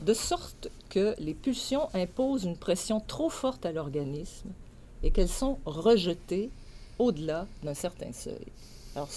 de 0.00 0.14
sorte 0.14 0.68
que 0.90 1.14
les 1.18 1.34
pulsions 1.34 1.88
imposent 1.94 2.44
une 2.44 2.56
pression 2.56 3.00
trop 3.00 3.30
forte 3.30 3.66
à 3.66 3.72
l'organisme 3.72 4.50
et 5.02 5.10
qu'elles 5.10 5.28
sont 5.28 5.58
rejetées 5.64 6.50
au-delà 6.98 7.46
d'un 7.62 7.74
certain 7.74 8.12
seuil. 8.12 8.46
Alors, 8.94 9.08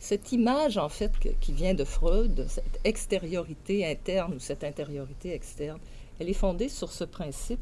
cette 0.00 0.32
image, 0.32 0.78
en 0.78 0.88
fait, 0.88 1.12
qui 1.40 1.52
vient 1.52 1.74
de 1.74 1.84
Freud, 1.84 2.46
cette 2.48 2.80
extériorité 2.84 3.86
interne 3.86 4.34
ou 4.34 4.40
cette 4.40 4.64
intériorité 4.64 5.32
externe, 5.32 5.78
elle 6.18 6.28
est 6.28 6.34
fondée 6.34 6.68
sur 6.68 6.90
ce 6.90 7.04
principe 7.04 7.60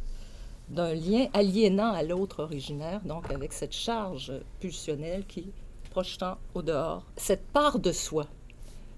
d'un 0.68 0.94
lien 0.94 1.26
aliénant 1.32 1.92
à 1.92 2.02
l'autre 2.02 2.42
originaire, 2.42 3.00
donc 3.04 3.30
avec 3.30 3.52
cette 3.52 3.72
charge 3.72 4.32
pulsionnelle 4.60 5.24
qui, 5.26 5.52
projetant 5.90 6.38
au 6.54 6.62
dehors, 6.62 7.04
cette 7.16 7.46
part 7.48 7.78
de 7.78 7.92
soi. 7.92 8.26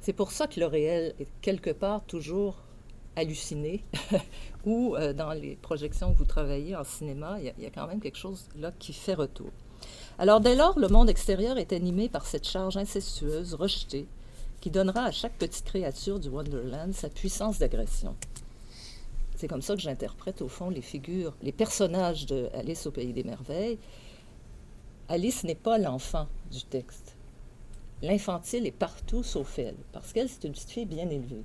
C'est 0.01 0.13
pour 0.13 0.31
ça 0.31 0.47
que 0.47 0.61
le 0.61 0.67
réel 0.67 1.15
est 1.19 1.29
quelque 1.43 1.71
part 1.71 2.03
toujours 2.07 2.57
halluciné, 3.17 3.85
ou 4.65 4.95
euh, 4.97 5.13
dans 5.13 5.33
les 5.33 5.57
projections 5.57 6.13
que 6.13 6.19
vous 6.19 6.25
travaillez 6.25 6.77
en 6.77 6.85
cinéma, 6.85 7.39
il 7.41 7.63
y, 7.63 7.67
a 7.67 7.71
quand 7.71 7.87
même 7.87 8.01
quelque 8.01 8.19
chose 8.19 8.49
là 8.57 8.73
qui 8.79 8.93
fait 8.93 9.15
retour. 9.15 9.51
Alors 10.19 10.41
dès 10.41 10.55
lors, 10.55 10.79
le 10.79 10.89
monde 10.89 11.11
extérieur 11.11 11.59
est 11.59 11.73
animé 11.73 12.09
par 12.09 12.27
cette 12.27 12.47
charge 12.47 12.77
incestueuse, 12.77 13.55
rejetée, 13.55 14.07
qui 14.61 14.71
donnera 14.71 15.05
à 15.05 15.11
chaque 15.13 15.37
petite 15.39 15.65
créature 15.65 16.19
du 16.19 16.29
Wonderland 16.29 16.93
sa 16.93 17.09
puissance 17.09 17.59
d'agression. 17.59 18.17
C'est 19.39 19.47
comme 19.47 19.63
ça 19.63 19.77
que 19.77 19.81
j'interprète 19.81 20.43
au 20.43 20.49
fond 20.49 20.69
les 20.69 20.83
figures, 20.83 21.33
les 21.43 21.53
personnages 21.53 22.27
de 22.27 22.49
Alice 22.55 22.89
au 22.89 22.91
pays 22.91 23.13
des 23.13 23.23
merveilles. 23.23 23.79
Alice 25.09 25.45
n'est 25.45 25.55
pas 25.55 25.79
l'enfant 25.79 26.27
du 26.51 26.65
texte. 26.65 27.17
L'infantile 28.03 28.67
est 28.67 28.73
partout 28.73 29.23
sauf 29.23 29.61
elle, 29.61 29.77
parce 29.93 30.13
qu'elle, 30.13 30.29
c'est 30.29 30.43
une 30.43 30.51
petite 30.51 30.73
fille 30.73 30.87
bien 30.87 31.09
élevée, 31.09 31.45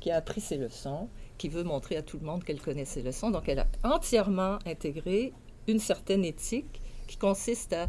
qui 0.00 0.10
a 0.10 0.16
appris 0.16 0.40
ses 0.40 0.56
leçons, 0.56 1.08
qui 1.38 1.48
veut 1.48 1.62
montrer 1.62 1.98
à 1.98 2.02
tout 2.02 2.18
le 2.18 2.26
monde 2.26 2.42
qu'elle 2.42 2.60
connaît 2.60 2.84
ses 2.84 3.02
leçons. 3.02 3.30
Donc, 3.30 3.48
elle 3.48 3.60
a 3.60 3.68
entièrement 3.84 4.58
intégré 4.66 5.32
une 5.68 5.78
certaine 5.78 6.24
éthique 6.24 6.80
qui 7.06 7.16
consiste 7.16 7.74
à 7.74 7.86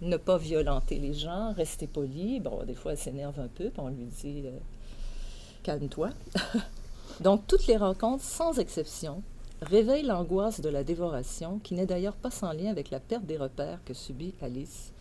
ne 0.00 0.16
pas 0.16 0.38
violenter 0.38 0.98
les 0.98 1.12
gens, 1.12 1.52
rester 1.52 1.86
poli. 1.86 2.40
Bon, 2.40 2.64
des 2.64 2.74
fois, 2.74 2.92
elle 2.92 2.98
s'énerve 2.98 3.38
un 3.38 3.48
peu, 3.48 3.68
puis 3.68 3.80
on 3.80 3.88
lui 3.88 4.06
dit 4.06 4.44
euh, 4.46 4.58
calme-toi. 5.62 6.08
Donc, 7.20 7.46
toutes 7.46 7.66
les 7.66 7.76
rencontres, 7.76 8.24
sans 8.24 8.58
exception, 8.58 9.22
réveillent 9.60 10.06
l'angoisse 10.06 10.60
de 10.60 10.68
la 10.68 10.84
dévoration, 10.84 11.60
qui 11.62 11.74
n'est 11.74 11.86
d'ailleurs 11.86 12.16
pas 12.16 12.30
sans 12.30 12.52
lien 12.52 12.70
avec 12.70 12.90
la 12.90 13.00
perte 13.00 13.24
des 13.24 13.36
repères 13.36 13.78
que 13.84 13.94
subit 13.94 14.34
Alice 14.42 14.92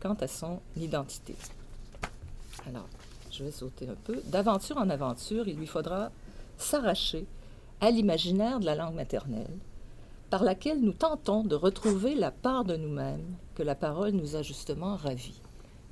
quant 0.00 0.14
à 0.14 0.26
son 0.26 0.60
identité. 0.76 1.34
Alors, 2.68 2.88
je 3.30 3.44
vais 3.44 3.50
sauter 3.50 3.88
un 3.88 3.96
peu. 4.04 4.20
D'aventure 4.26 4.76
en 4.76 4.90
aventure, 4.90 5.48
il 5.48 5.56
lui 5.56 5.66
faudra 5.66 6.10
s'arracher 6.58 7.26
à 7.80 7.90
l'imaginaire 7.90 8.60
de 8.60 8.66
la 8.66 8.74
langue 8.74 8.94
maternelle, 8.94 9.58
par 10.30 10.44
laquelle 10.44 10.80
nous 10.80 10.92
tentons 10.92 11.42
de 11.42 11.54
retrouver 11.54 12.14
la 12.14 12.30
part 12.30 12.64
de 12.64 12.76
nous-mêmes 12.76 13.34
que 13.54 13.62
la 13.62 13.74
parole 13.74 14.12
nous 14.12 14.36
a 14.36 14.42
justement 14.42 14.96
ravie. 14.96 15.40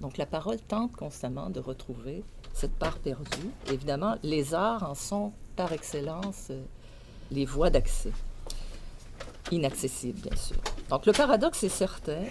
Donc 0.01 0.17
la 0.17 0.27
parole 0.27 0.59
tente 0.61 0.93
constamment 0.93 1.51
de 1.51 1.61
retrouver 1.61 2.25
cette 2.53 2.75
part 2.79 2.99
perdue. 2.99 3.51
Évidemment, 3.71 4.17
les 4.23 4.55
arts 4.55 4.89
en 4.89 4.95
sont 4.95 5.33
par 5.61 5.75
excellence 5.75 6.47
euh, 6.49 6.63
les 7.31 7.45
voies 7.45 7.69
d'accès. 7.69 8.13
Inaccessibles, 9.51 10.19
bien 10.21 10.37
sûr. 10.37 10.57
Donc 10.89 11.05
le 11.05 11.13
paradoxe 11.13 11.63
est 11.65 11.69
certain. 11.69 12.23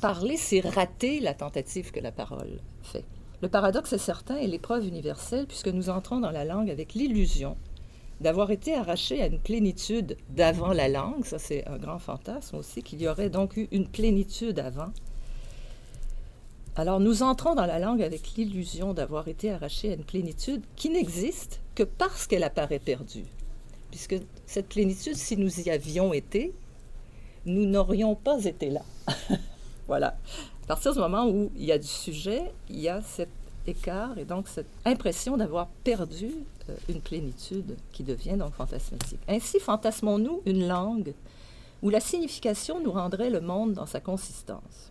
Parler, 0.00 0.36
c'est 0.36 0.60
rater 0.60 1.18
la 1.18 1.34
tentative 1.34 1.90
que 1.90 1.98
la 1.98 2.12
parole 2.12 2.60
fait. 2.84 3.04
Le 3.42 3.48
paradoxe 3.48 3.94
est 3.94 3.98
certain 3.98 4.36
et 4.36 4.46
l'épreuve 4.46 4.86
universelle 4.86 5.48
puisque 5.48 5.66
nous 5.66 5.90
entrons 5.90 6.20
dans 6.20 6.30
la 6.30 6.44
langue 6.44 6.70
avec 6.70 6.94
l'illusion 6.94 7.56
d'avoir 8.20 8.52
été 8.52 8.76
arrachés 8.76 9.20
à 9.20 9.26
une 9.26 9.40
plénitude 9.40 10.16
d'avant 10.28 10.72
la 10.72 10.88
langue. 10.88 11.24
Ça, 11.24 11.40
c'est 11.40 11.66
un 11.66 11.78
grand 11.78 11.98
fantasme 11.98 12.58
aussi, 12.58 12.84
qu'il 12.84 13.02
y 13.02 13.08
aurait 13.08 13.30
donc 13.30 13.56
eu 13.56 13.66
une 13.72 13.88
plénitude 13.88 14.60
avant. 14.60 14.92
Alors 16.76 17.00
nous 17.00 17.24
entrons 17.24 17.56
dans 17.56 17.66
la 17.66 17.80
langue 17.80 18.02
avec 18.02 18.36
l'illusion 18.36 18.94
d'avoir 18.94 19.26
été 19.26 19.50
arrachés 19.50 19.90
à 19.90 19.94
une 19.94 20.04
plénitude 20.04 20.62
qui 20.76 20.90
n'existe 20.90 21.60
parce 21.84 22.26
qu'elle 22.26 22.44
apparaît 22.44 22.78
perdue. 22.78 23.26
Puisque 23.90 24.16
cette 24.46 24.68
plénitude, 24.68 25.16
si 25.16 25.36
nous 25.36 25.60
y 25.60 25.70
avions 25.70 26.12
été, 26.12 26.52
nous 27.46 27.66
n'aurions 27.66 28.14
pas 28.14 28.44
été 28.44 28.70
là. 28.70 28.82
voilà. 29.86 30.16
À 30.64 30.66
partir 30.66 30.92
du 30.92 30.98
moment 30.98 31.26
où 31.28 31.50
il 31.56 31.64
y 31.64 31.72
a 31.72 31.78
du 31.78 31.86
sujet, 31.86 32.52
il 32.68 32.80
y 32.80 32.88
a 32.88 33.02
cet 33.02 33.28
écart 33.66 34.16
et 34.18 34.24
donc 34.24 34.48
cette 34.48 34.68
impression 34.84 35.36
d'avoir 35.36 35.66
perdu 35.84 36.30
euh, 36.68 36.76
une 36.88 37.00
plénitude 37.00 37.76
qui 37.92 38.02
devient 38.02 38.36
donc 38.36 38.54
fantasmatique. 38.54 39.18
Ainsi 39.28 39.58
fantasmons-nous 39.58 40.42
une 40.46 40.66
langue 40.66 41.12
où 41.82 41.90
la 41.90 42.00
signification 42.00 42.80
nous 42.80 42.92
rendrait 42.92 43.30
le 43.30 43.40
monde 43.40 43.72
dans 43.72 43.86
sa 43.86 44.00
consistance. 44.00 44.90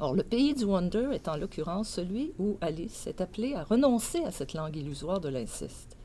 Or, 0.00 0.14
le 0.14 0.22
pays 0.22 0.54
du 0.54 0.64
Wonder 0.64 1.08
est 1.12 1.28
en 1.28 1.36
l'occurrence 1.36 1.88
celui 1.88 2.32
où 2.38 2.56
Alice 2.60 3.06
est 3.06 3.20
appelée 3.20 3.54
à 3.54 3.64
renoncer 3.64 4.22
à 4.24 4.30
cette 4.30 4.54
langue 4.54 4.76
illusoire 4.76 5.20
de 5.20 5.28
l'inceste. 5.28 5.97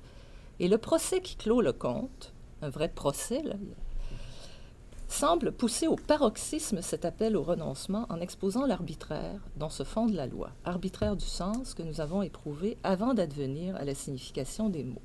Et 0.59 0.67
le 0.67 0.77
procès 0.77 1.21
qui 1.21 1.35
clôt 1.35 1.61
le 1.61 1.73
conte, 1.73 2.33
un 2.61 2.69
vrai 2.69 2.89
procès, 2.89 3.43
semble 5.07 5.51
pousser 5.51 5.87
au 5.87 5.95
paroxysme 5.95 6.81
cet 6.81 7.05
appel 7.05 7.37
au 7.37 7.43
renoncement 7.43 8.07
en 8.09 8.19
exposant 8.19 8.65
l'arbitraire 8.65 9.39
dont 9.57 9.69
se 9.69 9.83
fonde 9.83 10.13
la 10.13 10.25
loi, 10.25 10.49
arbitraire 10.65 11.15
du 11.15 11.25
sens 11.25 11.73
que 11.75 11.83
nous 11.83 12.01
avons 12.01 12.23
éprouvé 12.23 12.77
avant 12.83 13.13
d'advenir 13.13 13.75
à 13.75 13.85
la 13.85 13.93
signification 13.93 14.69
des 14.69 14.83
mots. 14.83 15.01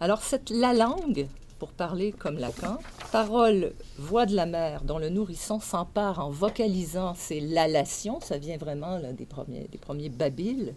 Alors 0.00 0.22
cette 0.22 0.50
la 0.50 0.72
langue, 0.72 1.26
pour 1.58 1.72
parler 1.72 2.12
comme 2.12 2.38
Lacan, 2.38 2.78
parole, 3.10 3.72
voix 3.98 4.26
de 4.26 4.36
la 4.36 4.46
mère 4.46 4.84
dont 4.84 4.98
le 4.98 5.08
nourrisson 5.08 5.58
s'empare 5.58 6.20
en 6.20 6.30
vocalisant 6.30 7.14
ses 7.14 7.40
lalations, 7.40 8.20
ça 8.20 8.38
vient 8.38 8.56
vraiment 8.56 9.00
des, 9.12 9.26
premiers, 9.26 9.66
des 9.66 9.78
premiers 9.78 10.10
babiles, 10.10 10.74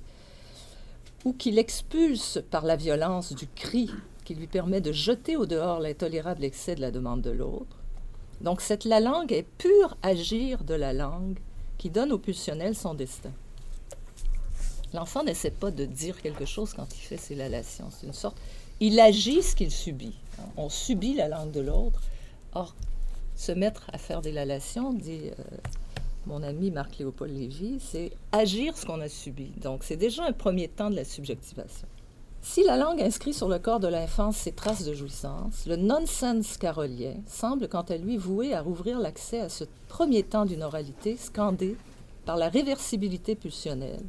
ou 1.26 1.34
qu'il 1.34 1.60
expulse 1.60 2.40
par 2.50 2.66
la 2.66 2.76
violence 2.76 3.34
du 3.34 3.48
cri 3.48 3.90
qui 4.26 4.36
lui 4.36 4.48
permet 4.48 4.82
de 4.82 4.92
jeter 4.92 5.36
au 5.36 5.46
dehors 5.46 5.80
l'intolérable 5.80 6.44
excès 6.44 6.76
de 6.76 6.82
la 6.82 6.92
demande 6.92 7.22
de 7.22 7.32
l'autre. 7.32 7.78
Donc 8.42 8.62
cette 8.62 8.86
la 8.86 9.00
langue 9.00 9.32
est 9.32 9.46
pur 9.58 9.98
agir 10.02 10.64
de 10.64 10.74
la 10.74 10.94
langue 10.94 11.38
qui 11.78 11.90
donne 11.90 12.12
au 12.12 12.18
pulsionnel 12.18 12.76
son 12.76 12.94
destin. 12.94 13.32
L'enfant 14.94 15.24
n'essaie 15.24 15.52
pas 15.52 15.72
de 15.72 15.86
dire 15.86 16.22
quelque 16.22 16.46
chose 16.46 16.74
quand 16.74 16.88
il 16.96 17.02
fait 17.02 17.18
ses 17.18 17.36
lalations. 17.36 17.90
C'est 17.92 18.08
une 18.08 18.14
sorte... 18.14 18.38
Il 18.80 19.00
agit 19.00 19.44
ce 19.44 19.56
qu'il 19.56 19.72
subit. 19.72 20.16
On 20.58 20.70
subit 20.70 21.14
la 21.14 21.28
langue 21.28 21.52
de 21.52 21.62
l'autre. 21.62 22.02
Or, 22.54 22.76
se 23.36 23.52
mettre 23.52 23.90
à 23.94 23.98
faire 23.98 24.22
des 24.22 24.32
lalations, 24.32 24.92
dit 24.92 25.30
euh, 25.30 25.44
mon 26.26 26.44
ami 26.44 26.72
Marc-Léopold 26.72 27.34
Lévy, 27.34 27.80
c'est 27.80 28.12
agir 28.32 28.78
ce 28.78 28.86
qu'on 28.86 29.02
a 29.02 29.10
subi. 29.10 29.52
Donc, 29.62 29.84
c'est 29.84 29.98
déjà 29.98 30.24
un 30.24 30.34
premier 30.34 30.68
temps 30.68 30.90
de 30.90 30.96
la 30.96 31.04
subjectivation. 31.04 31.88
Si 32.44 32.64
la 32.64 32.76
langue 32.76 33.02
inscrit 33.02 33.34
sur 33.34 33.48
le 33.48 33.60
corps 33.60 33.80
de 33.80 33.88
l'enfance 33.88 34.36
ses 34.36 34.52
traces 34.52 34.84
de 34.84 34.94
jouissance, 34.94 35.68
le 35.68 35.76
nonsense 35.76 36.58
carolien 36.58 37.14
semble 37.28 37.68
quant 37.68 37.84
à 37.84 37.98
lui 37.98 38.18
voué 38.18 38.54
à 38.54 38.62
rouvrir 38.62 39.00
l'accès 39.00 39.40
à 39.40 39.50
ce 39.50 39.64
premier 39.88 40.24
temps 40.24 40.46
d'une 40.46 40.64
oralité 40.64 41.18
scandé 41.18 41.76
par 42.26 42.38
la 42.38 42.50
réversibilité 42.50 43.36
pulsionnelle 43.36 44.06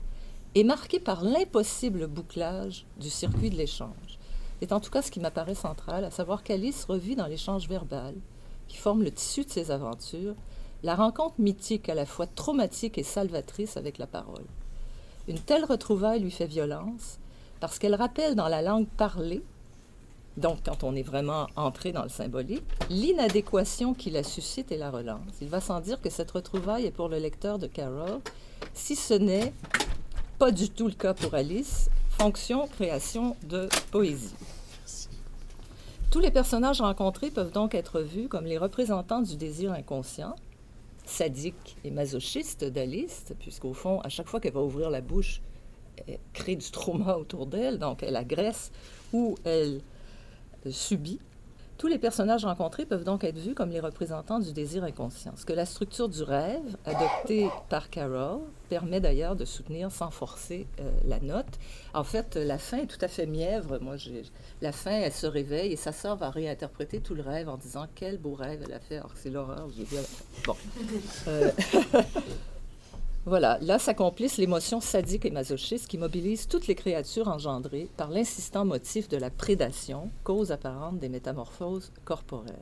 et 0.54 0.64
marqué 0.64 0.98
par 0.98 1.24
l'impossible 1.24 2.06
bouclage 2.06 2.86
du 2.98 3.10
circuit 3.10 3.50
de 3.50 3.56
l'échange. 3.56 4.18
C'est 4.60 4.72
en 4.72 4.80
tout 4.80 4.90
cas 4.90 5.02
ce 5.02 5.10
qui 5.10 5.20
m'apparaît 5.20 5.54
central, 5.54 6.04
à 6.04 6.10
savoir 6.10 6.42
qu'Alice 6.42 6.84
revit 6.84 7.16
dans 7.16 7.26
l'échange 7.26 7.68
verbal, 7.68 8.14
qui 8.68 8.76
forme 8.76 9.02
le 9.02 9.10
tissu 9.10 9.44
de 9.44 9.50
ses 9.50 9.70
aventures, 9.70 10.36
la 10.82 10.94
rencontre 10.94 11.34
mythique 11.38 11.88
à 11.88 11.94
la 11.94 12.06
fois 12.06 12.26
traumatique 12.26 12.98
et 12.98 13.02
salvatrice 13.02 13.76
avec 13.76 13.98
la 13.98 14.06
parole. 14.06 14.44
Une 15.28 15.38
telle 15.38 15.64
retrouvaille 15.64 16.20
lui 16.20 16.30
fait 16.30 16.46
violence 16.46 17.18
parce 17.60 17.78
qu'elle 17.78 17.94
rappelle 17.94 18.34
dans 18.34 18.48
la 18.48 18.62
langue 18.62 18.88
parlée 18.88 19.42
donc 20.36 20.60
quand 20.64 20.82
on 20.82 20.94
est 20.94 21.02
vraiment 21.02 21.46
entré 21.56 21.92
dans 21.92 22.02
le 22.02 22.08
symbolique, 22.08 22.64
l'inadéquation 22.88 23.92
qui 23.92 24.10
la 24.10 24.22
suscite 24.22 24.72
et 24.72 24.78
la 24.78 24.90
relance. 24.90 25.20
Il 25.40 25.48
va 25.48 25.60
sans 25.60 25.80
dire 25.80 26.00
que 26.00 26.10
cette 26.10 26.30
retrouvaille 26.30 26.86
est 26.86 26.90
pour 26.90 27.08
le 27.08 27.18
lecteur 27.18 27.58
de 27.58 27.66
Carol, 27.66 28.20
si 28.72 28.96
ce 28.96 29.14
n'est 29.14 29.52
pas 30.38 30.50
du 30.50 30.70
tout 30.70 30.86
le 30.86 30.94
cas 30.94 31.12
pour 31.12 31.34
Alice, 31.34 31.90
fonction 32.10 32.66
création 32.66 33.36
de 33.44 33.68
poésie. 33.90 34.34
Tous 36.10 36.20
les 36.20 36.30
personnages 36.30 36.80
rencontrés 36.80 37.30
peuvent 37.30 37.52
donc 37.52 37.74
être 37.74 38.00
vus 38.00 38.28
comme 38.28 38.44
les 38.44 38.58
représentants 38.58 39.22
du 39.22 39.36
désir 39.36 39.72
inconscient, 39.72 40.34
sadique 41.12 41.76
et 41.84 41.90
masochiste 41.90 42.64
d'Alice, 42.64 43.32
puisqu'au 43.38 43.74
fond, 43.74 44.00
à 44.00 44.08
chaque 44.08 44.28
fois 44.28 44.40
qu'elle 44.40 44.54
va 44.54 44.62
ouvrir 44.62 44.90
la 44.90 45.00
bouche, 45.00 45.42
elle 46.06 46.18
crée 46.32 46.56
du 46.56 46.70
trauma 46.70 47.16
autour 47.16 47.46
d'elle, 47.46 47.78
donc 47.78 48.02
elle 48.02 48.16
agresse 48.16 48.72
ou 49.12 49.36
elle 49.44 49.82
subit. 50.70 51.20
Tous 51.82 51.88
les 51.88 51.98
personnages 51.98 52.44
rencontrés 52.44 52.86
peuvent 52.86 53.02
donc 53.02 53.24
être 53.24 53.38
vus 53.38 53.56
comme 53.56 53.70
les 53.70 53.80
représentants 53.80 54.38
du 54.38 54.52
désir 54.52 54.84
inconscient, 54.84 55.32
ce 55.36 55.44
que 55.44 55.52
la 55.52 55.66
structure 55.66 56.08
du 56.08 56.22
rêve, 56.22 56.76
adoptée 56.86 57.50
par 57.68 57.90
Carroll, 57.90 58.42
permet 58.68 59.00
d'ailleurs 59.00 59.34
de 59.34 59.44
soutenir 59.44 59.90
sans 59.90 60.12
forcer 60.12 60.68
euh, 60.78 60.92
la 61.04 61.18
note. 61.18 61.58
En 61.92 62.04
fait, 62.04 62.36
la 62.36 62.58
fin 62.58 62.76
est 62.76 62.86
tout 62.86 63.04
à 63.04 63.08
fait 63.08 63.26
mièvre. 63.26 63.80
Moi, 63.80 63.96
la 64.60 64.70
fin, 64.70 64.92
elle 64.92 65.12
se 65.12 65.26
réveille 65.26 65.72
et 65.72 65.76
sa 65.76 65.90
sœur 65.90 66.14
va 66.14 66.30
réinterpréter 66.30 67.00
tout 67.00 67.16
le 67.16 67.22
rêve 67.22 67.48
en 67.48 67.56
disant 67.56 67.88
quel 67.96 68.16
beau 68.16 68.34
rêve 68.34 68.62
elle 68.64 68.74
a 68.74 68.78
fait. 68.78 68.98
Alors 68.98 69.10
c'est 69.16 69.30
l'horreur. 69.30 69.66
Bon. 70.46 70.54
Euh, 71.26 71.50
Voilà, 73.24 73.58
là 73.60 73.78
s'accomplissent 73.78 74.36
l'émotion 74.36 74.80
sadique 74.80 75.24
et 75.24 75.30
masochiste 75.30 75.86
qui 75.86 75.96
mobilise 75.96 76.48
toutes 76.48 76.66
les 76.66 76.74
créatures 76.74 77.28
engendrées 77.28 77.88
par 77.96 78.10
l'insistant 78.10 78.64
motif 78.64 79.08
de 79.08 79.16
la 79.16 79.30
prédation, 79.30 80.10
cause 80.24 80.50
apparente 80.50 80.98
des 80.98 81.08
métamorphoses 81.08 81.92
corporelles. 82.04 82.56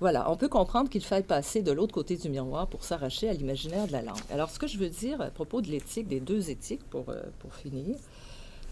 Voilà, 0.00 0.28
on 0.32 0.36
peut 0.36 0.48
comprendre 0.48 0.90
qu'il 0.90 1.04
faille 1.04 1.22
passer 1.22 1.62
de 1.62 1.70
l'autre 1.70 1.94
côté 1.94 2.16
du 2.16 2.28
miroir 2.28 2.66
pour 2.66 2.82
s'arracher 2.82 3.28
à 3.28 3.32
l'imaginaire 3.32 3.86
de 3.86 3.92
la 3.92 4.02
langue. 4.02 4.18
Alors, 4.32 4.50
ce 4.50 4.58
que 4.58 4.66
je 4.66 4.78
veux 4.78 4.88
dire 4.88 5.20
à 5.20 5.30
propos 5.30 5.60
de 5.60 5.68
l'éthique, 5.68 6.08
des 6.08 6.20
deux 6.20 6.50
éthiques, 6.50 6.88
pour, 6.90 7.10
euh, 7.10 7.22
pour 7.38 7.54
finir, 7.54 7.96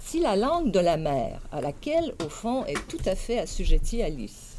si 0.01 0.19
la 0.19 0.35
langue 0.35 0.73
de 0.73 0.81
la 0.81 0.97
mère, 0.97 1.41
à 1.53 1.61
laquelle, 1.61 2.15
au 2.25 2.29
fond, 2.29 2.65
est 2.65 2.85
tout 2.89 3.03
à 3.05 3.15
fait 3.15 3.39
assujettie 3.39 4.03
Alice, 4.03 4.57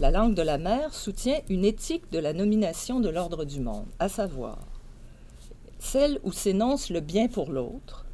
la 0.00 0.10
langue 0.10 0.34
de 0.34 0.42
la 0.42 0.58
mère 0.58 0.92
soutient 0.92 1.40
une 1.48 1.64
éthique 1.64 2.12
de 2.12 2.18
la 2.18 2.34
nomination 2.34 3.00
de 3.00 3.08
l'ordre 3.08 3.44
du 3.44 3.60
monde, 3.60 3.86
à 3.98 4.08
savoir 4.10 4.58
celle 5.78 6.18
où 6.24 6.32
s'énonce 6.32 6.90
le 6.90 7.00
bien 7.00 7.28
pour 7.28 7.50
l'autre, 7.50 8.04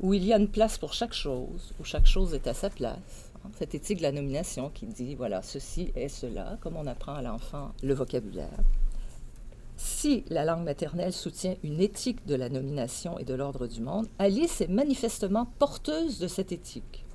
où 0.00 0.14
il 0.14 0.24
y 0.24 0.32
a 0.32 0.38
une 0.38 0.48
place 0.48 0.78
pour 0.78 0.92
chaque 0.92 1.12
chose, 1.12 1.72
où 1.78 1.84
chaque 1.84 2.06
chose 2.06 2.34
est 2.34 2.46
à 2.46 2.54
sa 2.54 2.70
place. 2.70 3.30
Cette 3.58 3.74
éthique 3.74 3.98
de 3.98 4.02
la 4.02 4.12
nomination 4.12 4.70
qui 4.70 4.86
dit, 4.86 5.14
voilà, 5.14 5.42
ceci 5.42 5.92
est 5.94 6.08
cela, 6.08 6.58
comme 6.60 6.76
on 6.76 6.86
apprend 6.86 7.14
à 7.14 7.22
l'enfant 7.22 7.72
le 7.82 7.94
vocabulaire. 7.94 8.58
Si 9.76 10.24
la 10.28 10.44
langue 10.44 10.64
maternelle 10.64 11.12
soutient 11.12 11.56
une 11.62 11.80
éthique 11.80 12.26
de 12.26 12.34
la 12.34 12.50
nomination 12.50 13.18
et 13.18 13.24
de 13.24 13.32
l'ordre 13.32 13.66
du 13.66 13.80
monde, 13.80 14.08
Alice 14.18 14.60
est 14.60 14.68
manifestement 14.68 15.46
porteuse 15.58 16.18
de 16.18 16.28
cette 16.28 16.52
éthique 16.52 17.06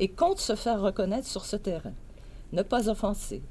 et 0.00 0.08
compte 0.08 0.40
se 0.40 0.56
faire 0.56 0.80
reconnaître 0.80 1.28
sur 1.28 1.44
ce 1.44 1.54
terrain. 1.54 1.92
Ne 2.52 2.62
pas 2.62 2.88
offenser, 2.88 3.42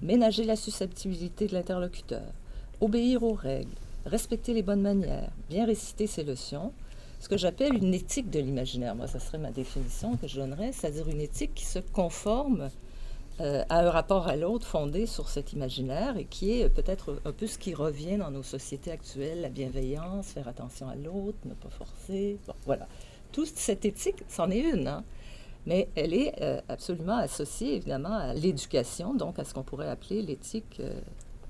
ménager 0.00 0.44
la 0.44 0.56
susceptibilité 0.56 1.46
de 1.46 1.52
l'interlocuteur, 1.52 2.32
obéir 2.80 3.22
aux 3.22 3.34
règles, 3.34 3.68
respecter 4.06 4.54
les 4.54 4.62
bonnes 4.62 4.82
manières, 4.82 5.30
bien 5.48 5.66
réciter 5.66 6.06
ses 6.06 6.24
leçons, 6.24 6.72
ce 7.20 7.28
que 7.28 7.36
j'appelle 7.36 7.74
une 7.74 7.94
éthique 7.94 8.30
de 8.30 8.38
l'imaginaire. 8.38 8.94
Moi, 8.94 9.06
ça 9.06 9.18
serait 9.18 9.38
ma 9.38 9.50
définition 9.50 10.16
que 10.16 10.28
je 10.28 10.36
donnerais, 10.36 10.72
c'est-à-dire 10.72 11.08
une 11.08 11.20
éthique 11.20 11.54
qui 11.54 11.64
se 11.64 11.78
conforme 11.78 12.70
euh, 13.40 13.64
à 13.68 13.80
un 13.80 13.90
rapport 13.90 14.28
à 14.28 14.36
l'autre 14.36 14.66
fondé 14.66 15.06
sur 15.06 15.28
cet 15.28 15.52
imaginaire 15.52 16.16
et 16.16 16.24
qui 16.24 16.60
est 16.60 16.68
peut-être 16.70 17.20
un 17.24 17.32
peu 17.32 17.46
ce 17.46 17.58
qui 17.58 17.74
revient 17.74 18.16
dans 18.16 18.30
nos 18.30 18.42
sociétés 18.42 18.90
actuelles, 18.90 19.42
la 19.42 19.50
bienveillance, 19.50 20.28
faire 20.28 20.48
attention 20.48 20.88
à 20.88 20.94
l'autre, 20.94 21.38
ne 21.44 21.54
pas 21.54 21.68
forcer. 21.68 22.38
Bon, 22.46 22.54
voilà. 22.64 22.88
Toute 23.32 23.48
cette 23.48 23.84
éthique, 23.84 24.22
c'en 24.28 24.50
est 24.50 24.60
une, 24.60 24.88
hein, 24.88 25.04
mais 25.66 25.88
elle 25.96 26.14
est 26.14 26.32
euh, 26.40 26.60
absolument 26.68 27.16
associée 27.16 27.74
évidemment 27.74 28.14
à 28.14 28.32
l'éducation, 28.32 29.14
donc 29.14 29.38
à 29.38 29.44
ce 29.44 29.52
qu'on 29.52 29.64
pourrait 29.64 29.88
appeler 29.88 30.22
l'éthique 30.22 30.80
euh, 30.80 30.98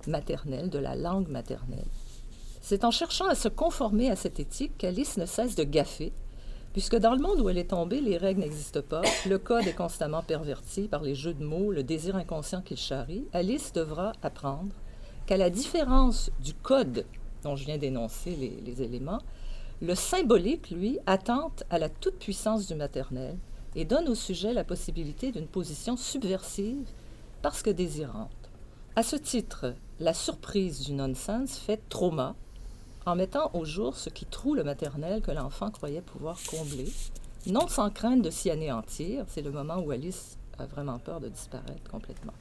maternelle, 0.08 0.70
de 0.70 0.78
la 0.78 0.96
langue 0.96 1.28
maternelle. 1.28 1.84
C'est 2.68 2.82
en 2.82 2.90
cherchant 2.90 3.28
à 3.28 3.36
se 3.36 3.46
conformer 3.46 4.10
à 4.10 4.16
cette 4.16 4.40
éthique 4.40 4.76
qu'Alice 4.76 5.18
ne 5.18 5.26
cesse 5.26 5.54
de 5.54 5.62
gaffer, 5.62 6.12
puisque 6.72 6.96
dans 6.96 7.14
le 7.14 7.22
monde 7.22 7.38
où 7.38 7.48
elle 7.48 7.58
est 7.58 7.70
tombée, 7.70 8.00
les 8.00 8.16
règles 8.16 8.40
n'existent 8.40 8.82
pas, 8.82 9.02
le 9.28 9.38
code 9.38 9.68
est 9.68 9.72
constamment 9.72 10.24
perverti 10.24 10.88
par 10.88 11.02
les 11.04 11.14
jeux 11.14 11.32
de 11.32 11.44
mots, 11.44 11.70
le 11.70 11.84
désir 11.84 12.16
inconscient 12.16 12.62
qu'il 12.62 12.76
charrie. 12.76 13.24
Alice 13.32 13.72
devra 13.72 14.10
apprendre 14.20 14.72
qu'à 15.26 15.36
la 15.36 15.48
différence 15.48 16.32
du 16.42 16.54
code 16.54 17.06
dont 17.44 17.54
je 17.54 17.64
viens 17.64 17.78
d'énoncer 17.78 18.34
les, 18.34 18.60
les 18.66 18.82
éléments, 18.82 19.22
le 19.80 19.94
symbolique, 19.94 20.70
lui, 20.70 20.98
attente 21.06 21.62
à 21.70 21.78
la 21.78 21.88
toute-puissance 21.88 22.66
du 22.66 22.74
maternel 22.74 23.38
et 23.76 23.84
donne 23.84 24.08
au 24.08 24.16
sujet 24.16 24.52
la 24.52 24.64
possibilité 24.64 25.30
d'une 25.30 25.46
position 25.46 25.96
subversive 25.96 26.88
parce 27.42 27.62
que 27.62 27.70
désirante. 27.70 28.50
À 28.96 29.04
ce 29.04 29.14
titre, 29.14 29.74
la 30.00 30.14
surprise 30.14 30.80
du 30.80 30.94
nonsense 30.94 31.58
fait 31.58 31.80
trauma 31.88 32.34
en 33.06 33.14
mettant 33.14 33.50
au 33.54 33.64
jour 33.64 33.96
ce 33.96 34.10
qui 34.10 34.26
troue 34.26 34.54
le 34.54 34.64
maternel 34.64 35.22
que 35.22 35.30
l'enfant 35.30 35.70
croyait 35.70 36.02
pouvoir 36.02 36.38
combler, 36.50 36.92
non 37.46 37.68
sans 37.68 37.88
crainte 37.88 38.20
de 38.20 38.30
s'y 38.30 38.50
anéantir. 38.50 39.24
C'est 39.28 39.42
le 39.42 39.52
moment 39.52 39.78
où 39.78 39.92
Alice 39.92 40.36
a 40.58 40.66
vraiment 40.66 40.98
peur 40.98 41.20
de 41.20 41.28
disparaître 41.28 41.88
complètement. 41.88 42.32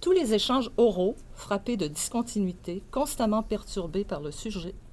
Tous 0.00 0.12
les 0.12 0.32
échanges 0.32 0.70
oraux, 0.78 1.16
frappés 1.34 1.76
de 1.76 1.86
discontinuité, 1.86 2.82
constamment 2.90 3.42
perturbés 3.42 4.04
par 4.04 4.20
le, 4.20 4.30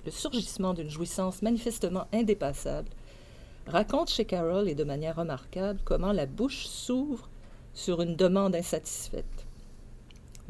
le 0.05 0.11
surgissement 0.11 0.73
d'une 0.73 0.89
jouissance 0.89 1.41
manifestement 1.41 2.07
indépassable, 2.11 2.89
racontent 3.67 4.11
chez 4.11 4.25
Carol 4.25 4.67
et 4.67 4.75
de 4.75 4.83
manière 4.83 5.15
remarquable 5.15 5.79
comment 5.85 6.11
la 6.11 6.25
bouche 6.25 6.65
s'ouvre 6.65 7.29
sur 7.73 8.01
une 8.01 8.15
demande 8.15 8.55
insatisfaite. 8.55 9.45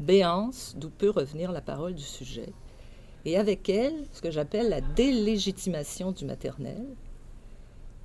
Béance, 0.00 0.74
d'où 0.76 0.90
peut 0.90 1.10
revenir 1.10 1.52
la 1.52 1.60
parole 1.60 1.94
du 1.94 2.02
sujet, 2.02 2.52
et 3.26 3.36
avec 3.36 3.68
elle, 3.68 4.04
ce 4.12 4.22
que 4.22 4.30
j'appelle 4.30 4.68
la 4.68 4.80
délégitimation 4.80 6.12
du 6.12 6.24
maternel. 6.24 6.86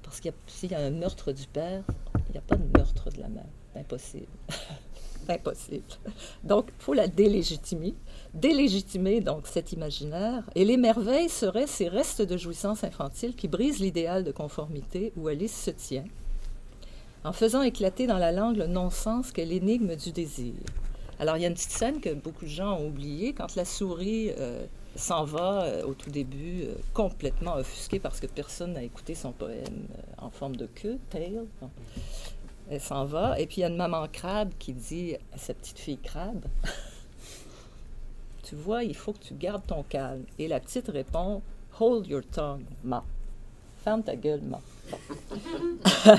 Parce 0.02 0.20
qu'il 0.20 0.34
y, 0.72 0.74
a 0.74 0.80
un 0.80 0.90
meurtre 0.90 1.32
du 1.32 1.46
père, 1.46 1.84
il 2.28 2.32
n'y 2.32 2.38
a 2.40 2.42
pas 2.42 2.56
de 2.56 2.78
meurtre 2.78 3.12
de 3.12 3.22
la 3.22 3.30
mère. 3.30 3.46
Impossible. 3.76 4.26
Impossible. 5.30 5.84
Donc, 6.44 6.70
il 6.70 6.84
faut 6.84 6.96
la 6.96 7.08
délégitimer. 7.08 7.94
Délégitimer, 8.34 9.22
donc, 9.22 9.46
cet 9.46 9.72
imaginaire. 9.74 10.44
Et 10.56 10.66
les 10.66 10.76
merveilles 10.76 11.30
seraient 11.30 11.68
ces 11.68 11.88
restes 11.88 12.24
de 12.24 12.36
jouissance 12.36 12.84
infantile 12.84 13.36
qui 13.36 13.48
brisent 13.48 13.80
l'idéal 13.80 14.24
de 14.24 14.32
conformité 14.32 15.14
où 15.16 15.28
Alice 15.28 15.56
se 15.56 15.72
tient, 15.72 16.06
en 17.24 17.32
faisant 17.32 17.62
éclater 17.62 18.08
dans 18.08 18.18
la 18.18 18.32
langue 18.32 18.58
le 18.58 18.66
non-sens 18.66 19.32
qu'est 19.32 19.46
l'énigme 19.46 19.96
du 19.96 20.12
désir. 20.12 20.56
Alors, 21.20 21.38
il 21.38 21.44
y 21.44 21.46
a 21.46 21.48
une 21.48 21.54
petite 21.54 21.70
scène 21.70 22.02
que 22.02 22.12
beaucoup 22.12 22.46
de 22.46 22.50
gens 22.50 22.80
ont 22.80 22.88
oubliée. 22.88 23.34
Quand 23.34 23.56
la 23.56 23.66
souris 23.66 24.32
euh, 24.40 24.66
s'en 24.96 25.24
va 25.24 25.64
euh, 25.64 25.84
au 25.84 25.94
tout 25.94 26.10
début 26.10 26.64
euh, 26.64 26.76
complètement 26.94 27.56
offusquée 27.56 28.00
parce 28.00 28.20
que 28.20 28.28
personne 28.28 28.74
n'a 28.74 28.84
écouté 28.84 29.16
son 29.16 29.32
poème 29.32 29.88
euh, 29.98 30.02
en 30.18 30.30
forme 30.30 30.56
de 30.56 30.68
queue, 30.68 31.00
tail. 31.10 31.40
Elle 32.70 32.82
s'en 32.82 33.06
va. 33.06 33.40
Et 33.40 33.48
puis 33.48 33.58
il 33.58 33.62
y 33.62 33.64
a 33.64 33.68
une 33.68 33.78
maman 33.78 34.08
crabe 34.12 34.52
qui 34.60 34.74
dit 34.74 35.16
à 35.34 35.38
sa 35.38 35.54
petite 35.54 35.80
fille 35.80 35.98
crabe 35.98 36.46
Tu 38.44 38.56
vois, 38.56 38.84
il 38.84 38.96
faut 38.96 39.14
que 39.14 39.24
tu 39.24 39.34
gardes 39.34 39.66
ton 39.66 39.84
calme. 39.84 40.24
Et 40.38 40.48
la 40.48 40.60
petite 40.60 40.90
répond 40.90 41.42
Hold 41.80 42.08
your 42.08 42.22
tongue, 42.30 42.66
ma. 42.84 43.04
Ferme 43.84 44.04
ta 44.04 44.16
gueule, 44.16 44.42
ma. 44.42 44.60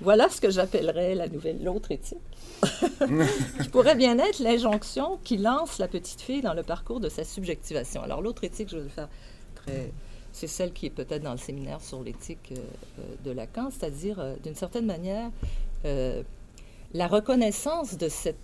voilà 0.00 0.28
ce 0.28 0.40
que 0.40 0.50
j'appellerais 0.50 1.14
la 1.14 1.28
nouvelle 1.28 1.62
l'autre 1.62 1.92
éthique. 1.92 2.18
qui 3.62 3.68
pourrait 3.68 3.94
bien 3.94 4.18
être 4.18 4.40
l'injonction 4.40 5.18
qui 5.24 5.36
lance 5.36 5.78
la 5.78 5.88
petite 5.88 6.20
fille 6.20 6.42
dans 6.42 6.54
le 6.54 6.62
parcours 6.62 7.00
de 7.00 7.08
sa 7.08 7.24
subjectivation. 7.24 8.02
Alors 8.02 8.20
l'autre 8.20 8.44
éthique, 8.44 8.68
je 8.68 8.76
vais 8.76 8.84
le 8.84 8.88
faire 8.88 9.08
très... 9.54 9.92
C'est 10.32 10.46
celle 10.46 10.72
qui 10.72 10.86
est 10.86 10.90
peut-être 10.90 11.22
dans 11.22 11.32
le 11.32 11.38
séminaire 11.38 11.80
sur 11.80 12.02
l'éthique 12.02 12.52
euh, 12.52 12.60
euh, 13.00 13.02
de 13.24 13.30
Lacan, 13.32 13.70
c'est-à-dire, 13.70 14.20
euh, 14.20 14.36
d'une 14.44 14.54
certaine 14.54 14.86
manière, 14.86 15.30
la 16.94 17.06
reconnaissance 17.06 17.96
de 17.96 18.08
cette 18.08 18.38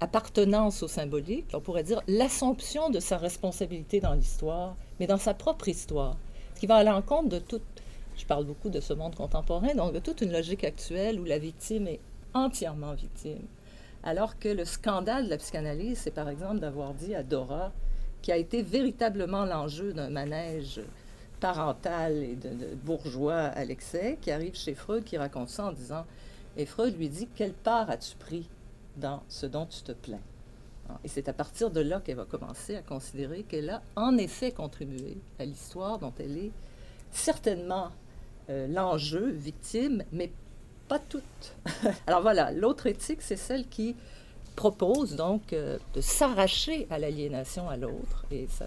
appartenance 0.00 0.82
au 0.82 0.88
symbolique, 0.88 1.46
on 1.54 1.60
pourrait 1.60 1.82
dire 1.82 2.00
l'assomption 2.06 2.90
de 2.90 3.00
sa 3.00 3.16
responsabilité 3.18 4.00
dans 4.00 4.14
l'histoire, 4.14 4.76
mais 5.00 5.06
dans 5.06 5.16
sa 5.16 5.34
propre 5.34 5.68
histoire, 5.68 6.16
ce 6.54 6.60
qui 6.60 6.66
va 6.66 6.76
à 6.76 6.84
l'encontre 6.84 7.28
de 7.28 7.38
toute, 7.38 7.62
je 8.16 8.24
parle 8.24 8.44
beaucoup 8.44 8.68
de 8.68 8.80
ce 8.80 8.92
monde 8.92 9.14
contemporain, 9.14 9.74
donc 9.74 9.92
de 9.92 9.98
toute 9.98 10.20
une 10.20 10.32
logique 10.32 10.64
actuelle 10.64 11.20
où 11.20 11.24
la 11.24 11.38
victime 11.38 11.88
est 11.88 12.00
entièrement 12.34 12.94
victime. 12.94 13.42
Alors 14.02 14.38
que 14.38 14.48
le 14.48 14.64
scandale 14.64 15.24
de 15.26 15.30
la 15.30 15.38
psychanalyse, 15.38 15.98
c'est 15.98 16.10
par 16.10 16.28
exemple 16.28 16.60
d'avoir 16.60 16.94
dit 16.94 17.14
à 17.14 17.22
Dora, 17.22 17.72
qui 18.22 18.32
a 18.32 18.36
été 18.36 18.62
véritablement 18.62 19.44
l'enjeu 19.44 19.92
d'un 19.92 20.10
manège 20.10 20.80
parental 21.40 22.22
et 22.22 22.34
de, 22.34 22.74
bourgeois 22.74 23.36
à 23.36 23.64
l'excès, 23.64 24.18
qui 24.20 24.30
arrive 24.30 24.54
chez 24.54 24.74
Freud, 24.74 25.04
qui 25.04 25.16
raconte 25.16 25.48
ça 25.48 25.66
en 25.66 25.72
disant 25.72 26.04
Et 26.56 26.66
Freud 26.66 26.96
lui 26.96 27.08
dit 27.08 27.28
Quelle 27.34 27.52
part 27.52 27.90
as-tu 27.90 28.16
pris 28.16 28.48
dans 28.96 29.22
ce 29.28 29.46
dont 29.46 29.66
tu 29.66 29.82
te 29.82 29.92
plains? 29.92 30.20
Et 31.04 31.08
c'est 31.08 31.28
à 31.28 31.32
partir 31.32 31.70
de 31.70 31.80
là 31.80 32.00
qu'elle 32.00 32.16
va 32.16 32.24
commencer 32.24 32.74
à 32.74 32.82
considérer 32.82 33.42
qu'elle 33.42 33.68
a 33.70 33.82
en 33.94 34.16
effet 34.16 34.52
contribué 34.52 35.18
à 35.38 35.44
l'histoire 35.44 35.98
dont 35.98 36.14
elle 36.18 36.38
est 36.38 36.50
certainement 37.10 37.90
euh, 38.50 38.66
l'enjeu, 38.66 39.30
victime, 39.30 40.02
mais 40.12 40.30
pas 40.88 40.98
toute. 40.98 41.56
Alors 42.06 42.22
voilà, 42.22 42.50
l'autre 42.52 42.86
éthique, 42.86 43.22
c'est 43.22 43.36
celle 43.36 43.68
qui 43.68 43.96
propose 44.56 45.14
donc 45.14 45.52
euh, 45.52 45.78
de 45.94 46.00
s'arracher 46.00 46.86
à 46.90 46.98
l'aliénation 46.98 47.68
à 47.68 47.76
l'autre, 47.76 48.26
et 48.30 48.48
ça 48.48 48.66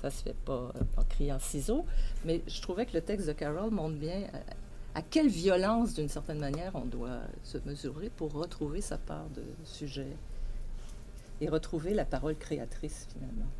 ça 0.00 0.10
se 0.10 0.22
fait 0.22 0.36
pas 0.44 0.72
en 0.96 1.02
criant 1.04 1.38
ciseaux, 1.38 1.84
mais 2.24 2.42
je 2.46 2.62
trouvais 2.62 2.86
que 2.86 2.94
le 2.94 3.02
texte 3.02 3.26
de 3.26 3.32
Carol 3.32 3.70
montre 3.70 3.96
bien 3.96 4.22
à, 4.94 5.02
quelle 5.02 5.28
violence, 5.28 5.94
d'une 5.94 6.08
certaine 6.08 6.38
manière, 6.38 6.72
on 6.74 6.86
doit 6.86 7.20
se 7.44 7.58
mesurer 7.64 8.10
pour 8.10 8.32
retrouver 8.32 8.80
sa 8.80 8.98
part 8.98 9.28
de 9.30 9.42
sujet 9.64 10.16
et 11.40 11.48
retrouver 11.48 11.94
la 11.94 12.04
parole 12.04 12.36
créatrice, 12.36 13.06
finalement. 13.12 13.50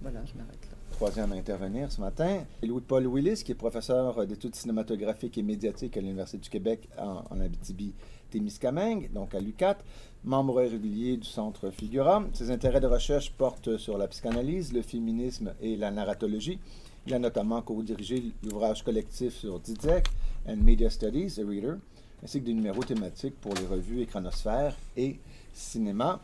Voilà, 0.00 0.24
je 0.24 0.34
m'arrête 0.34 0.67
troisième 0.90 1.32
à 1.32 1.36
intervenir 1.36 1.90
ce 1.92 2.00
matin. 2.00 2.44
Louis-Paul 2.62 3.06
Willis, 3.06 3.42
qui 3.44 3.52
est 3.52 3.54
professeur 3.54 4.26
d'études 4.26 4.54
cinématographiques 4.54 5.38
et 5.38 5.42
médiatiques 5.42 5.96
à 5.96 6.00
l'Université 6.00 6.38
du 6.38 6.50
Québec 6.50 6.88
en, 6.98 7.22
en 7.30 7.40
Abitibi-Témiscamingue, 7.40 9.12
donc 9.12 9.34
à 9.34 9.40
l'UCAT, 9.40 9.78
membre 10.24 10.56
régulier 10.56 11.16
du 11.16 11.26
Centre 11.26 11.70
Figura. 11.70 12.24
Ses 12.32 12.50
intérêts 12.50 12.80
de 12.80 12.86
recherche 12.86 13.32
portent 13.32 13.76
sur 13.76 13.98
la 13.98 14.08
psychanalyse, 14.08 14.72
le 14.72 14.82
féminisme 14.82 15.54
et 15.60 15.76
la 15.76 15.90
narratologie. 15.90 16.58
Il 17.06 17.14
a 17.14 17.18
notamment 17.18 17.62
co-dirigé 17.62 18.22
l'ouvrage 18.42 18.82
collectif 18.82 19.34
sur 19.34 19.60
Didek 19.60 20.08
and 20.46 20.56
Media 20.56 20.90
Studies, 20.90 21.40
A 21.40 21.46
Reader, 21.46 21.76
ainsi 22.22 22.40
que 22.40 22.46
des 22.46 22.54
numéros 22.54 22.82
thématiques 22.82 23.40
pour 23.40 23.54
les 23.54 23.66
revues 23.66 24.02
Écranosphère 24.02 24.76
et 24.96 25.18
Cinéma. 25.52 26.20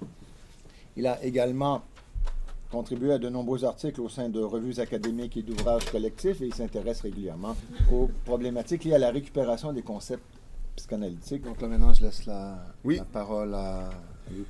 Il 0.97 1.07
a 1.07 1.23
également 1.25 1.83
contribué 2.71 3.13
à 3.13 3.19
de 3.19 3.29
nombreux 3.29 3.65
articles 3.65 4.01
au 4.01 4.09
sein 4.09 4.29
de 4.29 4.41
revues 4.41 4.81
académiques 4.81 5.37
et 5.37 5.43
d'ouvrages 5.43 5.85
collectifs 5.91 6.41
et 6.41 6.47
il 6.47 6.55
s'intéresse 6.55 7.01
régulièrement 7.01 7.57
aux 7.93 8.11
problématiques 8.25 8.85
liées 8.85 8.95
à 8.95 8.99
la 8.99 9.11
récupération 9.11 9.73
des 9.73 9.83
concepts 9.83 10.23
psychanalytiques. 10.77 11.45
Donc 11.45 11.61
là, 11.61 11.69
maintenant, 11.69 11.93
je 11.93 12.03
laisse 12.03 12.27
la, 12.27 12.59
parole 13.13 13.55
à 13.55 13.91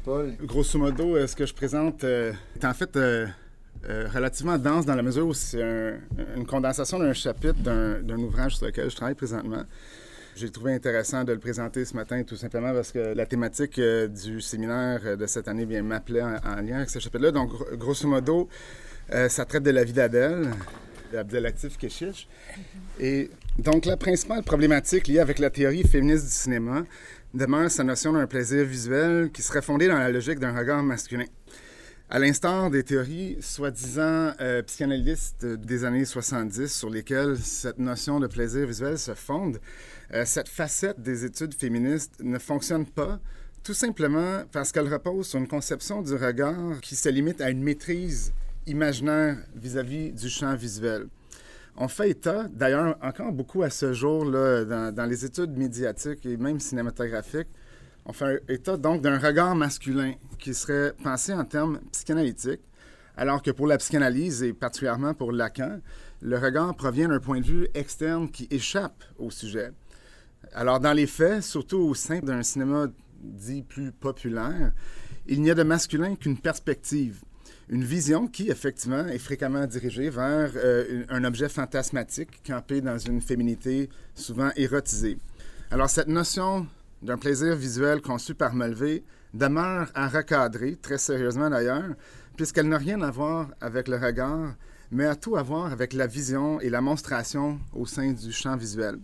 Paul. 0.04 0.34
Grosso 0.42 0.78
modo, 0.78 1.16
euh, 1.16 1.26
ce 1.26 1.36
que 1.36 1.46
je 1.46 1.54
présente 1.54 2.04
euh, 2.04 2.32
est 2.56 2.64
en 2.64 2.74
fait 2.74 2.96
euh, 2.96 3.26
relativement 3.82 4.56
dense 4.56 4.86
dans 4.86 4.94
la 4.94 5.02
mesure 5.02 5.26
où 5.26 5.34
c'est 5.34 5.98
une 6.36 6.46
condensation 6.46 6.98
d'un 6.98 7.12
chapitre 7.12 7.60
d'un 7.62 8.18
ouvrage 8.18 8.56
sur 8.56 8.66
lequel 8.66 8.90
je 8.90 8.96
travaille 8.96 9.14
présentement. 9.14 9.64
J'ai 10.36 10.50
trouvé 10.50 10.72
intéressant 10.74 11.22
de 11.22 11.32
le 11.32 11.38
présenter 11.38 11.84
ce 11.84 11.94
matin 11.94 12.24
tout 12.24 12.34
simplement 12.34 12.72
parce 12.72 12.90
que 12.90 12.98
la 12.98 13.24
thématique 13.24 13.78
euh, 13.78 14.08
du 14.08 14.40
séminaire 14.40 15.00
euh, 15.04 15.14
de 15.14 15.26
cette 15.26 15.46
année 15.46 15.64
vient 15.64 15.82
m'appeler 15.84 16.22
en, 16.22 16.60
lien 16.60 16.78
avec 16.78 16.90
ce 16.90 16.98
chapitre-là. 16.98 17.30
Donc, 17.30 17.52
grosso 17.78 18.08
modo, 18.08 18.48
euh, 19.12 19.28
ça 19.28 19.44
traite 19.44 19.62
de 19.62 19.70
la 19.70 19.84
vie 19.84 19.92
d'Adèle, 19.92 20.50
d'Abdelatif 21.12 21.78
Keshish. 21.78 22.26
Et 22.98 23.30
donc, 23.60 23.86
la 23.86 23.96
principale 23.96 24.42
problématique 24.42 25.06
liée 25.06 25.20
avec 25.20 25.38
la 25.38 25.50
théorie 25.50 25.84
féministe 25.84 26.24
du 26.24 26.32
cinéma 26.32 26.84
demeure 27.32 27.70
sa 27.70 27.84
notion 27.84 28.12
d'un 28.12 28.26
plaisir 28.26 28.64
visuel 28.64 29.30
qui 29.30 29.40
serait 29.40 29.62
fondé 29.62 29.86
dans 29.86 29.98
la 29.98 30.10
logique 30.10 30.40
d'un 30.40 30.56
regard 30.56 30.82
masculin. 30.82 31.26
À 32.14 32.20
l'instar 32.20 32.70
des 32.70 32.84
théories 32.84 33.38
soi-disant 33.40 34.34
psychanalystes 34.68 35.44
des 35.44 35.84
années 35.84 36.04
70 36.04 36.72
sur 36.72 36.88
lesquelles 36.88 37.36
cette 37.36 37.80
notion 37.80 38.20
de 38.20 38.28
plaisir 38.28 38.68
visuel 38.68 39.00
se 39.00 39.14
fonde, 39.14 39.58
euh, 40.12 40.22
cette 40.24 40.48
facette 40.48 41.00
des 41.00 41.24
études 41.24 41.54
féministes 41.54 42.20
ne 42.22 42.38
fonctionne 42.38 42.86
pas, 42.86 43.18
tout 43.64 43.74
simplement 43.74 44.44
parce 44.52 44.70
qu'elle 44.70 44.86
repose 44.86 45.26
sur 45.26 45.40
une 45.40 45.48
conception 45.48 46.02
du 46.02 46.14
regard 46.14 46.80
qui 46.82 46.94
se 46.94 47.08
limite 47.08 47.40
à 47.40 47.50
une 47.50 47.64
maîtrise 47.64 48.32
imaginaire 48.68 49.38
vis-à-vis 49.56 50.12
du 50.12 50.28
champ 50.28 50.54
visuel. 50.54 51.08
On 51.76 51.88
fait 51.88 52.10
état, 52.10 52.46
d'ailleurs, 52.48 52.96
encore 53.02 53.32
beaucoup 53.32 53.64
à 53.64 53.70
ce 53.70 53.92
jour, 53.92 54.24
là, 54.24 54.92
dans, 54.92 55.06
les 55.10 55.24
études 55.24 55.58
médiatiques 55.58 56.24
et 56.26 56.36
même 56.36 56.60
cinématographiques, 56.60 57.48
on 58.06 58.12
fait 58.12 58.42
état 58.48 58.76
donc 58.76 59.02
d'un 59.02 59.18
regard 59.18 59.54
masculin 59.54 60.14
qui 60.38 60.54
serait 60.54 60.92
pensé 61.02 61.32
en 61.32 61.44
termes 61.44 61.80
psychanalytiques, 61.92 62.60
alors 63.16 63.42
que 63.42 63.50
pour 63.50 63.66
la 63.66 63.78
psychanalyse, 63.78 64.42
et 64.42 64.52
particulièrement 64.52 65.14
pour 65.14 65.32
Lacan, 65.32 65.80
le 66.20 66.38
regard 66.38 66.74
provient 66.74 67.08
d'un 67.08 67.20
point 67.20 67.40
de 67.40 67.46
vue 67.46 67.68
externe 67.74 68.30
qui 68.30 68.46
échappe 68.50 69.04
au 69.18 69.30
sujet. 69.30 69.70
Alors, 70.52 70.80
dans 70.80 70.92
les 70.92 71.06
faits, 71.06 71.42
surtout 71.42 71.78
au 71.78 71.94
sein 71.94 72.18
d'un 72.20 72.42
cinéma 72.42 72.88
dit 73.20 73.62
plus 73.62 73.92
populaire, 73.92 74.72
il 75.26 75.40
n'y 75.40 75.50
a 75.50 75.54
de 75.54 75.62
masculin 75.62 76.16
qu'une 76.16 76.36
perspective, 76.36 77.22
une 77.68 77.84
vision 77.84 78.26
qui, 78.26 78.50
effectivement, 78.50 79.06
est 79.06 79.18
fréquemment 79.18 79.66
dirigée 79.66 80.10
vers 80.10 80.52
euh, 80.56 81.04
un 81.08 81.24
objet 81.24 81.48
fantasmatique 81.48 82.42
campé 82.46 82.82
dans 82.82 82.98
une 82.98 83.22
féminité 83.22 83.88
souvent 84.14 84.50
érotisée. 84.56 85.18
Alors, 85.70 85.88
cette 85.88 86.08
notion 86.08 86.66
d'un 87.04 87.18
plaisir 87.18 87.54
visuel 87.54 88.00
conçu 88.00 88.34
par 88.34 88.54
Mulvey 88.54 89.02
demeure 89.34 89.90
à 89.94 90.08
recadrer, 90.08 90.76
très 90.76 90.96
sérieusement 90.96 91.50
d'ailleurs, 91.50 91.94
puisqu'elle 92.36 92.68
n'a 92.68 92.78
rien 92.78 93.02
à 93.02 93.10
voir 93.10 93.50
avec 93.60 93.88
le 93.88 93.96
regard, 93.96 94.54
mais 94.90 95.04
a 95.04 95.14
tout 95.14 95.36
à 95.36 95.42
voir 95.42 95.70
avec 95.70 95.92
la 95.92 96.06
vision 96.06 96.60
et 96.60 96.70
la 96.70 96.80
monstration 96.80 97.60
au 97.74 97.84
sein 97.84 98.12
du 98.12 98.32
champ 98.32 98.56
visuel. 98.56 98.98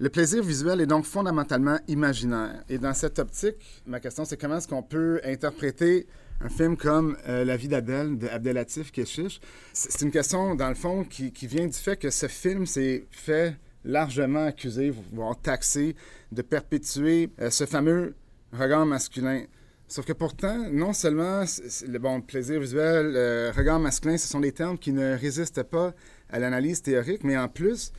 Le 0.00 0.08
plaisir 0.08 0.42
visuel 0.42 0.80
est 0.80 0.86
donc 0.86 1.04
fondamentalement 1.04 1.78
imaginaire. 1.86 2.64
Et 2.68 2.78
dans 2.78 2.94
cette 2.94 3.18
optique, 3.18 3.82
ma 3.86 4.00
question, 4.00 4.24
c'est 4.24 4.36
comment 4.36 4.56
est-ce 4.56 4.66
qu'on 4.66 4.82
peut 4.82 5.20
interpréter 5.24 6.06
un 6.40 6.48
film 6.48 6.76
comme 6.76 7.16
euh, 7.28 7.44
La 7.44 7.56
vie 7.56 7.68
d'Adèle 7.68 8.18
de 8.18 8.26
Abdelatif 8.26 8.90
Keshish? 8.90 9.40
C'est 9.72 10.04
une 10.04 10.10
question, 10.10 10.56
dans 10.56 10.68
le 10.68 10.74
fond, 10.74 11.04
qui, 11.04 11.30
vient 11.46 11.66
du 11.66 11.78
fait 11.78 11.96
que 11.96 12.10
ce 12.10 12.26
film 12.26 12.66
s'est 12.66 13.06
fait 13.10 13.56
largement 13.84 14.46
accuser, 14.46 14.92
voire 15.12 15.38
taxé, 15.40 15.94
de 16.32 16.42
perpétuer 16.42 17.30
euh, 17.40 17.50
ce 17.50 17.66
fameux 17.66 18.14
regard 18.52 18.86
masculin. 18.86 19.44
Sauf 19.86 20.06
que 20.06 20.12
pourtant, 20.12 20.70
non 20.72 20.92
seulement 20.92 21.44
le 21.86 21.98
bon 21.98 22.20
plaisir 22.20 22.58
visuel, 22.60 23.12
le 23.12 23.52
regard 23.54 23.78
masculin, 23.78 24.16
ce 24.16 24.26
sont 24.26 24.40
des 24.40 24.52
termes 24.52 24.78
qui 24.78 24.92
ne 24.92 25.16
résistent 25.16 25.62
pas 25.62 25.92
à 26.30 26.38
l'analyse 26.38 26.80
théorique, 26.82 27.22
mais 27.22 27.36
en 27.36 27.48
plus, 27.48 27.92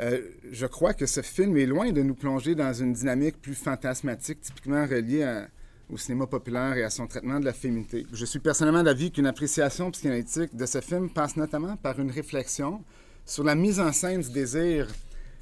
euh, 0.00 0.20
je 0.50 0.66
crois 0.66 0.94
que 0.94 1.06
ce 1.06 1.20
film 1.20 1.56
est 1.56 1.66
loin 1.66 1.92
de 1.92 2.02
nous 2.02 2.14
plonger 2.14 2.54
dans 2.54 2.72
une 2.72 2.94
dynamique 2.94 3.40
plus 3.40 3.54
fantasmatique, 3.54 4.40
typiquement 4.40 4.86
reliée 4.86 5.44
au 5.90 5.96
cinéma 5.96 6.26
populaire 6.26 6.76
et 6.76 6.84
à 6.84 6.90
son 6.90 7.06
traitement 7.06 7.38
de 7.38 7.44
la 7.44 7.52
féminité. 7.52 8.06
Je 8.12 8.24
suis 8.24 8.40
personnellement 8.40 8.82
d'avis 8.82 9.12
qu'une 9.12 9.26
appréciation 9.26 9.90
psychanalytique 9.90 10.56
de 10.56 10.66
ce 10.66 10.80
film 10.80 11.10
passe 11.10 11.36
notamment 11.36 11.76
par 11.76 12.00
une 12.00 12.10
réflexion 12.10 12.82
sur 13.24 13.44
la 13.44 13.54
mise 13.54 13.80
en 13.80 13.92
scène 13.92 14.20
du 14.20 14.30
désir 14.30 14.88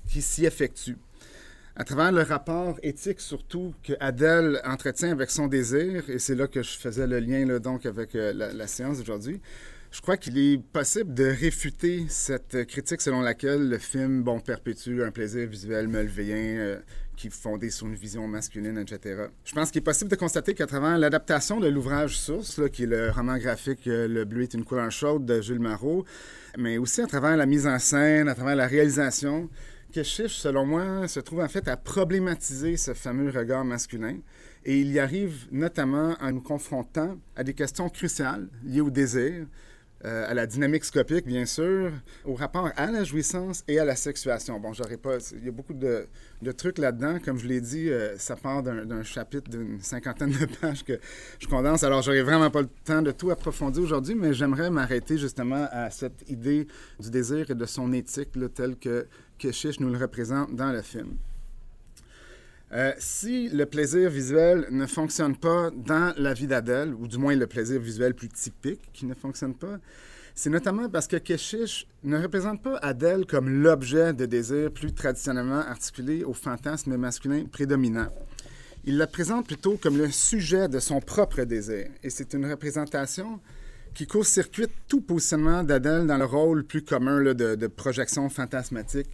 qui 0.08 0.22
s'y 0.22 0.46
effectue. 0.46 0.96
À 1.76 1.82
travers 1.82 2.12
le 2.12 2.22
rapport 2.22 2.78
éthique 2.84 3.20
surtout 3.20 3.74
que 3.82 3.94
Adèle 3.98 4.60
entretient 4.64 5.10
avec 5.10 5.30
son 5.30 5.48
désir, 5.48 6.08
et 6.08 6.20
c'est 6.20 6.36
là 6.36 6.46
que 6.46 6.62
je 6.62 6.78
faisais 6.78 7.06
le 7.06 7.18
lien 7.18 7.58
donc 7.58 7.84
avec 7.84 8.14
euh, 8.14 8.32
la, 8.32 8.66
séance 8.68 8.98
d'aujourd'hui, 8.98 9.40
je 9.90 10.00
crois 10.00 10.16
qu'il 10.16 10.38
est 10.38 10.62
possible 10.72 11.12
de 11.14 11.24
réfuter 11.24 12.06
cette 12.08 12.66
critique 12.66 13.00
selon 13.00 13.22
laquelle 13.22 13.68
le 13.68 13.78
film 13.78 14.22
bon, 14.22 14.38
perpétue 14.38 15.02
un 15.02 15.10
plaisir 15.10 15.48
visuel 15.48 15.88
melvéen 15.88 16.58
euh, 16.58 16.78
qui 17.16 17.28
fondé 17.28 17.70
sur 17.70 17.86
une 17.88 17.94
vision 17.94 18.26
masculine, 18.28 18.78
etc. 18.78 19.26
Je 19.44 19.52
pense 19.52 19.72
qu'il 19.72 19.80
est 19.80 19.84
possible 19.84 20.10
de 20.10 20.16
constater 20.16 20.54
qu'à 20.54 20.66
travers 20.66 20.96
l'adaptation 20.96 21.58
de 21.58 21.68
l'ouvrage 21.68 22.16
source, 22.16 22.60
qui 22.72 22.84
est 22.84 22.86
le 22.86 23.10
roman 23.10 23.36
graphique 23.36 23.86
euh, 23.88 24.06
Le 24.06 24.24
bleu 24.24 24.42
est 24.42 24.54
une 24.54 24.64
couleur 24.64 24.92
chaude 24.92 25.26
de 25.26 25.40
Jules 25.40 25.60
Marot, 25.60 26.04
mais 26.56 26.78
aussi 26.78 27.00
à 27.00 27.06
travers 27.06 27.36
la 27.36 27.46
mise 27.46 27.66
en 27.66 27.80
scène, 27.80 28.28
à 28.28 28.34
travers 28.34 28.56
la 28.56 28.68
réalisation, 28.68 29.48
Chiche, 30.02 30.36
selon 30.36 30.66
moi, 30.66 31.06
se 31.06 31.20
trouve 31.20 31.40
en 31.40 31.48
fait 31.48 31.68
à 31.68 31.76
problématiser 31.76 32.76
ce 32.76 32.94
fameux 32.94 33.30
regard 33.30 33.64
masculin. 33.64 34.18
Et 34.64 34.80
il 34.80 34.90
y 34.90 34.98
arrive 34.98 35.46
notamment 35.52 36.16
en 36.20 36.32
nous 36.32 36.40
confrontant 36.40 37.18
à 37.36 37.44
des 37.44 37.54
questions 37.54 37.88
cruciales 37.88 38.48
liées 38.64 38.80
au 38.80 38.90
désir, 38.90 39.46
euh, 40.06 40.30
à 40.30 40.34
la 40.34 40.46
dynamique 40.46 40.84
scopique, 40.84 41.26
bien 41.26 41.46
sûr, 41.46 41.90
au 42.26 42.34
rapport 42.34 42.68
à 42.76 42.90
la 42.90 43.04
jouissance 43.04 43.64
et 43.68 43.78
à 43.78 43.86
la 43.86 43.96
sexuation. 43.96 44.60
Bon, 44.60 44.74
j'aurais 44.74 44.98
pas. 44.98 45.16
Il 45.32 45.44
y 45.46 45.48
a 45.48 45.50
beaucoup 45.50 45.72
de, 45.72 46.06
trucs 46.52 46.76
là-dedans. 46.76 47.18
Comme 47.24 47.38
je 47.38 47.46
l'ai 47.46 47.62
dit, 47.62 47.88
euh, 47.88 48.18
ça 48.18 48.36
part 48.36 48.62
d'un 48.62 49.02
chapitre 49.02 49.50
d'une 49.50 49.80
cinquantaine 49.80 50.30
de 50.30 50.44
pages 50.60 50.84
que 50.84 51.00
je 51.38 51.46
condense. 51.46 51.84
Alors, 51.84 52.02
j'aurais 52.02 52.22
vraiment 52.22 52.50
pas 52.50 52.60
le 52.60 52.68
temps 52.84 53.00
de 53.00 53.12
tout 53.12 53.30
approfondir 53.30 53.82
aujourd'hui, 53.82 54.14
mais 54.14 54.34
j'aimerais 54.34 54.68
m'arrêter 54.68 55.16
justement 55.16 55.68
à 55.70 55.88
cette 55.88 56.28
idée 56.28 56.66
du 57.00 57.10
désir 57.10 57.50
et 57.50 57.54
de 57.54 57.64
son 57.64 57.90
éthique, 57.94 58.30
telle 58.54 58.76
que, 58.76 59.06
Chiche 59.52 59.80
nous 59.80 59.90
le 59.90 59.98
représente 59.98 60.54
dans 60.54 60.72
le 60.72 60.82
film. 60.82 61.16
Euh, 62.72 62.92
si 62.98 63.48
le 63.50 63.66
plaisir 63.66 64.10
visuel 64.10 64.66
ne 64.70 64.86
fonctionne 64.86 65.36
pas 65.36 65.70
dans 65.70 66.12
la 66.16 66.34
vie 66.34 66.46
d'Adèle, 66.46 66.92
ou 66.94 67.06
du 67.06 67.18
moins 67.18 67.36
le 67.36 67.46
plaisir 67.46 67.80
visuel 67.80 68.14
plus 68.14 68.28
typique 68.28 68.80
qui 68.92 69.06
ne 69.06 69.14
fonctionne 69.14 69.54
pas, 69.54 69.78
c'est 70.34 70.50
notamment 70.50 70.88
parce 70.88 71.06
que 71.06 71.16
Keshish 71.16 71.86
ne 72.02 72.20
représente 72.20 72.60
pas 72.60 72.76
Adèle 72.78 73.24
comme 73.26 73.62
l'objet 73.62 74.12
de 74.12 74.26
désir 74.26 74.72
plus 74.72 74.92
traditionnellement 74.92 75.60
articulé 75.60 76.24
au 76.24 76.32
fantasme 76.32 76.96
masculin 76.96 77.44
prédominant. 77.50 78.08
Il 78.84 78.98
la 78.98 79.06
présente 79.06 79.46
plutôt 79.46 79.76
comme 79.76 79.96
le 79.96 80.10
sujet 80.10 80.68
de 80.68 80.80
son 80.80 81.00
propre 81.00 81.44
désir, 81.44 81.86
et 82.02 82.10
c'est 82.10 82.34
une 82.34 82.50
représentation 82.50 83.40
qui 83.94 84.06
court-circuite 84.08 84.72
tout 84.88 85.00
positionnement 85.00 85.62
d'Adèle 85.62 86.06
dans 86.06 86.18
le 86.18 86.24
rôle 86.24 86.64
plus 86.64 86.82
commun 86.82 87.22
de, 87.22 87.66
projection 87.68 88.28
fantasmatique, 88.28 89.08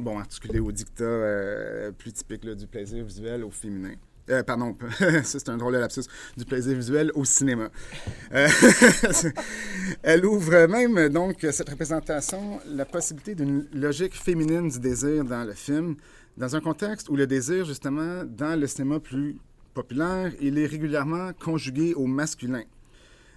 bon, 0.00 0.18
articulé 0.18 0.60
au 0.60 0.72
dictat 0.72 1.04
euh, 1.04 1.92
plus 1.92 2.12
typique 2.12 2.46
du 2.46 2.66
plaisir 2.66 3.04
visuel 3.04 3.44
au 3.44 3.50
féminin. 3.50 3.94
Euh, 4.30 4.42
pardon, 4.42 4.76
c'est 5.24 5.48
un 5.50 5.58
drôle 5.58 5.74
de 5.74 5.78
lapsus, 5.78 6.04
du 6.36 6.44
plaisir 6.44 6.74
visuel 6.74 7.12
au 7.14 7.24
cinéma. 7.24 7.68
Euh, 8.32 8.48
elle 10.02 10.24
ouvre 10.24 10.66
même, 10.66 11.10
donc, 11.10 11.46
cette 11.50 11.68
représentation, 11.68 12.58
la 12.66 12.86
possibilité 12.86 13.34
d'une 13.34 13.66
logique 13.74 14.14
féminine 14.14 14.68
du 14.68 14.78
désir 14.78 15.24
dans 15.24 15.44
le 15.44 15.52
film, 15.52 15.96
dans 16.38 16.56
un 16.56 16.60
contexte 16.60 17.10
où 17.10 17.16
le 17.16 17.26
désir, 17.26 17.66
justement, 17.66 18.24
dans 18.24 18.58
le 18.58 18.66
cinéma 18.66 18.98
plus 18.98 19.36
populaire, 19.74 20.32
il 20.40 20.58
est 20.58 20.66
régulièrement 20.66 21.32
conjugué 21.38 21.92
au 21.94 22.06
masculin. 22.06 22.62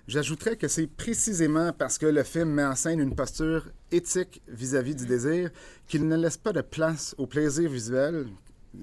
J'ajouterais 0.07 0.55
que 0.55 0.69
c'est 0.69 0.87
précisément 0.87 1.73
parce 1.73 1.97
que 1.97 2.05
le 2.05 2.23
film 2.23 2.51
met 2.51 2.63
en 2.63 2.75
scène 2.75 3.01
une 3.01 3.13
posture 3.13 3.69
éthique 3.91 4.41
vis-à-vis 4.47 4.93
-vis 4.93 4.99
du 4.99 5.05
désir 5.05 5.51
qu'il 5.85 6.07
ne 6.07 6.15
laisse 6.15 6.37
pas 6.37 6.53
de 6.53 6.61
place 6.61 7.13
au 7.17 7.27
plaisir 7.27 7.69
visuel, 7.69 8.27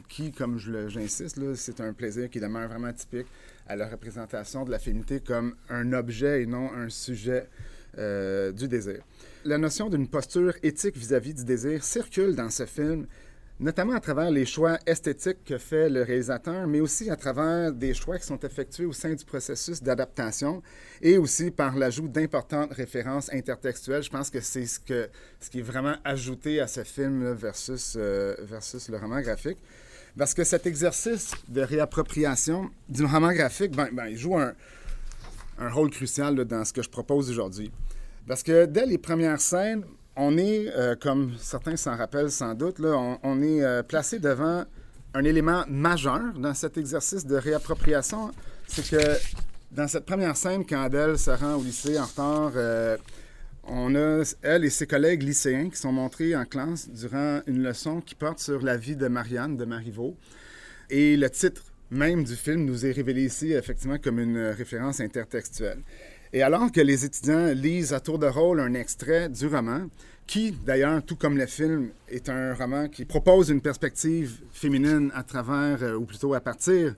qui, 0.09 0.33
comme 0.33 0.59
j'insiste, 0.59 1.39
c'est 1.55 1.81
un 1.81 1.95
plaisir 1.95 2.29
qui 2.29 2.41
demeure 2.41 2.69
vraiment 2.69 2.93
typique 2.93 3.27
à 3.67 3.75
la 3.75 3.89
représentation 3.89 4.65
de 4.65 4.71
la 4.71 4.79
féminité 4.79 5.21
comme 5.21 5.55
un 5.71 5.95
objet 5.95 6.43
et 6.43 6.47
non 6.47 6.71
un 6.75 6.91
sujet 6.91 7.49
euh, 7.97 8.53
du 8.53 8.69
désir. 8.69 9.01
La 9.47 9.57
notion 9.57 9.89
d'une 9.89 10.09
posture 10.09 10.55
éthique 10.63 10.97
vis-à-vis 10.97 11.33
du 11.33 11.45
désir 11.45 11.85
circule 11.85 12.35
dans 12.35 12.51
ce 12.51 12.67
film, 12.67 13.07
notamment 13.61 13.95
à 13.95 14.01
travers 14.01 14.31
les 14.31 14.47
choix 14.47 14.79
esthétiques 14.87 15.45
que 15.45 15.59
fait 15.59 15.89
le 15.89 16.03
réalisateur, 16.03 16.67
mais 16.67 16.81
aussi 16.81 17.09
à 17.11 17.17
travers 17.17 17.73
des 17.73 17.95
choix 17.95 18.19
qui 18.19 18.27
sont 18.27 18.39
effectués 18.39 18.85
au 18.85 18.93
sein 18.93 19.15
du 19.15 19.25
processus 19.25 19.83
d'adaptation 19.83 20.63
et 21.01 21.19
aussi 21.19 21.51
par 21.51 21.77
l'ajout 21.77 22.09
d'importantes 22.09 22.73
références 22.73 23.33
intertextuelles. 23.33 24.03
Je 24.03 24.11
pense 24.11 24.31
que 24.31 24.41
c'est 24.41 24.67
ce, 24.67 24.81
qui 24.81 25.59
est 25.59 25.63
vraiment 25.63 25.97
ajouté 26.05 26.61
à 26.61 26.67
ce 26.67 26.83
film 26.83 27.33
versus, 27.33 27.95
euh, 27.97 28.35
versus 28.41 28.89
le 28.89 28.99
roman 28.99 29.21
graphique. 29.21 29.59
Parce 30.17 30.35
que 30.35 30.45
cet 30.45 30.67
exercice 30.67 31.33
de 31.49 31.61
réappropriation 31.61 32.71
du 32.89 33.05
roman 33.05 33.33
graphique, 33.33 33.73
ben, 33.73 33.89
ben, 33.93 34.07
il 34.07 34.17
joue 34.17 34.37
un 34.37 34.55
rôle 35.71 35.91
crucial 35.91 36.37
dans 36.45 36.65
ce 36.65 36.73
que 36.73 36.83
je 36.83 36.91
propose 36.91 37.31
aujourd'hui. 37.31 37.73
Parce 38.27 38.43
que 38.43 38.65
dès 38.65 38.87
les 38.87 38.99
premières 38.99 39.41
scènes, 39.41 39.85
on 40.17 40.39
est, 40.39 40.69
euh, 40.69 40.95
comme 40.95 41.33
certains 41.39 41.77
s'en 41.77 41.97
rappellent 41.97 42.31
sans 42.31 42.55
doute, 42.55 42.77
on, 42.81 43.43
est 43.43 43.63
euh, 43.63 43.83
placé 43.83 44.19
devant 44.19 44.65
un 45.13 45.25
élément 45.25 45.65
majeur 45.69 46.33
dans 46.37 46.55
cet 46.55 46.79
exercice 46.79 47.27
de 47.27 47.37
réappropriation. 47.37 48.31
C'est 48.67 48.89
que 48.89 49.19
dans 49.73 49.89
cette 49.89 50.07
première 50.07 50.37
scène, 50.37 50.65
quand 50.65 50.83
Adèle 50.83 51.19
se 51.19 51.31
rend 51.31 51.55
au 51.55 51.63
lycée 51.63 51.99
en 51.99 52.05
retard, 52.05 52.53
euh, 52.55 52.97
on 53.65 53.95
a, 53.95 54.23
elle 54.43 54.65
et 54.65 54.71
ses 54.71 54.87
collègues 54.87 55.23
lycéens 55.23 55.71
qui 55.71 55.77
sont 55.77 55.93
montrés 55.93 56.37
en 56.37 56.45
classe 56.45 56.89
durant 56.89 57.41
une 57.47 57.63
leçon 57.63 58.01
qui 58.01 58.15
porte 58.15 58.39
sur 58.39 58.63
la 58.63 58.77
vie 58.77 58.97
de 58.97 59.09
Marianne, 59.09 59.57
de 59.57 59.65
Marivaux. 59.65 60.17
Et 60.91 61.17
le 61.17 61.31
titre 61.31 61.63
même 61.91 62.25
du 62.25 62.37
film 62.37 62.65
nous 62.65 62.87
est 62.87 62.93
révélé 62.93 63.25
ici, 63.25 63.53
effectivement, 63.53 63.99
comme 63.99 64.19
une 64.19 64.39
référence 64.39 65.01
intertextuelle. 65.01 65.79
Et 66.35 66.43
alors 66.43 66.73
que 66.73 66.81
les 66.81 67.05
étudiants 67.05 67.53
lisent 67.55 67.93
à 67.93 68.01
tour 68.01 68.19
de 68.19 68.27
rôle 68.27 68.59
un 68.59 68.75
extrait 68.75 69.29
du 69.29 69.47
roman, 69.47 69.87
qui, 70.27 70.51
d'ailleurs, 70.51 71.01
tout 71.05 71.15
comme 71.15 71.37
le 71.37 71.47
film, 71.47 71.91
est 72.09 72.29
un 72.29 72.55
roman 72.55 72.89
qui 72.89 73.05
propose 73.05 73.51
une 73.51 73.61
perspective 73.61 74.41
féminine 74.53 75.13
à 75.15 75.23
travers, 75.23 75.81
euh, 75.85 75.95
ou 75.95 76.05
plutôt 76.05 76.35
à 76.35 76.41
partir 76.41 76.97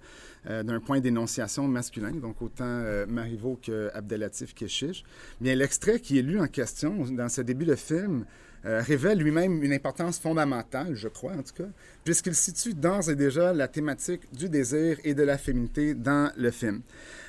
euh, 0.49 0.62
d'un 0.62 0.80
point 0.80 1.01
d'énonciation 1.01 1.68
masculin, 1.68 2.12
donc 2.12 2.41
autant 2.41 2.64
euh, 2.64 3.05
Marivaux 3.07 3.61
que 3.62 3.91
Abdelatif 3.93 4.55
Keshish. 4.55 5.05
Bien, 5.39 5.55
l'extrait 5.55 6.01
qui 6.01 6.18
est 6.18 6.22
lu 6.22 6.41
en 6.41 6.47
question 6.47 7.05
dans 7.11 7.28
ce 7.28 7.43
début 7.43 7.66
de 7.66 7.76
film 7.76 8.24
révèle 8.64 9.18
lui-même 9.18 9.62
une 9.62 9.72
importance 9.72 10.18
fondamentale, 10.18 10.97
je 10.97 11.07
crois 11.07 11.34
en 11.34 11.43
tout 11.43 11.55
cas, 11.55 11.68
puisqu'il 12.03 12.34
situe 12.34 12.74
d'ores 12.74 13.09
et 13.09 13.14
déjà 13.14 13.53
la 13.53 13.68
thématique 13.68 14.22
du 14.32 14.49
désir 14.49 14.99
et 15.05 15.14
de 15.14 15.22
la 15.22 15.39
féminité 15.39 15.95
dans 15.95 16.32
le 16.37 16.51
film. 16.51 16.80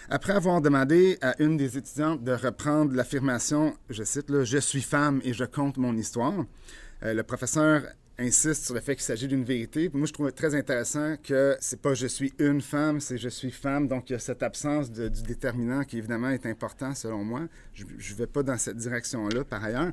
Après 0.10 0.34
avoir 0.34 0.62
demandé 0.62 1.18
à 1.22 1.36
une 1.42 1.58
des 1.58 1.78
étudiantes 1.78 2.24
de 2.24 2.32
reprendre 2.32 2.96
l'affirmation, 2.96 3.76
je 3.90 4.04
cite, 4.04 4.28
Je 4.44 4.58
suis 4.58 4.82
femme 4.82 5.20
et 5.26 5.34
je 5.34 5.44
compte 5.44 5.76
mon 5.76 5.98
histoire, 5.98 6.46
le 7.02 7.22
professeur 7.24 7.84
insiste 8.18 8.66
sur 8.66 8.74
le 8.74 8.80
fait 8.80 8.96
qu'il 8.96 9.04
s'agit 9.04 9.28
d'une 9.28 9.44
vérité. 9.44 9.90
Moi, 9.94 10.08
je 10.08 10.14
trouve 10.14 10.32
très 10.32 10.56
intéressant 10.56 11.16
que 11.22 11.56
c'est 11.60 11.82
pas 11.82 11.94
je 11.94 12.08
suis 12.08 12.34
une 12.40 12.62
femme, 12.62 13.00
c'est 13.00 13.18
je 13.18 13.30
suis 13.30 13.52
femme. 13.52 13.88
Donc, 13.88 14.10
il 14.10 14.14
y 14.14 14.16
a 14.16 14.20
cette 14.20 14.44
absence 14.44 14.90
du 14.92 15.10
déterminant 15.10 15.84
qui, 15.84 15.98
évidemment, 15.98 16.30
est 16.30 16.46
important 16.46 16.96
selon 16.96 17.24
moi. 17.24 17.42
Je 17.74 17.84
ne 17.84 18.18
vais 18.18 18.28
pas 18.28 18.44
dans 18.44 18.58
cette 18.58 18.78
direction-là, 18.78 19.44
par 19.44 19.64
ailleurs. 19.64 19.92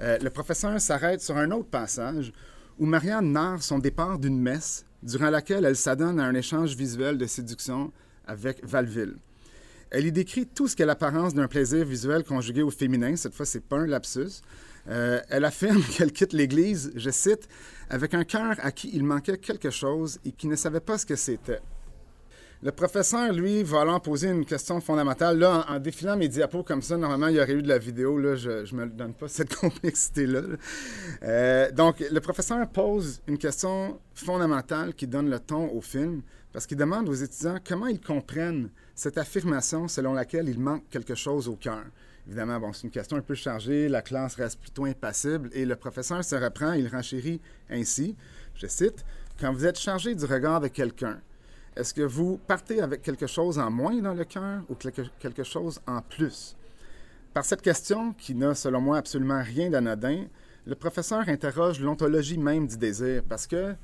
Euh, 0.00 0.18
le 0.18 0.30
professeur 0.30 0.80
s'arrête 0.80 1.20
sur 1.20 1.36
un 1.36 1.50
autre 1.50 1.68
passage 1.68 2.32
où 2.78 2.86
Marianne 2.86 3.32
narre 3.32 3.62
son 3.62 3.78
départ 3.78 4.18
d'une 4.18 4.40
messe 4.40 4.84
durant 5.02 5.30
laquelle 5.30 5.64
elle 5.64 5.76
s'adonne 5.76 6.18
à 6.20 6.24
un 6.24 6.34
échange 6.34 6.74
visuel 6.76 7.18
de 7.18 7.26
séduction 7.26 7.92
avec 8.26 8.64
Valville. 8.64 9.16
Elle 9.90 10.06
y 10.06 10.12
décrit 10.12 10.46
tout 10.46 10.68
ce 10.68 10.76
qu'est 10.76 10.86
l'apparence 10.86 11.34
d'un 11.34 11.46
plaisir 11.46 11.84
visuel 11.84 12.24
conjugué 12.24 12.62
au 12.62 12.70
féminin. 12.70 13.14
Cette 13.16 13.34
fois, 13.34 13.46
c'est 13.46 13.64
pas 13.64 13.76
un 13.76 13.86
lapsus. 13.86 14.42
Euh, 14.88 15.20
elle 15.28 15.44
affirme 15.44 15.82
qu'elle 15.96 16.12
quitte 16.12 16.32
l'Église, 16.32 16.92
je 16.96 17.10
cite, 17.10 17.48
avec 17.88 18.14
un 18.14 18.24
cœur 18.24 18.56
à 18.62 18.72
qui 18.72 18.90
il 18.92 19.04
manquait 19.04 19.38
quelque 19.38 19.70
chose 19.70 20.18
et 20.24 20.32
qui 20.32 20.48
ne 20.48 20.56
savait 20.56 20.80
pas 20.80 20.98
ce 20.98 21.06
que 21.06 21.16
c'était. 21.16 21.60
Le 22.62 22.72
professeur, 22.72 23.32
lui, 23.32 23.62
va 23.62 23.82
alors 23.82 24.00
poser 24.00 24.30
une 24.30 24.46
question 24.46 24.80
fondamentale. 24.80 25.38
Là, 25.38 25.66
en, 25.68 25.78
défilant 25.78 26.16
mes 26.16 26.28
diapos 26.28 26.62
comme 26.62 26.80
ça, 26.80 26.96
normalement, 26.96 27.28
il 27.28 27.36
y 27.36 27.40
aurait 27.40 27.52
eu 27.52 27.62
de 27.62 27.68
la 27.68 27.76
vidéo. 27.78 28.18
Là, 28.18 28.34
je 28.34 28.74
ne 28.74 28.80
me 28.80 28.86
donne 28.86 29.12
pas 29.12 29.28
cette 29.28 29.54
complexité-là. 29.54 30.40
Euh, 31.22 31.70
donc, 31.70 32.00
le 32.00 32.20
professeur 32.20 32.66
pose 32.68 33.20
une 33.26 33.36
question 33.36 34.00
fondamentale 34.14 34.94
qui 34.94 35.06
donne 35.06 35.28
le 35.28 35.38
ton 35.38 35.70
au 35.70 35.82
film 35.82 36.22
parce 36.56 36.66
qu'il 36.66 36.78
demande 36.78 37.06
aux 37.10 37.12
étudiants 37.12 37.58
comment 37.62 37.86
ils 37.86 38.00
comprennent 38.00 38.70
cette 38.94 39.18
affirmation 39.18 39.88
selon 39.88 40.14
laquelle 40.14 40.48
il 40.48 40.58
manque 40.58 40.88
quelque 40.88 41.14
chose 41.14 41.48
au 41.48 41.54
cœur. 41.54 41.84
Évidemment, 42.26 42.72
c'est 42.72 42.84
une 42.84 42.90
question 42.90 43.18
un 43.18 43.20
peu 43.20 43.34
chargée, 43.34 43.90
la 43.90 44.00
classe 44.00 44.36
reste 44.36 44.58
plutôt 44.58 44.86
impassible 44.86 45.50
et 45.52 45.66
le 45.66 45.76
professeur 45.76 46.24
se 46.24 46.34
reprend, 46.34 46.72
il 46.72 46.88
renchérit 46.88 47.42
ainsi, 47.68 48.16
je 48.54 48.66
cite, 48.68 49.04
Quand 49.38 49.52
vous 49.52 49.66
êtes 49.66 49.78
chargé 49.78 50.14
du 50.14 50.24
regard 50.24 50.62
de 50.62 50.68
quelqu'un, 50.68 51.20
est-ce 51.76 51.92
que 51.92 52.00
vous 52.00 52.38
partez 52.38 52.80
avec 52.80 53.02
quelque 53.02 53.26
chose 53.26 53.58
en 53.58 53.70
moins 53.70 54.00
dans 54.00 54.14
le 54.14 54.24
cœur 54.24 54.62
ou 54.70 54.76
quelque 54.76 55.44
chose 55.44 55.78
en 55.86 56.00
plus? 56.00 56.56
Par 57.34 57.44
cette 57.44 57.60
question, 57.60 58.14
qui 58.14 58.34
n'a 58.34 58.54
selon 58.54 58.80
moi 58.80 58.96
absolument 58.96 59.42
rien 59.42 59.68
d'anodin, 59.68 60.24
le 60.64 60.74
professeur 60.74 61.28
interroge 61.28 61.80
l'ontologie 61.80 62.38
même 62.38 62.66
du 62.66 62.78
désir 62.78 63.22
parce 63.28 63.46
que 63.46 63.74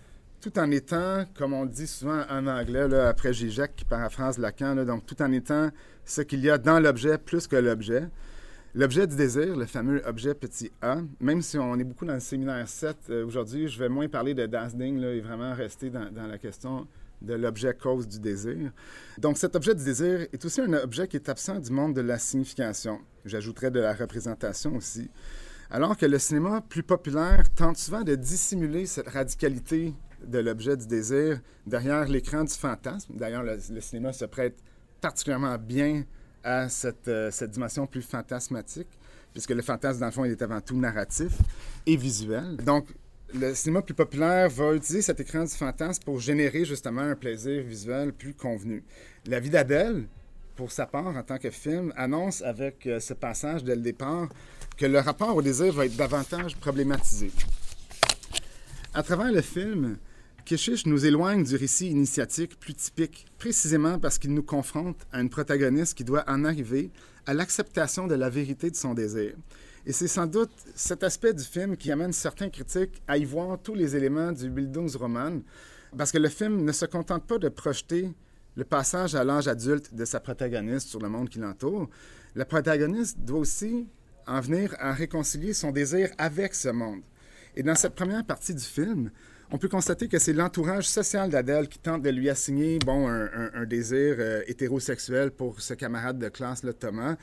tout 0.43 0.59
en 0.59 0.71
étant, 0.73 1.25
comme 1.35 1.53
on 1.53 1.65
dit 1.65 1.87
souvent 1.87 2.25
en 2.29 2.47
anglais, 2.49 2.93
après 3.07 3.33
Zizek 3.33 3.77
qui 3.77 3.85
paraphrase 3.85 4.39
Lacan, 4.39 4.85
donc 4.85 5.07
tout 5.07 5.23
en 5.23 5.31
étant 5.33 5.71
ce 6.05 6.21
qu'il 6.21 6.41
y 6.41 6.51
a 6.51 6.59
dans 6.59 6.81
l'objet 6.81 7.17
plus 7.17 7.47
que 7.47 7.57
l'objet, 7.57 8.09
L'objet 8.75 9.07
du 9.07 9.17
désir, 9.17 9.55
le 9.55 9.67
fameux 9.67 10.01
objet 10.07 10.33
petit 10.33 10.73
a, 10.81 10.97
même 11.21 11.43
si 11.43 11.59
on 11.59 11.79
est 11.79 11.85
beaucoup 11.85 12.07
dans 12.07 12.15
le 12.15 12.21
séminaire 12.21 12.67
7, 12.67 12.97
euh, 13.11 13.27
aujourd'hui, 13.27 13.69
je 13.69 13.79
vais 13.79 13.91
moins 13.91 14.09
parler 14.09 14.33
de 14.33 14.47
Dasding 14.47 14.99
là, 14.99 15.13
et 15.13 15.21
vraiment 15.21 15.53
rester 15.53 15.91
dans, 15.91 16.09
la 16.11 16.39
question 16.39 16.89
de 17.21 17.35
l'objet 17.35 17.75
cause 17.75 18.09
du 18.09 18.19
désir. 18.19 18.73
Donc 19.19 19.37
cet 19.37 19.57
objet 19.57 19.75
du 19.75 19.85
désir 19.85 20.27
est 20.33 20.43
aussi 20.43 20.63
un 20.63 20.73
objet 20.73 21.07
qui 21.07 21.17
est 21.17 21.29
absent 21.29 21.59
du 21.59 21.71
monde 21.71 21.95
de 21.95 22.01
la 22.01 22.19
signification. 22.19 22.99
J'ajouterais 23.27 23.71
de 23.71 23.79
la 23.79 23.93
représentation 23.93 24.75
aussi. 24.75 25.11
Alors 25.71 25.95
que 25.95 26.07
le 26.07 26.19
cinéma 26.19 26.63
plus 26.67 26.83
populaire 26.83 27.45
tente 27.55 27.77
souvent 27.77 28.01
de 28.01 28.15
dissimuler 28.15 28.87
cette 28.87 29.09
radicalité 29.09 29.93
de 30.27 30.39
l'objet 30.39 30.77
du 30.77 30.87
désir 30.87 31.41
derrière 31.67 32.07
l'écran 32.09 32.45
du 32.45 32.55
fantasme. 32.55 33.15
D'ailleurs, 33.17 33.43
le 33.43 33.81
cinéma 33.81 34.13
se 34.13 34.25
prête 34.25 34.57
particulièrement 35.01 35.59
bien 35.59 36.05
à 36.45 36.69
cette, 36.69 37.09
euh, 37.09 37.31
cette, 37.31 37.51
dimension 37.51 37.87
plus 37.87 38.03
fantasmatique, 38.03 38.89
puisque 39.33 39.51
le 39.51 39.63
fantasme, 39.63 40.01
dans 40.01 40.07
le 40.07 40.13
fond, 40.13 40.25
il 40.25 40.33
est 40.33 40.43
avant 40.43 40.61
tout 40.61 40.77
narratif 40.77 41.33
et 41.87 41.97
visuel. 41.97 42.57
Donc, 42.65 42.87
le 43.35 43.55
cinéma 43.55 43.83
plus 43.83 43.95
populaire 43.95 44.49
va 44.51 44.75
utiliser 44.75 45.03
cet 45.03 45.21
écran 45.21 45.45
du 45.45 45.51
fantasme 45.51 46.03
pour 46.05 46.21
générer 46.21 46.65
justement 46.65 47.03
un 47.03 47.15
plaisir 47.15 47.63
visuel 47.63 48.13
plus 48.13 48.35
convenu. 48.35 48.83
La 49.27 49.41
vie 49.41 49.51
d'Adèle, 49.51 50.05
pour 50.57 50.71
sa 50.71 50.87
part, 50.87 51.07
en 51.07 51.23
tant 51.23 51.39
que 51.39 51.51
film, 51.51 51.93
annonce 51.97 52.43
avec 52.43 52.87
euh, 52.87 53.01
ce 53.01 53.15
passage 53.15 53.65
dès 53.65 53.75
le 53.75 53.83
départ 53.83 54.29
que 54.77 54.87
le 54.87 54.99
rapport 54.99 55.35
au 55.35 55.43
désir 55.43 55.73
va 55.73 55.87
être 55.87 55.97
davantage 55.97 56.57
problématisé. 56.57 57.31
À 58.95 59.03
travers 59.03 59.33
le 59.33 59.41
film, 59.41 59.97
Keshish 60.45 60.87
nous 60.87 61.07
éloigne 61.07 61.45
du 61.45 61.55
récit 61.57 61.89
initiatique 61.89 62.59
plus 62.59 62.75
typique, 62.75 63.27
précisément 63.39 63.99
parce 63.99 64.19
qu'il 64.19 64.35
nous 64.35 64.43
confronte 64.43 65.07
à 65.13 65.21
une 65.21 65.31
protagoniste 65.31 65.95
qui 65.95 66.05
doit 66.05 66.25
en 66.27 66.45
arriver 66.45 66.91
à 67.27 67.35
l'acceptation 67.35 68.09
de 68.09 68.17
la 68.17 68.29
vérité 68.29 68.71
de 68.71 68.77
son 68.77 68.93
désir. 68.93 69.35
Et 69.87 69.93
c'est 69.93 70.09
sans 70.09 70.27
doute 70.27 70.53
cet 70.75 71.05
aspect 71.05 71.33
du 71.33 71.45
film 71.45 71.77
qui 71.77 71.93
amène 71.93 72.13
certains 72.13 72.51
critiques 72.51 73.03
à 73.07 73.19
y 73.19 73.25
voir 73.25 73.59
tous 73.63 73.75
les 73.75 73.95
éléments 73.95 74.33
du 74.33 74.51
Bildungsroman, 74.51 75.43
parce 75.97 76.11
que 76.11 76.19
le 76.19 76.29
film 76.29 76.65
ne 76.65 76.73
se 76.73 76.87
contente 76.87 77.27
pas 77.27 77.39
de 77.39 77.49
projeter 77.49 78.11
le 78.57 78.65
passage 78.65 79.15
à 79.15 79.23
l'âge 79.23 79.49
adulte 79.49 79.95
de 79.95 80.05
sa 80.05 80.19
protagoniste 80.19 80.89
sur 80.89 81.01
le 81.01 81.09
monde 81.09 81.29
qui 81.29 81.39
l'entoure. 81.39 81.89
La 82.35 82.45
protagoniste 82.45 83.19
doit 83.21 83.39
aussi 83.39 83.87
en 84.27 84.41
venir 84.41 84.75
à 84.79 84.93
réconcilier 84.93 85.53
son 85.53 85.71
désir 85.71 86.11
avec 86.19 86.55
ce 86.55 86.69
monde. 86.69 87.03
Et 87.55 87.63
dans 87.63 87.75
cette 87.75 87.95
première 87.95 88.25
partie 88.25 88.55
du 88.55 88.65
film, 88.65 89.11
on 89.53 89.59
peut 89.59 89.69
constater 89.69 90.09
que 90.09 90.19
c'est 90.19 90.33
l'entourage 90.33 90.89
social 90.89 91.29
d'Adèle 91.29 91.69
qui 91.69 91.79
tente 91.79 92.01
de 92.03 92.09
lui 92.09 92.31
assigner 92.31 92.79
bon, 92.79 93.07
un, 93.07 93.65
désir 93.67 94.17
euh, 94.19 94.43
hétérosexuel 94.47 95.31
pour 95.31 95.61
ce 95.61 95.75
camarade 95.75 96.19
de 96.19 96.31
classe, 96.31 96.63
là, 96.63 96.73
Thomas. 96.73 97.17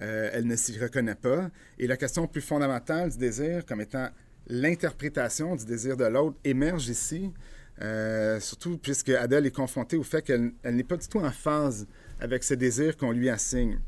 Euh, 0.00 0.30
elle 0.32 0.46
ne 0.46 0.54
s'y 0.54 0.78
reconnaît 0.78 1.16
pas. 1.16 1.50
Et 1.80 1.88
la 1.88 1.96
question 1.96 2.28
plus 2.28 2.40
fondamentale 2.40 3.10
du 3.10 3.18
désir, 3.18 3.66
comme 3.66 3.80
étant 3.80 4.08
l'interprétation 4.46 5.56
du 5.56 5.64
désir 5.64 5.96
de 5.96 6.04
l'autre, 6.04 6.36
émerge 6.44 6.88
ici, 6.88 7.32
euh, 7.80 8.38
surtout 8.38 8.78
puisque 8.78 9.08
Adèle 9.08 9.46
est 9.46 9.54
confrontée 9.54 9.96
au 9.96 10.04
fait 10.04 10.22
qu'elle 10.22 10.52
n'est 10.64 10.84
pas 10.84 10.96
du 10.96 11.08
tout 11.08 11.18
en 11.18 11.32
phase 11.32 11.88
avec 12.20 12.44
ce 12.44 12.54
désir 12.54 12.96
qu'on 12.96 13.10
lui 13.10 13.28
assigne. 13.28 13.80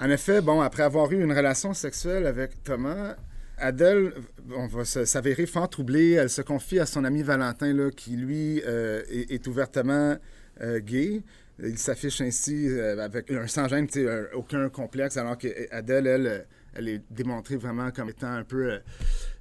En 0.00 0.10
effet, 0.10 0.40
bon, 0.40 0.60
après 0.62 0.82
avoir 0.82 1.12
eu 1.12 1.22
une 1.22 1.32
relation 1.32 1.74
sexuelle 1.74 2.26
avec 2.26 2.60
Thomas, 2.64 3.14
Adèle 3.60 4.12
on 4.54 4.66
va 4.66 4.84
s'avérer 4.84 5.46
fort 5.46 5.68
troublée. 5.68 6.12
Elle 6.12 6.30
se 6.30 6.42
confie 6.42 6.78
à 6.78 6.86
son 6.86 7.04
ami 7.04 7.22
Valentin, 7.22 7.72
là, 7.72 7.90
qui 7.90 8.16
lui 8.16 8.62
euh, 8.66 9.02
est, 9.08 9.46
ouvertement 9.46 10.16
euh, 10.60 10.80
gay. 10.80 11.22
Il 11.62 11.78
s'affiche 11.78 12.20
ainsi 12.20 12.68
euh, 12.68 12.98
avec 12.98 13.30
un 13.30 13.46
sans-gêne, 13.46 13.86
aucun 14.34 14.68
complexe, 14.68 15.16
alors 15.16 15.36
qu'Adèle, 15.36 16.06
elle, 16.06 16.46
elle 16.74 16.88
est 16.88 17.02
démontrée 17.10 17.56
vraiment 17.56 17.90
comme 17.90 18.08
étant 18.08 18.32
un 18.32 18.44
peu, 18.44 18.78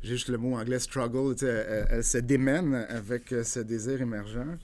j'ai 0.03 0.11
juste 0.11 0.29
le 0.29 0.37
mot 0.37 0.57
anglais, 0.57 0.79
struggle. 0.79 1.35
Elle, 1.41 1.87
elle, 1.89 2.03
se 2.03 2.17
démène 2.17 2.85
avec 2.89 3.33
ce 3.43 3.59
désir 3.61 4.01
émergent. 4.01 4.57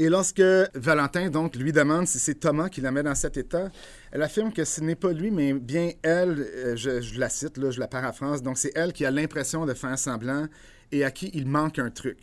Et 0.00 0.08
lorsque 0.08 0.42
Valentin, 0.74 1.28
donc, 1.28 1.56
lui 1.56 1.72
demande 1.72 2.06
si 2.06 2.20
c'est 2.20 2.36
Thomas 2.36 2.68
qui 2.68 2.80
la 2.80 2.92
met 2.92 3.02
dans 3.02 3.16
cet 3.16 3.36
état, 3.36 3.68
elle 4.12 4.22
affirme 4.22 4.52
que 4.52 4.64
ce 4.64 4.80
n'est 4.80 4.94
pas 4.94 5.12
lui, 5.12 5.32
mais 5.32 5.52
bien 5.54 5.90
elle, 6.02 6.38
euh, 6.38 6.76
je, 6.76 7.18
la 7.18 7.28
cite, 7.28 7.58
là, 7.58 7.72
je 7.72 7.80
la 7.80 7.88
paraphrase, 7.88 8.40
donc 8.40 8.58
c'est 8.58 8.70
elle 8.76 8.92
qui 8.92 9.04
a 9.04 9.10
l'impression 9.10 9.66
de 9.66 9.74
faire 9.74 9.98
semblant 9.98 10.46
et 10.92 11.02
à 11.02 11.10
qui 11.10 11.32
il 11.34 11.48
manque 11.48 11.80
un 11.80 11.90
truc. 11.90 12.16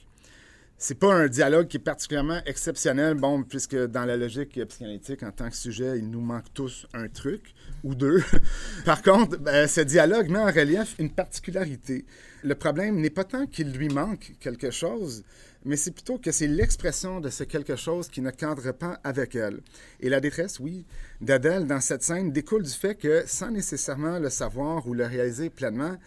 C'est 0.78 0.95
pas 0.99 1.13
un 1.13 1.28
dialogue 1.28 1.67
qui 1.67 1.78
est 1.78 1.82
particulièrement 1.82 2.39
exceptionnel, 2.45 3.15
bon, 3.15 3.43
puisque 3.43 3.76
dans 3.76 4.05
la 4.05 4.15
logique 4.15 4.57
psychanalytique, 4.67 5.23
en 5.23 5.32
tant 5.32 5.49
que 5.49 5.55
sujet, 5.55 5.97
il 5.97 6.09
nous 6.09 6.21
manque 6.21 6.53
tous 6.53 6.88
un 6.93 7.09
truc 7.09 7.53
ou 7.84 7.93
deux. 7.93 8.23
Par 8.86 9.01
contre, 9.01 9.38
ben, 9.38 9.67
ce 9.67 9.82
dialogue 9.82 10.30
met 10.30 10.39
en 10.39 10.51
relief 10.51 10.95
une 10.97 11.09
particularité. 11.09 12.05
Le 12.43 12.55
problème 12.55 13.01
n'est 13.01 13.09
pas 13.09 13.23
tant 13.26 13.47
qu'il 13.47 13.71
lui 13.71 13.89
manque 13.89 14.34
quelque 14.39 14.69
chose, 14.69 15.23
mais 15.66 15.76
c'est 15.76 15.91
plutôt 15.91 16.18
que 16.18 16.32
c'est 16.32 16.47
l'expression 16.47 17.20
de 17.20 17.30
ce 17.30 17.43
quelque 17.43 17.76
chose 17.76 18.07
qui 18.07 18.22
ne 18.22 18.30
cadre 18.30 18.72
pas 18.72 18.99
avec 19.03 19.36
elle. 19.36 19.61
Et 19.99 20.09
la 20.09 20.20
détresse, 20.20 20.59
oui, 20.59 20.86
d'Adèle 21.22 21.66
dans 21.66 21.82
cette 21.82 22.03
scène 22.03 22.32
découle 22.32 22.63
du 22.63 22.72
fait 22.72 22.95
que, 22.95 23.24
sans 23.26 23.51
nécessairement 23.51 24.20
le 24.20 24.30
savoir 24.30 24.88
ou 24.88 24.93
le 24.93 25.05
réaliser 25.05 25.49
pleinement, 25.49 25.97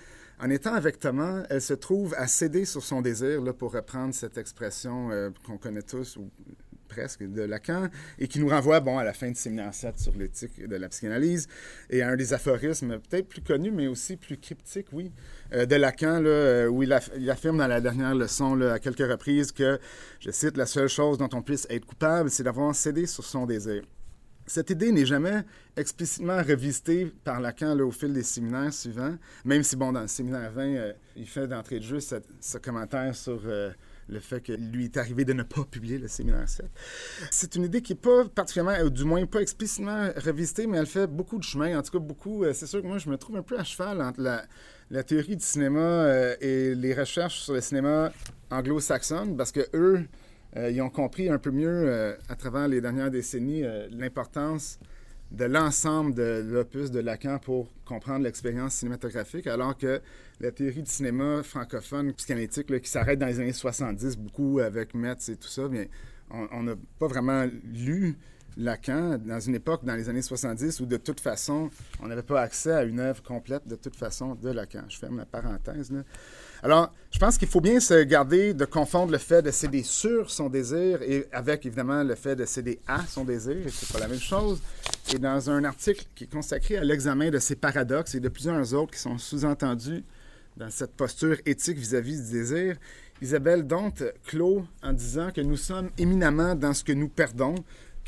en 0.41 0.51
étant 0.51 0.75
avec 0.75 1.01
Thomas, 1.01 1.43
elle 1.51 1.61
se 1.61 1.75
trouve 1.75 2.15
à 2.17 2.29
céder 2.29 2.65
sur 2.65 2.85
son 2.85 3.03
désir, 3.03 3.43
pour 3.59 3.73
reprendre 3.73 4.15
cette 4.15 4.39
expression 4.39 5.11
euh, 5.11 5.31
qu'on 5.45 5.59
connaît 5.59 5.83
tous, 5.83 6.17
ou 6.17 6.31
presque, 6.89 7.23
de 7.23 7.43
Lacan, 7.43 7.89
et 8.19 8.27
qui 8.27 8.41
nous 8.41 8.49
renvoie, 8.49 8.81
bon, 8.81 8.99
à 8.99 9.05
la 9.05 9.13
fin 9.13 9.31
de 9.31 9.37
séminaire 9.37 9.73
7 9.73 9.99
sur 9.99 10.15
l'éthique 10.17 10.67
de 10.67 10.77
la 10.77 10.89
psychanalyse, 10.89 11.47
et 11.91 12.03
à 12.03 12.09
un 12.09 12.17
des 12.17 12.33
aphorismes 12.33 12.99
peut-être 12.99 13.29
plus 13.29 13.43
connus, 13.43 13.71
mais 13.71 13.87
aussi 13.87 14.17
plus 14.17 14.39
cryptiques, 14.39 14.89
oui, 14.93 15.13
euh, 15.53 15.67
de 15.67 15.77
Lacan, 15.77 16.21
là, 16.21 16.29
euh, 16.29 16.67
où 16.69 16.83
il, 16.83 16.93
affirme 16.93 17.59
dans 17.59 17.67
la 17.67 17.81
dernière 17.81 18.15
leçon, 18.15 18.55
là, 18.55 18.75
à 18.75 18.79
quelques 18.79 19.09
reprises, 19.09 19.53
que, 19.53 19.79
je 20.21 20.31
cite, 20.31 20.57
la 20.57 20.67
seule 20.67 20.89
chose 20.89 21.19
dont 21.19 21.29
on 21.33 21.43
puisse 21.43 21.67
être 21.71 21.85
coupable, 21.85 22.31
c'est 22.31 22.43
d'avoir 22.43 22.75
cédé 22.75 23.07
sur 23.07 23.25
son 23.25 23.47
désir. 23.47 23.83
Cette 24.47 24.71
idée 24.71 24.93
n'est 24.93 25.05
jamais 25.05 25.43
explicitement 25.77 26.39
revisitée 26.39 27.13
par 27.23 27.39
Lacan 27.39 27.75
là, 27.75 27.85
au 27.85 27.91
fil 27.91 28.15
des 28.15 28.23
séminaires 28.23 28.73
suivants, 28.73 29.15
même 29.45 29.63
si, 29.63 29.77
bon, 29.77 29.93
dans 29.93 30.01
le 30.01 30.09
séminaire 30.09 30.51
20, 30.53 30.63
euh, 30.63 30.93
il 31.17 31.27
fait 31.27 31.47
d'entrée 31.47 31.81
de 31.81 31.85
jeu 31.85 32.01
ce, 32.01 32.57
commentaire 32.57 33.15
sur 33.15 33.43
le 34.09 34.21
fait 34.21 34.41
que 34.41 34.53
lui 34.53 34.87
est 34.87 34.97
arrivé 34.97 35.25
de 35.25 35.33
ne 35.33 35.43
pas 35.43 35.65
publier 35.71 35.99
le 35.99 36.09
séminaire 36.09 36.49
7. 36.49 36.67
C'est 37.31 37.55
une 37.57 37.65
idée 37.65 37.83
qui 37.83 37.93
n'est 37.93 38.01
pas 38.01 38.25
particulièrement, 38.27 38.85
ou 38.85 38.91
du 38.91 39.05
moins 39.05 39.25
pas 39.27 39.41
explicitement 39.41 40.09
revisitée, 40.17 40.67
mais 40.67 40.79
elle 40.79 40.87
fait 40.87 41.07
beaucoup 41.07 41.39
de 41.39 41.45
chemin. 41.45 41.79
En 41.79 41.83
tout 41.83 41.93
cas, 41.93 41.99
beaucoup. 41.99 42.45
Euh, 42.45 42.53
c'est 42.53 42.67
sûr 42.67 42.83
que 42.83 42.87
moi, 42.87 42.99
je 42.99 43.09
me 43.09 43.17
trouve 43.17 43.37
un 43.37 43.43
peu 43.43 43.59
à 43.59 43.65
cheval 43.65 44.01
entre 44.01 44.21
la, 44.21 45.03
théorie 45.05 45.37
du 45.37 45.45
cinéma 45.45 45.81
euh, 45.81 46.37
et 46.41 46.75
les 46.75 46.95
recherches 46.95 47.41
sur 47.41 47.55
le 47.55 47.61
cinéma 47.61 48.13
anglo-saxon, 48.51 49.35
parce 49.37 49.53
que 49.53 49.67
eux, 49.75 50.05
euh, 50.57 50.71
ils 50.71 50.81
ont 50.81 50.91
compris 50.91 51.29
un 51.29 51.39
peu 51.39 51.51
mieux, 51.51 52.17
à 52.29 52.37
travers 52.37 52.69
les 52.69 52.81
dernières 52.81 53.11
décennies, 53.11 53.65
l'importance 53.91 54.79
de 55.31 55.45
l'ensemble 55.45 56.15
de 56.15 56.45
l'opus 56.47 56.91
de 56.91 57.01
Lacan 57.01 57.39
pour 57.39 57.69
comprendre 57.85 58.25
l'expérience 58.25 58.75
cinématographique, 58.75 59.47
alors 59.47 59.77
que 59.77 60.01
la 60.41 60.51
théorie 60.51 60.83
du 60.83 60.91
cinéma 60.91 61.43
francophone 61.43 62.13
psychanalytique, 62.15 62.81
qui 62.81 62.91
s'arrête 62.91 63.19
dans 63.19 63.27
les 63.27 63.41
années 63.41 63.53
70, 63.53 64.17
beaucoup 64.17 64.61
avec 64.61 64.95
Metz 64.95 65.29
et 65.29 65.37
tout 65.37 65.49
ça, 65.49 65.69
bien, 65.69 65.87
on 66.31 66.63
n'a 66.63 66.75
pas 66.99 67.07
vraiment 67.07 67.47
lu 67.65 68.17
Lacan 68.57 69.19
dans 69.19 69.39
une 69.39 69.55
époque, 69.55 69.85
dans 69.85 69.95
les 69.95 70.09
années 70.09 70.23
70, 70.23 70.81
où 70.81 70.87
de 70.87 70.97
toute 70.97 71.21
façon, 71.21 71.71
on 72.01 72.09
n'avait 72.09 72.23
pas 72.23 72.41
accès 72.41 72.73
à 72.73 72.83
une 72.83 72.99
œuvre 72.99 73.23
complète 73.23 73.67
de 73.69 73.77
toute 73.77 73.97
façon 73.97 74.35
de 74.35 74.51
Lacan. 74.51 74.85
Je 74.89 74.99
ferme 74.99 75.19
la 75.19 75.27
parenthèse. 75.27 75.93
Là. 75.93 76.03
Alors, 76.63 76.93
je 77.13 77.19
pense 77.19 77.39
qu'il 77.39 77.47
faut 77.47 77.61
bien 77.61 77.79
se 77.79 78.03
garder 78.03 78.53
de 78.53 78.65
confondre 78.65 79.13
le 79.13 79.19
fait 79.19 79.43
de 79.43 79.51
céder 79.51 79.85
sur 79.85 80.31
son 80.31 80.49
désir 80.49 81.01
et 81.03 81.27
avec 81.33 81.65
évidemment 81.65 82.03
le 82.03 82.17
fait 82.17 82.35
de 82.35 82.45
céder 82.45 82.81
à 82.87 83.07
son 83.07 83.25
désir. 83.25 83.57
C'est 83.71 83.93
pas 83.93 84.01
la 84.01 84.09
même 84.09 84.19
chose. 84.19 84.61
Et 85.15 85.19
dans 85.19 85.51
un 85.51 85.63
article 85.65 86.05
qui 86.17 86.25
est 86.25 86.33
consacré 86.33 86.77
à 86.77 86.85
l'examen 86.85 87.31
de 87.31 87.39
ces 87.39 87.55
paradoxes 87.55 88.15
et 88.17 88.21
de 88.21 88.29
plusieurs 88.29 88.75
autres 88.75 88.93
qui 88.93 88.99
sont 88.99 89.19
sous-entendus 89.19 90.03
dans 90.57 90.71
cette 90.71 90.97
posture 90.97 91.37
éthique 91.47 91.79
vis-à-vis 91.79 92.21
du 92.21 92.33
désir, 92.33 92.77
Isabelle 93.23 93.67
Dont 93.67 93.93
clôt 94.27 94.65
en 94.83 94.93
disant 94.93 95.31
que 95.31 95.41
nous 95.41 95.57
sommes 95.57 95.91
éminemment 95.97 96.57
dans 96.57 96.75
ce 96.75 96.83
que 96.83 96.93
nous 96.93 97.09
perdons, 97.09 97.55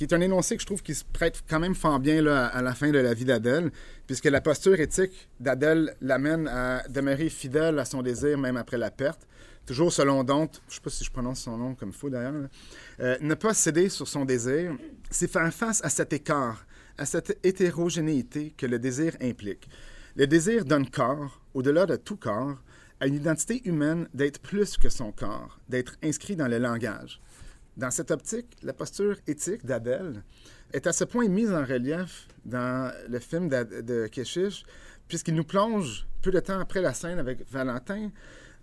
qui 0.00 0.04
est 0.04 0.14
un 0.14 0.20
énoncé 0.22 0.56
que 0.56 0.62
je 0.62 0.66
trouve 0.66 0.82
qui 0.82 0.94
se 0.94 1.04
prête 1.04 1.42
quand 1.46 1.60
même 1.60 1.74
fort 1.74 2.00
bien 2.00 2.22
là, 2.22 2.46
à 2.46 2.62
la 2.62 2.74
fin 2.74 2.90
de 2.90 2.98
la 2.98 3.12
vie 3.12 3.26
d'Adèle, 3.26 3.70
puisque 4.06 4.24
la 4.24 4.40
posture 4.40 4.80
éthique 4.80 5.28
d'Adèle 5.40 5.94
l'amène 6.00 6.48
à 6.48 6.82
demeurer 6.88 7.28
fidèle 7.28 7.78
à 7.78 7.84
son 7.84 8.00
désir 8.00 8.38
même 8.38 8.56
après 8.56 8.78
la 8.78 8.90
perte. 8.90 9.28
Toujours 9.66 9.92
selon 9.92 10.24
Dont, 10.24 10.48
je 10.68 10.70
ne 10.70 10.74
sais 10.74 10.80
pas 10.80 10.88
si 10.88 11.04
je 11.04 11.10
prononce 11.10 11.40
son 11.40 11.58
nom 11.58 11.74
comme 11.74 11.92
faux 11.92 12.08
d'ailleurs, 12.08 12.32
euh, 13.00 13.18
ne 13.20 13.34
pas 13.34 13.52
céder 13.52 13.90
sur 13.90 14.08
son 14.08 14.24
désir, 14.24 14.74
c'est 15.10 15.30
faire 15.30 15.52
face 15.52 15.84
à 15.84 15.90
cet 15.90 16.14
écart, 16.14 16.64
à 16.96 17.04
cette 17.04 17.38
hétérogénéité 17.44 18.54
que 18.56 18.64
le 18.64 18.78
désir 18.78 19.14
implique. 19.20 19.68
Le 20.16 20.26
désir 20.26 20.64
donne 20.64 20.88
corps, 20.88 21.42
au-delà 21.52 21.84
de 21.84 21.96
tout 21.96 22.16
corps, 22.16 22.56
à 23.00 23.06
une 23.06 23.16
identité 23.16 23.60
humaine 23.68 24.08
d'être 24.14 24.40
plus 24.40 24.78
que 24.78 24.88
son 24.88 25.12
corps, 25.12 25.60
d'être 25.68 25.96
inscrit 26.02 26.36
dans 26.36 26.48
le 26.48 26.56
langage. 26.56 27.20
Dans 27.80 27.90
cette 27.90 28.10
optique, 28.10 28.58
la 28.62 28.74
posture 28.74 29.16
éthique 29.26 29.64
d'Adèle 29.64 30.22
est 30.74 30.86
à 30.86 30.92
ce 30.92 31.02
point 31.04 31.26
mise 31.28 31.50
en 31.50 31.64
relief 31.64 32.28
dans 32.44 32.92
le 33.08 33.18
film 33.18 33.48
de 33.48 34.06
Keshish, 34.06 34.64
puisqu'il 35.08 35.34
nous 35.34 35.44
plonge 35.44 36.06
peu 36.20 36.30
de 36.30 36.40
temps 36.40 36.60
après 36.60 36.82
la 36.82 36.92
scène 36.92 37.18
avec 37.18 37.50
Valentin 37.50 38.10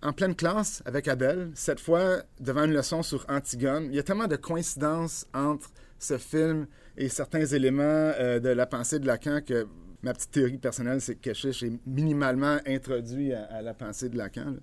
en 0.02 0.12
pleine 0.12 0.36
classe 0.36 0.84
avec 0.84 1.08
Adèle, 1.08 1.50
cette 1.54 1.80
fois 1.80 2.22
devant 2.38 2.62
une 2.62 2.72
leçon 2.72 3.02
sur 3.02 3.26
Antigone. 3.28 3.86
Il 3.86 3.96
y 3.96 3.98
a 3.98 4.04
tellement 4.04 4.28
de 4.28 4.36
coïncidences 4.36 5.26
entre 5.34 5.68
ce 5.98 6.16
film 6.16 6.68
et 6.96 7.08
certains 7.08 7.44
éléments 7.44 7.82
euh, 7.82 8.38
de 8.38 8.50
la 8.50 8.66
pensée 8.66 9.00
de 9.00 9.06
Lacan 9.08 9.40
que 9.44 9.66
ma 10.02 10.12
petite 10.12 10.30
théorie 10.30 10.58
personnelle, 10.58 11.00
c'est 11.00 11.16
que 11.16 11.30
Keshish 11.30 11.62
est 11.62 11.72
minimalement 11.86 12.58
introduit 12.66 13.32
à, 13.32 13.62
la 13.62 13.74
pensée 13.74 14.08
de 14.08 14.16
Lacan. 14.16 14.54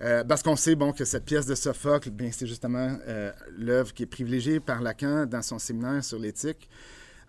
Euh, 0.00 0.24
parce 0.24 0.42
qu'on 0.42 0.56
sait 0.56 0.74
bon, 0.74 0.92
que 0.92 1.04
cette 1.04 1.24
pièce 1.24 1.46
de 1.46 1.54
Sophocle, 1.54 2.10
bien, 2.10 2.30
c'est 2.30 2.46
justement 2.46 2.98
euh, 3.08 3.32
l'œuvre 3.56 3.92
qui 3.94 4.02
est 4.02 4.06
privilégiée 4.06 4.60
par 4.60 4.82
Lacan 4.82 5.26
dans 5.26 5.42
son 5.42 5.58
séminaire 5.58 6.04
sur 6.04 6.18
l'éthique. 6.18 6.68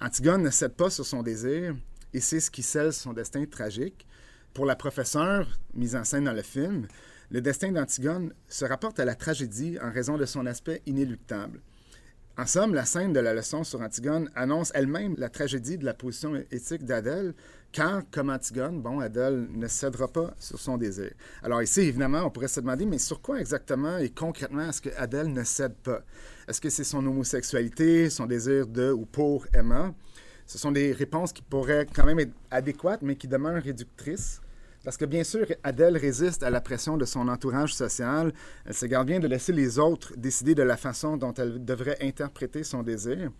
Antigone 0.01 0.43
ne 0.43 0.49
cède 0.49 0.73
pas 0.73 0.89
sur 0.89 1.05
son 1.05 1.23
désir, 1.23 1.75
et 2.13 2.19
c'est 2.19 2.39
ce 2.39 2.51
qui 2.51 2.63
scelle 2.63 2.91
son 2.91 3.13
destin 3.13 3.45
tragique. 3.45 4.05
Pour 4.53 4.65
la 4.65 4.75
professeure, 4.75 5.47
mise 5.73 5.95
en 5.95 6.03
scène 6.03 6.25
dans 6.25 6.33
le 6.33 6.41
film, 6.41 6.87
le 7.31 7.41
destin 7.41 7.71
d'Antigone 7.71 8.33
se 8.47 8.65
rapporte 8.65 8.99
à 8.99 9.05
la 9.05 9.15
tragédie 9.15 9.77
en 9.81 9.91
raison 9.91 10.17
de 10.17 10.25
son 10.25 10.45
aspect 10.45 10.81
inéluctable. 10.85 11.59
En 12.37 12.45
somme, 12.45 12.73
la 12.73 12.83
scène 12.83 13.13
de 13.13 13.21
la 13.21 13.33
leçon 13.33 13.63
sur 13.63 13.79
Antigone 13.79 14.29
annonce 14.35 14.69
elle-même 14.75 15.15
la 15.17 15.29
tragédie 15.29 15.77
de 15.77 15.85
la 15.85 15.93
position 15.93 16.35
éthique 16.51 16.83
d'Adèle, 16.83 17.33
car, 17.71 18.01
comme 18.11 18.29
Antigone, 18.29 18.81
bon, 18.81 18.99
Adèle 18.99 19.47
ne 19.53 19.67
cédera 19.69 20.09
pas 20.09 20.33
sur 20.37 20.59
son 20.59 20.75
désir. 20.77 21.11
Alors 21.43 21.63
ici, 21.63 21.79
évidemment, 21.79 22.23
on 22.25 22.29
pourrait 22.29 22.49
se 22.49 22.59
demander, 22.59 22.85
mais 22.85 22.97
sur 22.97 23.21
quoi 23.21 23.39
exactement 23.39 23.99
et 23.99 24.09
concrètement 24.09 24.67
est-ce 24.67 24.81
que 24.81 24.89
Adèle 24.97 25.31
ne 25.31 25.45
cède 25.45 25.75
pas? 25.75 26.01
Est-ce 26.45 26.59
que 26.59 26.69
c'est 26.69 26.83
son 26.83 27.05
homosexualité, 27.05 28.09
son 28.09 28.25
désir 28.25 28.67
de 28.67 28.91
ou 28.91 29.05
pour 29.05 29.47
Emma? 29.53 29.95
Ce 30.45 30.57
sont 30.57 30.73
des 30.73 30.91
réponses 30.91 31.31
qui 31.31 31.41
pourraient 31.41 31.87
quand 31.95 32.05
même 32.05 32.19
être 32.19 32.33
adéquates, 32.51 33.01
mais 33.01 33.15
qui 33.15 33.29
demeurent 33.29 33.63
réductrices. 33.63 34.41
Parce 34.85 34.97
que 34.97 35.05
bien 35.05 35.23
sûr, 35.23 35.47
Adèle 35.63 35.97
résiste 35.97 36.43
à 36.43 36.51
la 36.51 36.61
pression 36.61 36.95
de 36.95 37.05
son 37.05 37.27
entourage 37.27 37.73
social. 37.73 38.31
Elle 38.65 38.73
se 38.75 38.85
garde 38.85 39.07
bien 39.07 39.19
de 39.19 39.27
laisser 39.27 39.51
les 39.51 39.79
autres 39.79 40.13
décider 40.15 40.53
de 40.53 40.61
la 40.61 40.77
façon 40.77 41.17
dont 41.17 41.33
elle 41.33 41.65
devrait 41.65 41.97
interpréter 42.01 42.63
son 42.63 42.83
désir. 42.83 43.31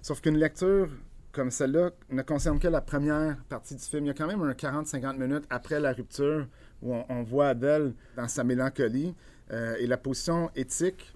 Sauf 0.00 0.22
qu'une 0.22 0.38
lecture 0.38 0.88
comme 1.32 1.50
celle-là 1.50 1.90
ne 2.08 2.22
concerne 2.22 2.58
que 2.58 2.68
la 2.68 2.80
première 2.80 3.36
partie 3.50 3.74
du 3.74 3.82
film. 3.82 4.06
Il 4.06 4.08
y 4.08 4.10
a 4.10 4.14
quand 4.14 4.26
même 4.26 4.40
un 4.40 4.52
40-50 4.52 5.18
minutes 5.18 5.44
après 5.50 5.78
la 5.78 5.92
rupture 5.92 6.46
où 6.80 6.94
on, 6.94 7.22
voit 7.24 7.48
Adèle 7.48 7.92
dans 8.16 8.26
sa 8.26 8.42
mélancolie. 8.42 9.14
Euh, 9.52 9.76
et 9.78 9.86
la 9.86 9.98
position 9.98 10.50
éthique, 10.56 11.12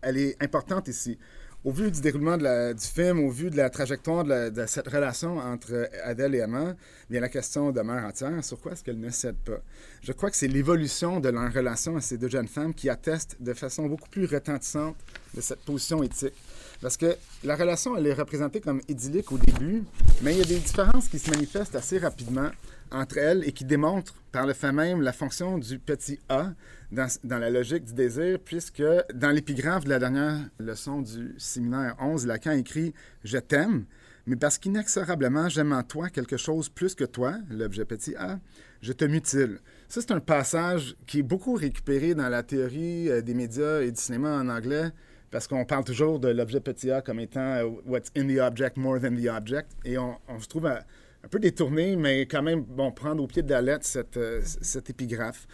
elle 0.00 0.16
est 0.16 0.40
importante 0.40 0.86
ici 0.86 1.18
au 1.64 1.70
vu 1.70 1.90
du 1.90 2.00
déroulement 2.02 2.36
du 2.36 2.86
film, 2.86 3.20
au 3.20 3.30
vu 3.30 3.48
de 3.48 3.56
la 3.56 3.70
trajectoire 3.70 4.24
de, 4.24 4.66
cette 4.66 4.86
relation 4.86 5.38
entre 5.38 5.88
Adèle 6.04 6.34
et 6.34 6.38
Emma, 6.38 6.74
bien 7.08 7.20
la 7.20 7.30
question 7.30 7.72
demeure 7.72 8.04
entière. 8.04 8.44
Sur 8.44 8.60
quoi 8.60 8.72
est-ce 8.72 8.84
qu'elle 8.84 9.00
ne 9.00 9.08
cède 9.08 9.36
pas? 9.36 9.60
Je 10.02 10.12
crois 10.12 10.30
que 10.30 10.36
c'est 10.36 10.48
l'évolution 10.48 11.20
de 11.20 11.30
leur 11.30 11.50
relation 11.50 11.96
à 11.96 12.02
ces 12.02 12.18
deux 12.18 12.28
jeunes 12.28 12.48
femmes 12.48 12.74
qui 12.74 12.90
atteste 12.90 13.38
de 13.40 13.54
façon 13.54 13.86
beaucoup 13.86 14.10
plus 14.10 14.26
retentissante 14.26 14.96
de 15.34 15.40
cette 15.40 15.60
position 15.60 16.02
éthique. 16.02 16.34
Parce 16.82 16.98
que 16.98 17.16
la 17.44 17.56
relation, 17.56 17.96
elle 17.96 18.06
est 18.08 18.14
représentée 18.14 18.60
comme 18.60 18.82
idyllique 18.88 19.32
au 19.32 19.38
début, 19.38 19.84
mais 20.20 20.34
il 20.34 20.38
y 20.38 20.42
a 20.42 20.44
des 20.44 20.58
différences 20.58 21.08
qui 21.08 21.18
se 21.18 21.30
manifestent 21.30 21.76
assez 21.76 21.96
rapidement 21.96 22.50
entre 22.90 23.18
elles 23.18 23.46
et 23.46 23.52
qui 23.52 23.64
démontre 23.64 24.14
par 24.32 24.46
le 24.46 24.52
fait 24.52 24.72
même 24.72 25.00
la 25.00 25.12
fonction 25.12 25.58
du 25.58 25.78
petit 25.78 26.18
a 26.28 26.52
dans, 26.92 27.08
dans 27.24 27.38
la 27.38 27.50
logique 27.50 27.84
du 27.84 27.94
désir, 27.94 28.38
puisque 28.44 28.82
dans 29.14 29.30
l'épigraphe 29.30 29.84
de 29.84 29.90
la 29.90 29.98
dernière 29.98 30.38
leçon 30.58 31.02
du 31.02 31.34
séminaire 31.38 31.96
11, 32.00 32.26
Lacan 32.26 32.52
écrit 32.52 32.94
Je 33.24 33.38
t'aime, 33.38 33.84
mais 34.26 34.36
parce 34.36 34.58
qu'inexorablement 34.58 35.48
j'aime 35.48 35.72
en 35.72 35.82
toi 35.82 36.08
quelque 36.08 36.36
chose 36.36 36.68
plus 36.68 36.94
que 36.94 37.04
toi, 37.04 37.36
l'objet 37.50 37.84
petit 37.84 38.14
a, 38.16 38.38
je 38.80 38.92
te 38.92 39.04
mutile. 39.04 39.58
Ça, 39.88 40.00
c'est 40.00 40.12
un 40.12 40.20
passage 40.20 40.96
qui 41.06 41.20
est 41.20 41.22
beaucoup 41.22 41.54
récupéré 41.54 42.14
dans 42.14 42.28
la 42.28 42.42
théorie 42.42 43.10
euh, 43.10 43.22
des 43.22 43.34
médias 43.34 43.80
et 43.80 43.90
du 43.90 44.00
cinéma 44.00 44.36
en 44.36 44.48
anglais, 44.48 44.90
parce 45.30 45.48
qu'on 45.48 45.64
parle 45.64 45.84
toujours 45.84 46.20
de 46.20 46.28
l'objet 46.28 46.60
petit 46.60 46.90
a 46.90 47.02
comme 47.02 47.20
étant 47.20 47.40
euh, 47.40 47.68
what's 47.86 48.10
in 48.16 48.26
the 48.26 48.38
object 48.38 48.76
more 48.76 49.00
than 49.00 49.14
the 49.16 49.28
object, 49.28 49.70
et 49.84 49.98
on, 49.98 50.16
on 50.28 50.38
se 50.38 50.48
trouve 50.48 50.66
à 50.66 50.84
un 51.24 51.28
peu 51.28 51.38
détourné, 51.38 51.96
mais 51.96 52.22
quand 52.22 52.42
même, 52.42 52.62
bon, 52.62 52.92
prendre 52.92 53.22
au 53.22 53.26
pied 53.26 53.42
de 53.42 53.50
la 53.50 53.62
lettre 53.62 53.86
cette, 53.86 54.18
euh, 54.18 54.42
cette 54.44 54.90
épigraphe. 54.90 55.46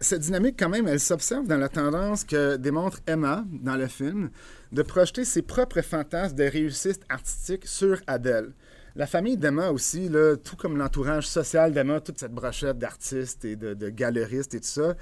Cette 0.00 0.22
dynamique, 0.22 0.56
quand 0.58 0.70
même, 0.70 0.88
elle 0.88 1.00
s'observe 1.00 1.46
dans 1.46 1.58
la 1.58 1.68
tendance 1.68 2.24
que 2.24 2.56
démontre 2.56 3.00
Emma 3.06 3.44
dans 3.52 3.76
le 3.76 3.86
film 3.86 4.30
de 4.72 4.82
projeter 4.82 5.26
ses 5.26 5.42
propres 5.42 5.82
fantasmes 5.82 6.36
de 6.36 6.44
réussite 6.44 7.02
artistique 7.10 7.66
sur 7.66 8.00
Adèle. 8.06 8.54
La 8.96 9.06
famille 9.06 9.36
d'Emma 9.36 9.70
aussi, 9.70 10.10
tout 10.42 10.56
comme 10.56 10.78
l'entourage 10.78 11.28
social 11.28 11.72
d'Emma, 11.72 12.00
toute 12.00 12.18
cette 12.18 12.32
brochette 12.32 12.78
d'artistes 12.78 13.44
et 13.44 13.56
de, 13.56 13.74
de, 13.74 13.88
galeristes 13.90 14.54
et 14.54 14.60
tout 14.60 14.66
ça, 14.66 14.96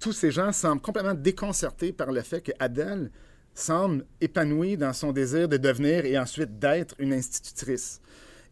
tous 0.00 0.12
ces 0.12 0.32
gens 0.32 0.50
semblent 0.52 0.82
complètement 0.82 1.14
déconcertés 1.14 1.92
par 1.92 2.10
le 2.10 2.20
fait 2.22 2.40
que 2.40 2.52
Adèle 2.58 3.10
semble 3.54 4.04
épanouie 4.20 4.76
dans 4.76 4.92
son 4.92 5.12
désir 5.12 5.48
de 5.48 5.56
devenir 5.56 6.04
et 6.04 6.18
ensuite 6.18 6.58
d'être 6.58 6.96
une 6.98 7.12
institutrice. 7.12 8.00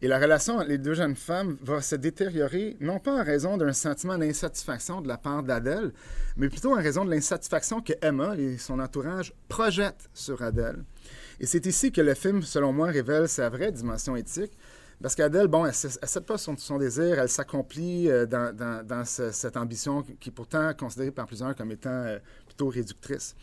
Et 0.03 0.07
la 0.07 0.17
relation 0.17 0.57
entre 0.57 0.67
les 0.67 0.79
deux 0.79 0.95
jeunes 0.95 1.15
femmes 1.15 1.57
va 1.61 1.79
se 1.81 1.95
détériorer, 1.95 2.75
non 2.79 2.97
pas 2.97 3.21
en 3.21 3.23
raison 3.23 3.55
d'un 3.57 3.71
sentiment 3.71 4.17
d'insatisfaction 4.17 4.99
de 4.99 5.07
la 5.07 5.17
part 5.17 5.43
d'Adèle, 5.43 5.91
mais 6.37 6.49
plutôt 6.49 6.73
en 6.73 6.81
raison 6.81 7.05
de 7.05 7.11
l'insatisfaction 7.11 7.81
que 7.81 7.93
Emma 8.01 8.35
et 8.35 8.57
son 8.57 8.79
entourage 8.79 9.31
projettent 9.47 10.09
sur 10.13 10.41
Adèle. 10.41 10.83
Et 11.39 11.45
c'est 11.45 11.67
ici 11.67 11.91
que 11.91 12.01
le 12.01 12.15
film, 12.15 12.41
selon 12.41 12.73
moi, 12.73 12.87
révèle 12.87 13.29
sa 13.29 13.49
vraie 13.49 13.71
dimension 13.71 14.15
éthique, 14.15 14.57
parce 15.03 15.15
qu'Adèle, 15.15 15.47
bon, 15.47 15.65
elle 15.65 15.71
ne 15.71 16.07
cède 16.07 16.25
pas 16.25 16.37
son, 16.39 16.57
son, 16.57 16.79
désir, 16.79 17.19
elle 17.19 17.29
s'accomplit 17.29 18.09
euh, 18.09 18.25
dans, 18.25 19.03
cette 19.05 19.57
ambition 19.57 20.03
qui 20.19 20.29
est 20.29 20.31
pourtant 20.31 20.73
considérée 20.73 21.11
par 21.11 21.27
plusieurs 21.27 21.55
comme 21.55 21.71
étant 21.71 21.89
euh, 21.89 22.17
plutôt 22.47 22.69
réductrice. 22.69 23.35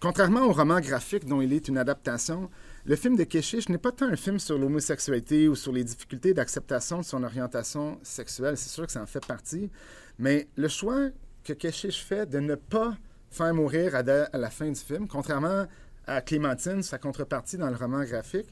Contrairement 0.00 0.42
au 0.42 0.52
roman 0.52 0.80
graphique 0.80 1.24
dont 1.26 1.40
il 1.40 1.52
est 1.52 1.66
une 1.68 1.76
adaptation, 1.76 2.48
le 2.88 2.96
film 2.96 3.16
de 3.16 3.24
Keshish 3.24 3.68
n'est 3.68 3.76
pas 3.76 3.92
tant 3.92 4.06
un 4.06 4.16
film 4.16 4.38
sur 4.38 4.56
l'homosexualité 4.56 5.46
ou 5.46 5.54
sur 5.54 5.72
les 5.72 5.84
difficultés 5.84 6.32
d'acceptation 6.32 7.00
de 7.00 7.04
son 7.04 7.22
orientation 7.22 7.98
sexuelle, 8.02 8.56
c'est 8.56 8.70
sûr 8.70 8.86
que 8.86 8.92
ça 8.92 9.02
en 9.02 9.06
fait 9.06 9.24
partie, 9.26 9.70
mais 10.18 10.48
le 10.56 10.68
choix 10.68 11.10
que 11.44 11.52
Keshish 11.52 12.02
fait 12.02 12.24
de 12.24 12.40
ne 12.40 12.54
pas 12.54 12.96
faire 13.30 13.52
mourir 13.52 13.94
à, 13.94 14.02
la 14.02 14.48
fin 14.48 14.70
du 14.70 14.80
film, 14.80 15.06
contrairement 15.06 15.66
à 16.06 16.22
Clémentine, 16.22 16.82
sa 16.82 16.96
contrepartie 16.96 17.58
dans 17.58 17.68
le 17.68 17.76
roman 17.76 18.04
graphique, 18.04 18.50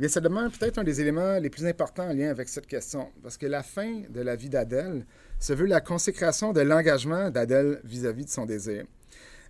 bien, 0.00 0.08
ça 0.08 0.20
demeure 0.20 0.50
peut-être 0.50 0.78
un 0.78 0.84
des 0.84 1.00
éléments 1.00 1.38
les 1.38 1.48
plus 1.48 1.64
importants 1.64 2.08
en 2.08 2.12
lien 2.12 2.30
avec 2.30 2.48
cette 2.48 2.66
question, 2.66 3.12
parce 3.22 3.36
que 3.36 3.46
la 3.46 3.62
fin 3.62 4.02
de 4.10 4.20
la 4.20 4.34
vie 4.34 4.48
d'Adèle 4.48 5.06
se 5.38 5.52
veut 5.52 5.66
la 5.66 5.80
consécration 5.80 6.52
de 6.52 6.60
l'engagement 6.60 7.30
d'Adèle 7.30 7.80
vis-à-vis 7.84 8.24
de 8.24 8.30
son 8.30 8.46
désir. 8.46 8.84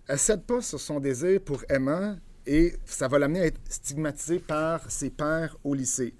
Elle 0.07 0.13
ne 0.13 0.19
cède 0.19 0.43
pas 0.43 0.61
sur 0.61 0.79
son 0.79 0.99
désir 0.99 1.41
pour 1.41 1.63
Emma, 1.69 2.17
et 2.47 2.75
ça 2.85 3.07
va 3.07 3.19
l'amener 3.19 3.41
à 3.41 3.45
être 3.45 3.59
stigmatisée 3.69 4.39
par 4.39 4.89
ses 4.89 5.09
pairs 5.09 5.57
au 5.63 5.73
lycée. 5.73 6.15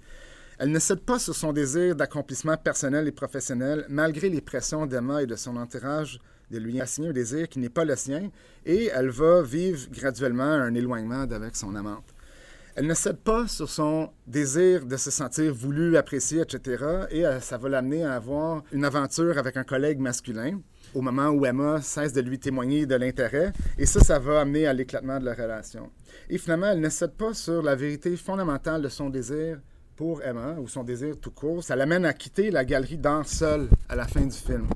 Elle 0.58 0.70
ne 0.70 0.78
cède 0.78 1.00
pas 1.00 1.18
sur 1.18 1.34
son 1.34 1.52
désir 1.52 1.96
d'accomplissement 1.96 2.56
personnel 2.56 3.08
et 3.08 3.12
professionnel, 3.12 3.86
malgré 3.88 4.28
les 4.28 4.40
pressions 4.40 4.86
d'Emma 4.86 5.22
et 5.22 5.26
de 5.26 5.36
son 5.36 5.56
entourage 5.56 6.20
de 6.50 6.58
lui 6.58 6.80
assigner 6.80 7.08
un 7.08 7.12
désir 7.12 7.48
qui 7.48 7.58
n'est 7.58 7.68
pas 7.68 7.84
le 7.84 7.94
sien, 7.96 8.30
et 8.66 8.86
elle 8.86 9.10
va 9.10 9.42
vivre 9.42 9.88
graduellement 9.90 10.44
un 10.44 10.74
éloignement 10.74 11.22
avec 11.30 11.56
son 11.56 11.74
amante. 11.74 12.14
Elle 12.74 12.86
ne 12.86 12.94
cède 12.94 13.18
pas 13.18 13.48
sur 13.48 13.68
son 13.68 14.10
désir 14.26 14.86
de 14.86 14.96
se 14.96 15.10
sentir 15.10 15.52
voulu, 15.54 15.96
apprécié, 15.96 16.42
etc., 16.42 16.84
et 17.10 17.26
euh, 17.26 17.40
ça 17.40 17.58
va 17.58 17.68
l'amener 17.68 18.04
à 18.04 18.14
avoir 18.14 18.62
une 18.72 18.84
aventure 18.84 19.36
avec 19.36 19.56
un 19.56 19.64
collègue 19.64 19.98
masculin 19.98 20.60
au 20.94 21.00
moment 21.00 21.28
où 21.28 21.44
Emma 21.46 21.80
cesse 21.80 22.12
de 22.12 22.20
lui 22.20 22.38
témoigner 22.38 22.86
de 22.86 22.94
l'intérêt, 22.94 23.52
et 23.78 23.86
ça, 23.86 24.00
ça 24.00 24.18
va 24.18 24.40
amener 24.40 24.66
à 24.66 24.72
l'éclatement 24.72 25.18
de 25.18 25.24
la 25.24 25.34
relation. 25.34 25.90
Et 26.30 26.38
finalement, 26.38 26.68
elle 26.68 26.80
ne 26.80 26.88
cède 26.88 27.12
pas 27.12 27.34
sur 27.34 27.62
la 27.62 27.74
vérité 27.74 28.16
fondamentale 28.16 28.82
de 28.82 28.88
son 28.88 29.10
désir 29.10 29.58
pour 29.96 30.22
Emma, 30.22 30.56
ou 30.60 30.68
son 30.68 30.84
désir 30.84 31.16
tout 31.20 31.32
court. 31.32 31.64
Ça 31.64 31.74
l'amène 31.74 32.04
à 32.04 32.12
quitter 32.12 32.50
la 32.50 32.64
galerie 32.64 32.98
d'art 32.98 33.26
seule 33.26 33.68
à 33.88 33.96
la 33.96 34.06
fin 34.06 34.20
du 34.20 34.36
film. 34.36 34.66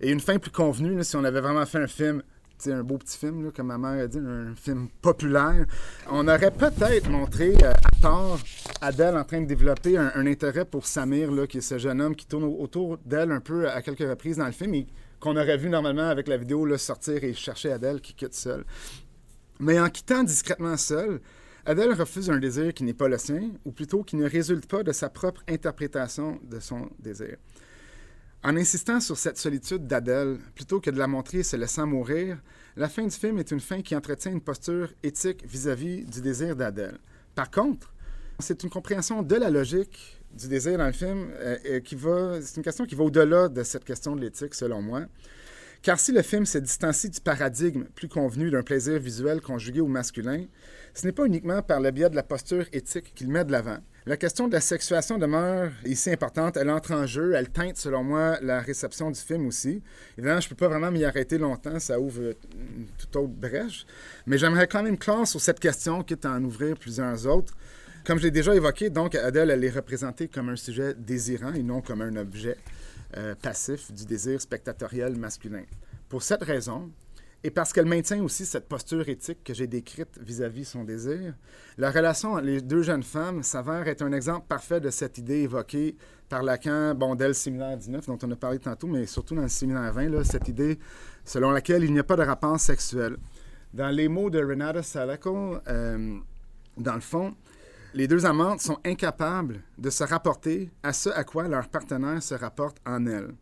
Et 0.00 0.10
une 0.10 0.20
fin 0.20 0.38
plus 0.38 0.52
convenue, 0.52 1.02
si 1.02 1.16
on 1.16 1.24
avait 1.24 1.40
vraiment 1.40 1.66
fait 1.66 1.78
un 1.78 1.88
film 1.88 2.22
un 2.66 2.82
beau 2.82 2.98
petit 2.98 3.16
film, 3.16 3.52
comme 3.52 3.68
ma 3.68 3.78
mère 3.78 4.04
a 4.04 4.06
dit, 4.06 4.18
un 4.18 4.54
film 4.56 4.88
populaire. 5.00 5.64
On 6.10 6.26
aurait 6.26 6.50
peut-être 6.50 7.08
montré 7.08 7.54
euh, 7.62 7.70
à 7.70 8.02
tort 8.02 8.38
Adèle 8.80 9.16
en 9.16 9.24
train 9.24 9.40
de 9.40 9.46
développer 9.46 9.96
un, 9.96 10.26
intérêt 10.26 10.64
pour 10.64 10.86
Samir, 10.86 11.30
là, 11.30 11.46
qui 11.46 11.58
est 11.58 11.62
ce 11.62 11.78
jeune 11.78 12.00
homme 12.00 12.16
qui 12.16 12.26
tourne 12.26 12.44
autour 12.44 12.98
d'elle 12.98 13.30
un 13.30 13.40
peu 13.40 13.68
à 13.70 13.82
quelques 13.82 14.08
reprises 14.08 14.38
dans 14.38 14.46
le 14.46 14.52
film 14.52 14.74
qu'on 15.20 15.36
aurait 15.36 15.56
vu 15.56 15.68
normalement 15.68 16.08
avec 16.08 16.28
la 16.28 16.36
vidéo 16.36 16.64
là, 16.64 16.78
sortir 16.78 17.24
et 17.24 17.34
chercher 17.34 17.72
Adèle 17.72 18.00
qui 18.00 18.14
quitte 18.14 18.34
seule. 18.34 18.64
Mais 19.60 19.80
en 19.80 19.90
quittant 19.90 20.22
discrètement 20.22 20.76
seule, 20.76 21.20
Adèle 21.66 21.92
refuse 21.92 22.30
un 22.30 22.38
désir 22.38 22.72
qui 22.72 22.84
n'est 22.84 22.94
pas 22.94 23.08
le 23.08 23.18
sien, 23.18 23.50
ou 23.64 23.72
plutôt 23.72 24.02
qui 24.02 24.16
ne 24.16 24.28
résulte 24.28 24.66
pas 24.66 24.82
de 24.82 24.92
sa 24.92 25.10
propre 25.10 25.42
interprétation 25.48 26.40
de 26.44 26.60
son 26.60 26.88
désir. 26.98 27.36
En 28.44 28.56
insistant 28.56 29.00
sur 29.00 29.18
cette 29.18 29.36
solitude 29.36 29.86
d'Adèle, 29.86 30.38
plutôt 30.54 30.80
que 30.80 30.90
de 30.90 30.98
la 30.98 31.08
montrer 31.08 31.42
se 31.42 31.56
laissant 31.56 31.86
mourir, 31.86 32.38
la 32.76 32.88
fin 32.88 33.02
du 33.02 33.10
film 33.10 33.38
est 33.38 33.50
une 33.50 33.60
fin 33.60 33.82
qui 33.82 33.96
entretient 33.96 34.30
une 34.30 34.40
posture 34.40 34.92
éthique 35.02 35.44
vis-à-vis 35.44 36.04
du 36.04 36.20
désir 36.20 36.54
d'Adèle. 36.54 36.98
Par 37.34 37.50
contre, 37.50 37.92
c'est 38.38 38.62
une 38.62 38.70
compréhension 38.70 39.22
de 39.22 39.34
la 39.34 39.50
logique 39.50 40.17
du 40.32 40.48
désir 40.48 40.78
dans 40.78 40.86
le 40.86 40.92
film 40.92 41.30
euh, 41.38 41.80
qui 41.80 41.94
va. 41.94 42.40
C'est 42.42 42.56
une 42.56 42.62
question 42.62 42.84
qui 42.84 42.94
va 42.94 43.04
au-delà 43.04 43.48
de 43.48 43.62
cette 43.62 43.84
question 43.84 44.16
de 44.16 44.20
l'éthique, 44.20 44.54
selon 44.54 44.82
moi. 44.82 45.02
Car 45.82 46.00
si 46.00 46.10
le 46.12 46.22
film 46.22 46.44
se 46.44 46.58
distancie 46.58 47.08
du 47.08 47.20
paradigme 47.20 47.84
plus 47.94 48.08
convenu 48.08 48.50
d'un 48.50 48.62
plaisir 48.62 48.98
visuel 48.98 49.40
conjugué 49.40 49.80
au 49.80 49.86
masculin, 49.86 50.44
ce 50.92 51.06
n'est 51.06 51.12
pas 51.12 51.24
uniquement 51.24 51.62
par 51.62 51.80
le 51.80 51.90
biais 51.92 52.10
de 52.10 52.16
la 52.16 52.24
posture 52.24 52.66
éthique 52.72 53.12
qu'il 53.14 53.28
met 53.28 53.44
de 53.44 53.52
l'avant. 53.52 53.78
La 54.08 54.16
question 54.16 54.48
de 54.48 54.54
la 54.54 54.60
sexuation 54.60 55.18
demeure 55.18 55.70
ici 55.84 56.10
importante. 56.10 56.56
Elle 56.56 56.70
entre 56.70 56.92
en 56.92 57.06
jeu, 57.06 57.34
elle 57.34 57.50
teinte, 57.50 57.76
selon 57.76 58.02
moi, 58.02 58.38
la 58.40 58.60
réception 58.60 59.10
du 59.10 59.20
film 59.20 59.46
aussi. 59.46 59.82
Évidemment, 60.16 60.40
je 60.40 60.46
ne 60.46 60.48
peux 60.48 60.56
pas 60.56 60.68
vraiment 60.68 60.90
m'y 60.90 61.04
arrêter 61.04 61.36
longtemps, 61.36 61.78
ça 61.78 62.00
ouvre 62.00 62.22
une 62.22 62.86
toute 62.96 63.14
autre 63.16 63.28
brèche. 63.28 63.86
Mais 64.26 64.38
j'aimerais 64.38 64.66
quand 64.66 64.82
même 64.82 64.96
clore 64.96 65.28
sur 65.28 65.40
cette 65.40 65.60
question, 65.60 66.02
quitte 66.02 66.24
à 66.24 66.32
en 66.32 66.42
ouvrir 66.42 66.76
plusieurs 66.76 67.26
autres. 67.26 67.54
Comme 68.08 68.16
je 68.16 68.22
l'ai 68.22 68.30
déjà 68.30 68.54
évoqué, 68.54 68.88
donc, 68.88 69.14
Adèle, 69.16 69.50
elle 69.50 69.62
est 69.62 69.68
représentée 69.68 70.28
comme 70.28 70.48
un 70.48 70.56
sujet 70.56 70.94
désirant 70.94 71.52
et 71.52 71.62
non 71.62 71.82
comme 71.82 72.00
un 72.00 72.16
objet. 72.16 72.56
Euh, 73.18 73.34
passif 73.34 73.92
du 73.92 74.06
désir 74.06 74.40
spectatoriel 74.40 75.14
masculin. 75.14 75.64
Pour 76.08 76.22
cette 76.22 76.42
raison, 76.42 76.90
et 77.44 77.50
parce 77.50 77.70
qu'elle 77.70 77.84
maintient 77.84 78.22
aussi 78.22 78.46
cette 78.46 78.66
posture 78.66 79.06
éthique 79.10 79.44
que 79.44 79.52
j'ai 79.52 79.66
décrite 79.66 80.18
vis-à-vis 80.22 80.64
son 80.64 80.84
désir. 80.84 81.34
La 81.76 81.90
relation 81.90 82.32
entre 82.32 82.44
les 82.44 82.62
deux 82.62 82.80
jeunes 82.80 83.02
femmes 83.02 83.42
s'avère 83.42 83.86
être 83.88 84.00
un 84.00 84.12
exemple 84.12 84.46
parfait 84.48 84.80
de 84.80 84.88
cette 84.88 85.18
idée 85.18 85.40
évoquée 85.40 85.94
par 86.30 86.42
Lacan, 86.42 86.94
bon, 86.94 87.14
dès 87.14 87.28
le 87.28 87.34
séminaire 87.34 87.76
19, 87.76 88.06
dont 88.06 88.18
on 88.22 88.30
a 88.30 88.36
parlé 88.36 88.58
tantôt, 88.58 88.86
mais 88.86 89.04
surtout 89.04 89.34
dans 89.34 89.42
le 89.42 89.48
séminaire 89.48 89.92
20, 89.92 90.08
là, 90.08 90.24
cette 90.24 90.48
idée 90.48 90.78
selon 91.26 91.50
laquelle 91.50 91.84
il 91.84 91.92
n'y 91.92 91.98
a 91.98 92.04
pas 92.04 92.16
de 92.16 92.22
rapport 92.22 92.58
sexuel. 92.58 93.18
Dans 93.74 93.90
les 93.90 94.08
mots 94.08 94.30
de 94.30 94.42
Renata 94.42 94.82
Salako, 94.82 95.58
euh, 95.68 96.18
dans 96.78 96.94
le 96.94 97.00
fond, 97.00 97.34
les 97.98 98.06
deux 98.06 98.26
amantes 98.26 98.60
sont 98.60 98.78
incapables 98.84 99.60
de 99.76 99.90
se 99.90 100.04
rapporter 100.04 100.70
à 100.84 100.92
ce 100.92 101.08
à 101.08 101.24
quoi 101.24 101.48
leur 101.48 101.66
partenaire 101.68 102.22
se 102.22 102.32
rapporte 102.32 102.76
en 102.86 103.04
elles. 103.06 103.34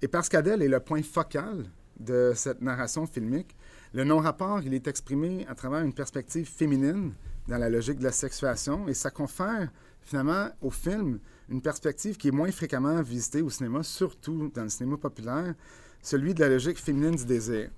Et 0.00 0.08
parce 0.08 0.30
qu'Adèle 0.30 0.62
est 0.62 0.68
le 0.68 0.80
point 0.80 1.02
focal 1.02 1.66
de 1.98 2.32
cette 2.34 2.62
narration 2.62 3.06
filmique, 3.06 3.54
le 3.92 4.04
non-rapport, 4.04 4.62
il 4.62 4.72
est 4.72 4.88
exprimé 4.88 5.44
à 5.50 5.54
travers 5.54 5.82
une 5.82 5.92
perspective 5.92 6.48
féminine 6.48 7.12
dans 7.46 7.58
la 7.58 7.68
logique 7.68 7.98
de 7.98 8.04
la 8.04 8.12
sexuation 8.12 8.88
et 8.88 8.94
ça 8.94 9.10
confère 9.10 9.70
finalement 10.00 10.48
au 10.62 10.70
film 10.70 11.18
une 11.50 11.60
perspective 11.60 12.16
qui 12.16 12.28
est 12.28 12.32
moins 12.32 12.50
fréquemment 12.52 13.02
visitée 13.02 13.42
au 13.42 13.50
cinéma, 13.50 13.82
surtout 13.82 14.50
dans 14.54 14.62
le 14.62 14.70
cinéma 14.70 14.96
populaire, 14.96 15.54
celui 16.00 16.32
de 16.32 16.40
la 16.40 16.48
logique 16.48 16.78
féminine 16.78 17.16
du 17.16 17.26
désir. 17.26 17.68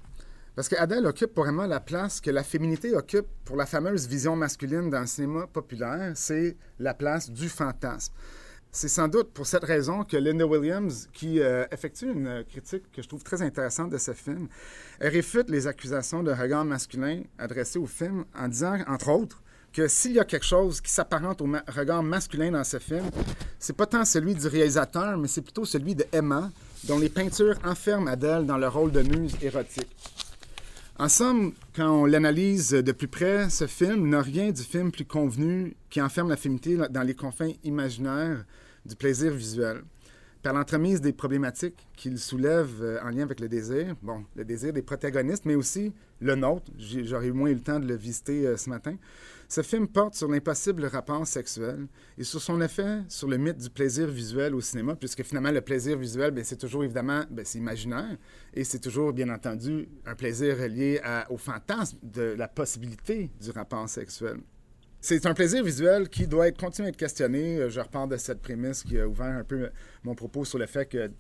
Parce 0.54 0.68
qu'Adèle 0.68 1.06
occupe 1.06 1.34
vraiment 1.34 1.66
la 1.66 1.80
place 1.80 2.20
que 2.20 2.30
la 2.30 2.42
féminité 2.42 2.94
occupe 2.94 3.26
pour 3.44 3.56
la 3.56 3.64
fameuse 3.64 4.06
vision 4.06 4.36
masculine 4.36 4.90
dans 4.90 5.00
le 5.00 5.06
cinéma 5.06 5.46
populaire, 5.46 6.12
c'est 6.14 6.56
la 6.78 6.92
place 6.92 7.30
du 7.30 7.48
fantasme. 7.48 8.12
C'est 8.70 8.88
sans 8.88 9.08
doute 9.08 9.32
pour 9.32 9.46
cette 9.46 9.64
raison 9.64 10.04
que 10.04 10.16
Linda 10.16 10.46
Williams, 10.46 11.08
qui 11.12 11.40
euh, 11.40 11.64
effectue 11.70 12.10
une 12.10 12.44
critique 12.44 12.90
que 12.92 13.02
je 13.02 13.08
trouve 13.08 13.22
très 13.22 13.40
intéressante 13.42 13.90
de 13.90 13.98
ce 13.98 14.12
film, 14.12 14.48
réfute 15.00 15.48
les 15.48 15.66
accusations 15.66 16.22
de 16.22 16.32
regard 16.32 16.64
masculin 16.64 17.22
adressées 17.38 17.78
au 17.78 17.86
film 17.86 18.24
en 18.34 18.48
disant, 18.48 18.78
entre 18.88 19.10
autres, 19.10 19.42
que 19.72 19.88
s'il 19.88 20.12
y 20.12 20.20
a 20.20 20.24
quelque 20.24 20.44
chose 20.44 20.82
qui 20.82 20.90
s'apparente 20.90 21.40
au 21.40 21.48
regard 21.68 22.02
masculin 22.02 22.50
dans 22.50 22.64
ce 22.64 22.78
film, 22.78 23.10
c'est 23.58 23.76
pas 23.76 23.86
tant 23.86 24.04
celui 24.04 24.34
du 24.34 24.46
réalisateur, 24.46 25.16
mais 25.16 25.28
c'est 25.28 25.42
plutôt 25.42 25.64
celui 25.64 25.94
de 25.94 26.04
Emma, 26.12 26.50
dont 26.84 26.98
les 26.98 27.08
peintures 27.08 27.58
enferment 27.64 28.06
Adèle 28.06 28.44
dans 28.44 28.58
le 28.58 28.68
rôle 28.68 28.92
de 28.92 29.02
muse 29.02 29.34
érotique. 29.40 30.21
En 30.98 31.08
somme, 31.08 31.54
quand 31.74 32.02
on 32.02 32.04
l'analyse 32.04 32.70
de 32.70 32.92
plus 32.92 33.08
près, 33.08 33.48
ce 33.48 33.66
film 33.66 34.10
n'a 34.10 34.20
rien 34.20 34.50
du 34.50 34.62
film 34.62 34.92
plus 34.92 35.06
convenu 35.06 35.74
qui 35.88 36.02
enferme 36.02 36.28
la 36.28 36.36
féminité 36.36 36.76
dans 36.90 37.02
les 37.02 37.14
confins 37.14 37.50
imaginaires 37.64 38.44
du 38.84 38.94
plaisir 38.94 39.32
visuel. 39.32 39.82
Par 40.42 40.52
l'entremise 40.52 41.00
des 41.00 41.12
problématiques 41.12 41.86
qu'il 41.96 42.18
soulève 42.18 42.82
euh, 42.82 43.00
en 43.02 43.10
lien 43.10 43.22
avec 43.22 43.38
le 43.38 43.48
désir, 43.48 43.94
bon, 44.02 44.24
le 44.34 44.44
désir 44.44 44.72
des 44.72 44.82
protagonistes, 44.82 45.44
mais 45.44 45.54
aussi 45.54 45.92
le 46.20 46.34
nôtre, 46.34 46.70
j'aurais 46.78 47.30
moins 47.30 47.50
eu 47.50 47.54
le 47.54 47.60
temps 47.60 47.78
de 47.78 47.86
le 47.86 47.94
visiter 47.94 48.46
euh, 48.46 48.56
ce 48.56 48.68
matin, 48.68 48.96
ce 49.52 49.60
film 49.60 49.86
porte 49.86 50.14
sur 50.14 50.28
l'impossible 50.28 50.86
rapport 50.86 51.26
sexuel 51.26 51.86
et 52.16 52.24
sur 52.24 52.40
son 52.40 52.58
effet 52.62 53.00
sur 53.06 53.28
le 53.28 53.36
mythe 53.36 53.58
du 53.58 53.68
plaisir 53.68 54.06
visuel 54.06 54.54
au 54.54 54.62
cinéma, 54.62 54.96
puisque 54.96 55.22
finalement, 55.24 55.50
le 55.50 55.60
plaisir 55.60 55.98
visuel, 55.98 56.30
ben, 56.30 56.42
c'est 56.42 56.56
toujours 56.56 56.84
évidemment, 56.84 57.24
ben, 57.30 57.44
imaginaire 57.54 58.16
et 58.54 58.64
c'est 58.64 58.78
toujours, 58.78 59.12
bien 59.12 59.28
entendu, 59.28 59.90
un 60.06 60.14
plaisir 60.14 60.56
lié 60.68 61.02
au 61.28 61.36
fantasme 61.36 61.98
de 62.02 62.22
la 62.22 62.48
possibilité 62.48 63.30
du 63.42 63.50
rapport 63.50 63.86
sexuel. 63.90 64.38
C'est 65.02 65.26
un 65.26 65.34
plaisir 65.34 65.62
visuel 65.62 66.08
qui 66.08 66.26
doit 66.26 66.48
être 66.48 66.64
à 66.64 66.88
être 66.88 66.96
questionné. 66.96 67.56
Euh, 67.58 67.68
je 67.68 67.80
repars 67.80 68.08
de 68.08 68.16
cette 68.16 68.40
prémisse 68.40 68.84
qui 68.84 68.98
a 69.00 69.06
ouvert 69.06 69.36
un 69.36 69.44
peu 69.44 69.68
mon 70.04 70.14
propos 70.14 70.46
sur 70.46 70.58
le 70.58 70.66
fait 70.66 70.86
que 70.86 71.10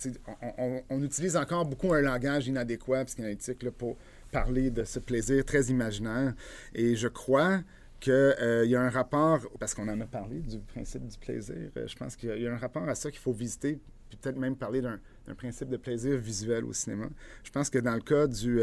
on, 0.88 1.02
utilise 1.02 1.36
encore 1.36 1.66
beaucoup 1.66 1.92
un 1.92 2.00
langage 2.00 2.46
inadéquat, 2.46 3.04
psychanalytique, 3.04 3.62
là, 3.62 3.72
pour 3.72 3.98
parler 4.30 4.70
de 4.70 4.84
ce 4.84 5.00
plaisir 5.00 5.44
très 5.44 5.64
imaginaire. 5.64 6.32
Et 6.74 6.94
je 6.94 7.08
crois 7.08 7.60
qu'il 8.02 8.12
euh, 8.12 8.66
y 8.66 8.76
a 8.76 8.82
un 8.82 8.90
rapport, 8.90 9.40
parce 9.58 9.74
qu'on 9.74 9.88
en 9.88 10.00
a 10.00 10.06
parlé 10.06 10.40
du 10.40 10.58
principe 10.58 11.06
du 11.06 11.18
plaisir, 11.18 11.70
euh, 11.76 11.86
je 11.86 11.96
pense 11.96 12.16
qu'il 12.16 12.36
y, 12.38 12.46
a 12.46 12.52
un 12.52 12.58
rapport 12.58 12.88
à 12.88 12.94
ça 12.94 13.10
qu'il 13.10 13.20
faut 13.20 13.32
visiter, 13.32 13.78
peut-être 14.10 14.36
même 14.36 14.56
parler 14.56 14.80
d'un 14.80 14.98
principe 15.36 15.68
de 15.68 15.76
plaisir 15.76 16.16
visuel 16.18 16.64
au 16.64 16.72
cinéma. 16.72 17.08
Je 17.44 17.50
pense 17.50 17.70
que 17.70 17.78
dans 17.78 17.94
le 17.94 18.00
cas 18.00 18.26
du 18.26 18.60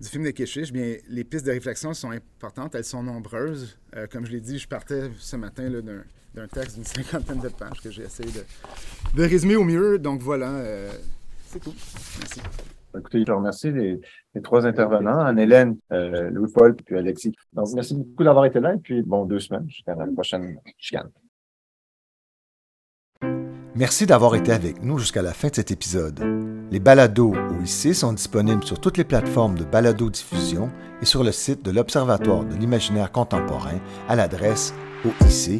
du 0.00 0.08
film 0.08 0.24
de 0.24 0.30
Keshish, 0.30 0.72
bien, 0.72 0.96
les 1.08 1.24
pistes 1.24 1.46
de 1.46 1.52
réflexion 1.52 1.94
sont 1.94 2.10
importantes, 2.10 2.74
elles 2.74 2.84
sont 2.84 3.02
nombreuses. 3.02 3.78
Euh, 3.96 4.06
comme 4.06 4.26
je 4.26 4.32
l'ai 4.32 4.40
dit, 4.40 4.58
je 4.58 4.68
partais 4.68 5.10
ce 5.18 5.36
matin 5.36 5.70
d'un 6.34 6.48
texte 6.48 6.76
d'une 6.76 6.84
cinquantaine 6.84 7.40
de 7.40 7.48
pages 7.48 7.80
que 7.82 7.90
j'ai 7.90 8.02
essayé 8.02 8.30
de, 9.14 9.22
résumer 9.22 9.56
au 9.56 9.64
mieux. 9.64 9.98
Donc 9.98 10.20
voilà, 10.20 10.50
euh, 10.50 10.92
c'est 11.48 11.60
tout. 11.60 11.74
Merci. 12.18 12.40
Écoutez, 12.98 13.24
je 13.26 13.32
remercie 13.32 13.70
les, 13.72 14.00
trois 14.42 14.66
intervenants, 14.66 15.20
Anne-Hélène, 15.20 15.76
euh, 15.92 16.30
Louis-Paul 16.30 16.76
puis 16.76 16.96
Alexis. 16.96 17.32
Donc, 17.52 17.68
merci 17.74 17.94
beaucoup 17.94 18.24
d'avoir 18.24 18.44
été 18.44 18.60
là 18.60 18.74
et 18.74 18.78
puis 18.78 19.02
bon, 19.02 19.24
deux 19.24 19.40
semaines 19.40 19.68
jusqu'à 19.68 19.94
la 19.94 20.06
prochaine 20.06 20.58
chicane. 20.78 21.10
Merci 23.74 24.06
d'avoir 24.06 24.34
été 24.34 24.52
avec 24.52 24.82
nous 24.82 24.98
jusqu'à 24.98 25.20
la 25.20 25.34
fin 25.34 25.48
de 25.48 25.54
cet 25.54 25.70
épisode. 25.70 26.20
Les 26.70 26.80
balados 26.80 27.34
OIC 27.34 27.94
sont 27.94 28.14
disponibles 28.14 28.64
sur 28.64 28.80
toutes 28.80 28.96
les 28.96 29.04
plateformes 29.04 29.56
de 29.56 29.64
balado-diffusion 29.64 30.70
et 31.02 31.04
sur 31.04 31.22
le 31.22 31.30
site 31.30 31.62
de 31.62 31.70
l'Observatoire 31.70 32.44
de 32.44 32.54
l'imaginaire 32.54 33.12
contemporain 33.12 33.78
à 34.08 34.16
l'adresse 34.16 34.74
oic.ucam.ca. 35.04 35.56